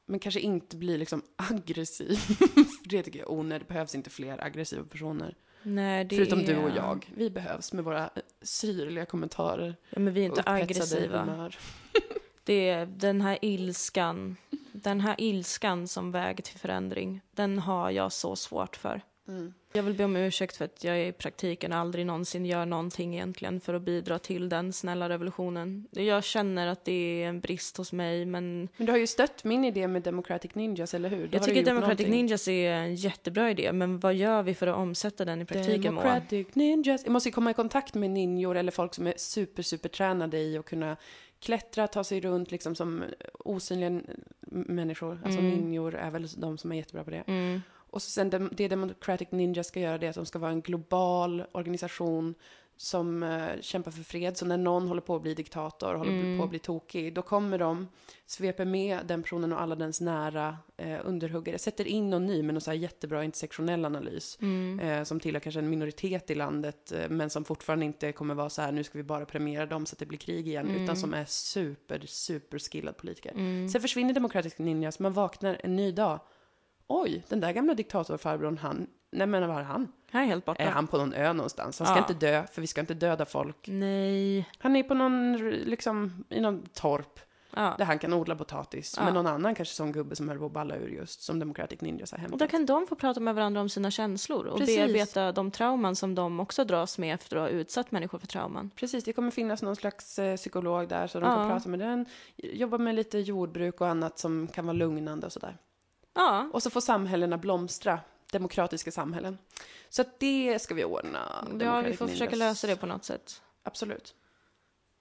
Men 0.07 0.21
kanske 0.21 0.41
inte 0.41 0.77
bli 0.77 0.99
liksom 0.99 1.23
aggressiv. 1.37 2.17
För 2.17 2.89
det 2.89 3.03
tycker 3.03 3.19
jag 3.19 3.29
är 3.29 3.33
onödigt. 3.33 3.69
Det 3.69 3.75
behövs 3.75 3.95
inte 3.95 4.11
fler 4.11 4.45
aggressiva 4.45 4.85
personer. 4.85 5.35
Nej, 5.63 6.05
det 6.05 6.17
Förutom 6.17 6.41
är... 6.41 6.47
du 6.47 6.57
och 6.57 6.71
jag. 6.77 7.13
Vi 7.15 7.31
behövs 7.31 7.73
med 7.73 7.85
våra 7.85 8.11
syrliga 8.43 9.07
kommentarer. 9.07 9.77
Ja, 9.91 9.99
men 9.99 10.15
vi 10.15 10.21
är 10.21 10.25
inte 10.25 10.43
aggressiva. 10.47 11.51
Det 12.45 12.69
är 12.69 12.87
den 12.87 13.21
här 13.21 13.39
ilskan, 13.43 14.37
den 14.73 15.01
här 15.01 15.15
ilskan 15.19 15.89
som 15.89 16.13
väg 16.13 16.45
till 16.45 16.59
förändring, 16.59 17.21
den 17.31 17.59
har 17.59 17.91
jag 17.91 18.13
så 18.13 18.37
svårt 18.37 18.77
för. 18.77 19.01
Mm. 19.29 19.55
Jag 19.73 19.83
vill 19.83 19.95
be 19.95 20.05
om 20.05 20.17
ursäkt 20.17 20.57
för 20.57 20.65
att 20.65 20.85
jag 20.85 21.09
i 21.09 21.13
praktiken 21.13 21.73
aldrig 21.73 22.07
någonsin 22.07 22.47
gör 22.47 22.67
någonting 22.67 23.15
egentligen 23.15 23.61
för 23.61 23.75
att 23.75 23.83
bidra 23.83 24.19
till 24.19 24.49
den 24.49 24.73
snälla 24.73 25.09
revolutionen. 25.09 25.87
Jag 25.91 26.25
känner 26.25 26.67
att 26.67 26.85
det 26.85 27.23
är 27.23 27.29
en 27.29 27.41
brist 27.41 27.77
hos 27.77 27.93
mig, 27.93 28.25
men 28.25 28.69
Men 28.77 28.87
du 28.87 28.93
har 28.93 28.99
ju 28.99 29.07
stött 29.07 29.45
min 29.45 29.65
idé 29.65 29.89
med 29.89 30.03
Democratic 30.03 30.55
Ninjas, 30.55 30.95
eller 30.95 31.09
hur? 31.09 31.27
Då 31.29 31.37
jag 31.37 31.43
tycker 31.43 31.65
Democratic 31.65 32.07
någonting. 32.07 32.11
Ninjas 32.11 32.49
är 32.49 32.73
en 32.73 32.95
jättebra 32.95 33.51
idé. 33.51 33.73
Men 33.73 34.01
vad 34.01 34.15
gör 34.15 34.43
vi 34.43 34.55
för 34.55 34.67
att 34.67 34.77
omsätta 34.77 35.25
den 35.25 35.43
i 35.43 35.45
praktiken, 35.45 35.95
Moa? 35.95 36.05
Democratic 36.05 36.47
Ninjas. 36.55 37.05
Jag 37.05 37.13
måste 37.13 37.29
ju 37.29 37.33
komma 37.33 37.51
i 37.51 37.55
kontakt 37.55 37.95
med 37.95 38.11
ninjor 38.11 38.57
eller 38.57 38.73
folk 38.73 38.95
som 38.95 39.07
är 39.07 39.15
super, 39.17 39.63
super 39.63 39.89
tränade 39.89 40.39
i 40.39 40.59
att 40.59 40.65
kunna 40.65 40.97
klättra, 41.41 41.87
ta 41.87 42.05
sig 42.05 42.21
runt 42.21 42.51
liksom 42.51 42.75
som 42.75 43.05
osynliga 43.39 44.01
människor. 44.51 45.21
Alltså 45.25 45.41
Mm. 45.41 45.51
ninjor 45.51 45.95
är 45.95 46.11
väl 46.11 46.27
de 46.37 46.59
som 46.59 46.73
är 46.73 46.77
jättebra 46.77 47.05
på 47.05 47.11
det. 47.11 47.25
Mm. 47.27 47.61
Och 47.91 48.03
så 48.03 48.11
sen 48.11 48.51
det 48.53 48.69
Democratic 48.69 49.29
Ninjas 49.31 49.67
ska 49.67 49.81
göra 49.81 49.99
det 49.99 50.07
är 50.07 50.11
att 50.11 50.17
de 50.17 50.27
ska 50.27 50.39
vara 50.39 50.51
en 50.51 50.61
global 50.61 51.45
organisation 51.53 52.35
som 52.77 53.23
eh, 53.23 53.47
kämpar 53.61 53.91
för 53.91 54.03
fred. 54.03 54.37
Så 54.37 54.47
när 54.47 54.57
någon 54.57 54.89
håller 54.89 55.01
på 55.01 55.17
att 55.17 55.23
bli 55.23 55.35
diktator, 55.35 55.95
håller 55.95 56.11
Mm. 56.13 56.39
på 56.39 56.45
att 56.45 56.51
bli 56.51 56.59
tokig, 56.59 57.15
då 57.15 57.23
kommer 57.23 57.59
de, 57.59 57.89
sveper 58.27 58.65
med 58.65 58.99
den 59.07 59.23
personen 59.23 59.53
och 59.53 59.61
alla 59.61 59.75
dens 59.75 60.01
nära 60.01 60.57
eh, 60.77 60.99
underhuggare, 61.05 61.59
sätter 61.59 61.87
in 61.89 62.11
någon 62.11 62.27
ny 62.27 62.43
med 62.43 62.55
någon 62.55 62.61
så 62.61 62.71
här 62.71 62.79
jättebra 62.79 63.25
intersektionell 63.25 63.85
analys. 63.85 64.39
Mm. 64.41 64.81
Eh, 64.81 65.05
som 65.05 65.21
tillhör 65.21 65.41
kanske 65.41 65.59
en 65.59 65.71
minoritet 65.71 66.31
i 66.31 66.35
landet, 66.35 66.93
eh, 66.93 67.09
men 67.09 67.31
som 67.31 67.45
fortfarande 67.45 67.85
inte 67.85 68.13
kommer 68.13 68.35
vara 68.35 68.51
så 68.51 68.63
här, 68.63 68.73
nu 68.73 68.85
ska 68.85 68.99
vi 68.99 69.05
bara 69.05 69.25
premiera 69.27 69.67
dem 69.67 69.87
så 69.87 69.95
att 69.95 69.99
det 69.99 70.07
blir 70.07 70.19
krig 70.19 70.49
igen, 70.49 70.67
Mm. 70.69 70.83
utan 70.83 70.97
som 70.97 71.15
är 71.15 71.25
super, 71.25 72.03
super 72.07 72.59
skillad 72.59 72.97
politiker. 72.97 73.31
Mm. 73.33 73.69
Sen 73.69 73.81
försvinner 73.81 74.15
Democratic 74.15 74.59
Ninjas, 74.59 74.99
man 74.99 75.13
vaknar 75.13 75.61
en 75.65 75.77
ny 75.77 75.93
dag. 75.93 76.21
Oj, 76.89 77.25
den 77.29 77.41
där 77.41 77.53
gamla 77.53 77.75
diktatorfarbrorn, 77.75 78.59
han, 78.59 78.87
nej 79.11 79.27
men 79.27 79.49
var 79.49 79.61
är 79.61 79.65
han? 79.65 79.93
Han 80.11 80.23
är 80.23 80.27
helt 80.27 80.45
borta. 80.45 80.63
Är 80.63 80.71
han 80.71 80.87
på 80.87 80.99
någon 80.99 81.13
ö 81.15 81.33
någonstans? 81.33 81.79
Han 81.79 81.87
ska 81.87 81.97
Ja. 81.97 82.01
inte 82.09 82.27
dö, 82.27 82.47
för 82.53 82.61
vi 82.61 82.67
ska 82.67 82.81
inte 82.81 82.95
döda 82.95 83.25
folk. 83.25 83.57
Nej. 83.69 84.49
Han 84.59 84.77
är 84.77 84.83
på 84.83 84.95
någon, 84.95 85.37
liksom, 85.49 86.25
i 86.29 86.41
någon 86.41 86.63
torp, 86.75 87.21
Ja. 87.57 87.75
där 87.79 87.85
han 87.85 87.99
kan 87.99 88.13
odla 88.13 88.37
potatis. 88.37 88.95
Ja. 88.99 89.05
Men 89.05 89.15
någon 89.15 89.27
annan 89.27 89.55
kanske 89.55 89.75
sån 89.75 89.93
gubbe 89.93 90.17
som 90.17 90.29
höll 90.29 90.39
på 90.39 90.47
att 90.47 90.53
balla 90.53 90.77
ur 90.77 90.89
just, 90.89 91.23
som 91.23 91.39
Democratic 91.39 91.81
Ninjas 91.81 92.11
har 92.13 92.19
Och 92.19 92.23
hämtat. 92.23 92.39
då 92.41 92.47
kan 92.47 92.67
de 92.67 92.87
få 92.87 92.95
prata 92.95 93.21
med 93.21 93.35
varandra 93.35 93.61
om 93.61 93.69
sina 93.69 93.91
känslor 93.91 94.47
och 94.47 94.59
Precis. 94.59 94.77
bearbeta 94.77 95.33
de 95.33 95.51
trauman 95.51 95.97
som 95.97 96.15
de 96.15 96.41
också 96.41 96.65
dras 96.65 96.99
med 96.99 97.15
efter 97.15 97.37
att 97.37 97.43
ha 97.43 97.49
utsatt 97.49 97.91
människor 97.91 98.19
för 98.19 98.27
trauman. 98.27 98.71
Precis, 98.77 99.05
det 99.05 99.13
kommer 99.13 99.31
finnas 99.31 99.63
någon 99.63 99.77
slags 99.77 100.19
eh, 100.19 100.37
psykolog 100.37 100.89
där, 100.89 101.07
så 101.07 101.21
de 101.21 101.27
Ja. 101.31 101.35
kan 101.37 101.49
prata 101.49 101.69
med 101.69 101.79
den. 101.79 102.07
Jobba 102.37 102.79
med 102.79 102.95
lite 102.95 103.19
jordbruk 103.19 103.81
och 103.81 103.89
annat 103.89 104.19
som 104.19 104.47
kan 104.47 104.67
vara 104.67 104.73
lugnande 104.77 105.27
och 105.27 105.33
sådär. 105.33 105.57
Ja, 106.19 106.49
Och 106.53 106.63
så 106.63 106.71
får 106.71 106.81
samhällena 106.81 107.39
blomstra, 107.39 108.01
demokratiska 108.33 108.91
samhällen. 108.91 109.39
Så 109.89 110.03
att 110.03 110.21
det 110.21 110.59
ska 110.63 110.75
vi 110.75 110.85
ordna. 110.85 111.49
ja 111.61 111.81
vi 111.81 111.97
får 111.97 112.07
försöka 112.09 112.37
lösa 112.37 112.67
det 112.67 112.77
på 112.77 112.87
något 112.87 113.05
sätt. 113.05 113.43
Absolut. 113.63 114.15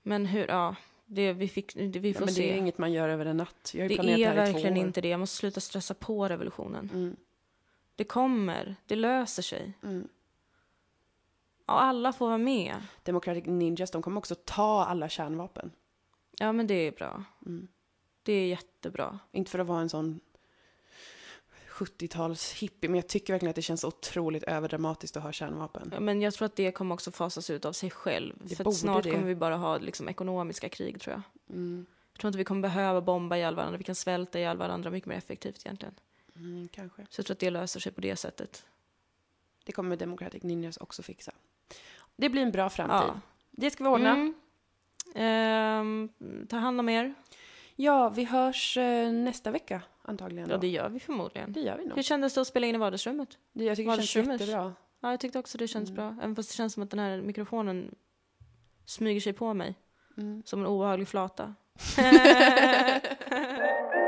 Men 0.04 0.26
hur, 0.26 0.48
ja, 0.48 0.76
det, 1.06 1.34
vi, 1.34 1.48
fick, 1.48 1.74
det, 1.76 2.00
vi 2.00 2.12
Ja, 2.12 2.20
får 2.20 2.26
men 2.26 2.34
det 2.34 2.50
är 2.50 2.54
se. 2.54 2.58
inget 2.58 2.78
man 2.78 2.92
gör 2.92 3.10
över 3.10 3.26
en 3.26 3.38
natt. 3.38 3.72
Jag 3.74 3.84
har 3.84 3.90
Det 3.90 4.24
är 4.24 4.36
verkligen 4.36 4.78
inte 4.78 5.02
det. 5.02 5.08
Jag 5.08 5.20
måste 5.20 5.36
sluta 5.38 5.60
stressa 5.60 5.94
på 5.94 6.28
revolutionen. 6.28 6.90
Mm, 6.94 7.16
Det 7.96 8.04
kommer, 8.04 8.76
det 8.86 8.96
löser 8.96 9.44
sig. 9.44 9.74
mm. 9.84 10.08
Och 11.66 11.82
alla 11.82 12.14
får 12.14 12.28
vara 12.28 12.38
med. 12.38 12.76
Democratic 13.04 13.46
Ninjas, 13.46 13.92
de 13.92 14.02
kommer 14.02 14.18
också 14.18 14.36
ta 14.46 14.86
alla 14.86 15.10
kärnvapen. 15.10 15.72
Ja, 16.40 16.52
men 16.52 16.68
det 16.68 16.74
är 16.74 16.92
bra. 16.92 17.24
Mm. 17.46 17.68
Det 18.24 18.34
är 18.34 18.48
jättebra. 18.48 19.20
Inte 19.32 19.52
för 19.52 19.60
att 19.60 19.68
vara 19.68 19.82
en 19.82 19.90
sån 19.90 20.20
70-tals 21.78 22.54
hippie, 22.54 22.90
men 22.90 22.96
jag 22.96 23.08
tycker 23.08 23.34
verkligen 23.34 23.50
att 23.50 23.56
det 23.56 23.62
känns 23.62 23.84
otroligt 23.84 24.44
överdramatiskt 24.44 25.18
att 25.18 25.24
ha 25.24 25.32
kärnvapen. 25.32 25.90
Ja, 25.94 26.00
Men 26.00 26.22
jag 26.22 26.34
tror 26.34 26.46
att 26.46 26.56
det 26.56 26.72
kommer 26.72 26.94
också 26.96 27.12
fasas 27.12 27.50
ut 27.50 27.66
av 27.66 27.74
sig 27.74 27.90
själv. 27.90 28.36
Det 28.40 28.56
för 28.56 28.72
snart 28.72 29.04
det. 29.04 29.12
kommer 29.12 29.26
vi 29.26 29.36
bara 29.36 29.56
ha 29.56 29.78
liksom, 29.78 30.10
ekonomiska 30.10 30.70
krig, 30.70 31.02
tror 31.02 31.14
jag. 31.14 31.56
Mm, 31.56 31.86
Jag 32.14 32.20
tror 32.22 32.30
inte 32.30 32.38
vi 32.38 32.44
kommer 32.44 32.62
behöva 32.62 33.02
bomba 33.02 33.36
ihjäl 33.38 33.56
varandra. 33.56 33.78
Vi 33.78 33.84
kan 33.84 33.96
svälta 33.96 34.40
ihjäl 34.40 34.58
varandra 34.58 34.90
mycket 34.90 35.08
mer 35.08 35.16
effektivt 35.18 35.66
egentligen. 35.66 35.96
mm, 36.36 36.68
kanske. 36.68 37.02
Så 37.10 37.20
jag 37.20 37.26
tror 37.26 37.36
att 37.36 37.40
det 37.40 37.50
löser 37.50 37.80
sig 37.80 37.92
på 37.92 38.02
det 38.02 38.16
sättet. 38.16 38.66
Det 39.66 39.72
kommer 39.72 39.96
Democratic 39.96 40.44
Ninjas 40.44 40.78
också 40.78 41.04
fixa. 41.04 41.32
Det 42.16 42.30
blir 42.30 42.42
en 42.42 42.52
bra 42.52 42.70
framtid. 42.70 43.10
Ja. 43.10 43.20
Det 43.52 43.72
ska 43.72 43.84
vi 43.84 43.90
ordna. 43.90 44.12
Mm. 44.12 44.34
Ehm, 45.16 46.10
ta 46.50 46.58
hand 46.58 46.80
om 46.80 46.90
er. 46.90 47.14
Ja, 47.80 48.10
vi 48.10 48.24
hörs 48.24 48.78
eh, 48.78 49.12
nästa 49.12 49.52
vecka 49.52 49.82
antagligen. 50.02 50.50
Ja, 50.50 50.56
Då. 50.56 50.62
det 50.62 50.68
gör 50.68 50.90
vi 50.90 51.00
förmodligen. 51.00 51.54
det 51.54 51.60
gör 51.60 51.78
vi 51.78 51.86
nog. 51.86 51.96
Hur 51.96 52.04
kändes 52.04 52.34
det 52.34 52.42
att 52.42 52.48
spela 52.48 52.68
in 52.68 52.76
i 52.76 52.78
vardagsrummet? 52.78 53.38
Det, 53.54 53.64
jag 53.64 53.78
tycker 53.78 53.98
det 53.98 54.04
känns 54.04 54.42
jättebra. 54.42 54.74
Ja, 55.02 55.12
jag 55.12 55.20
tyckte 55.20 55.40
också 55.40 55.58
det 55.58 55.68
känns 55.68 55.90
Mm. 55.90 55.96
bra. 56.16 56.24
Även 56.24 56.36
fast 56.36 56.50
det 56.50 56.56
känns 56.56 56.74
som 56.74 56.84
att 56.84 56.90
den 56.90 57.00
här 57.00 57.22
mikrofonen 57.22 57.96
smyger 58.86 59.22
sig 59.22 59.34
på 59.34 59.54
mig. 59.54 59.76
Mm. 60.18 60.44
Som 60.46 60.60
en 60.60 60.66
obehaglig 60.66 61.08
flata. 61.08 61.54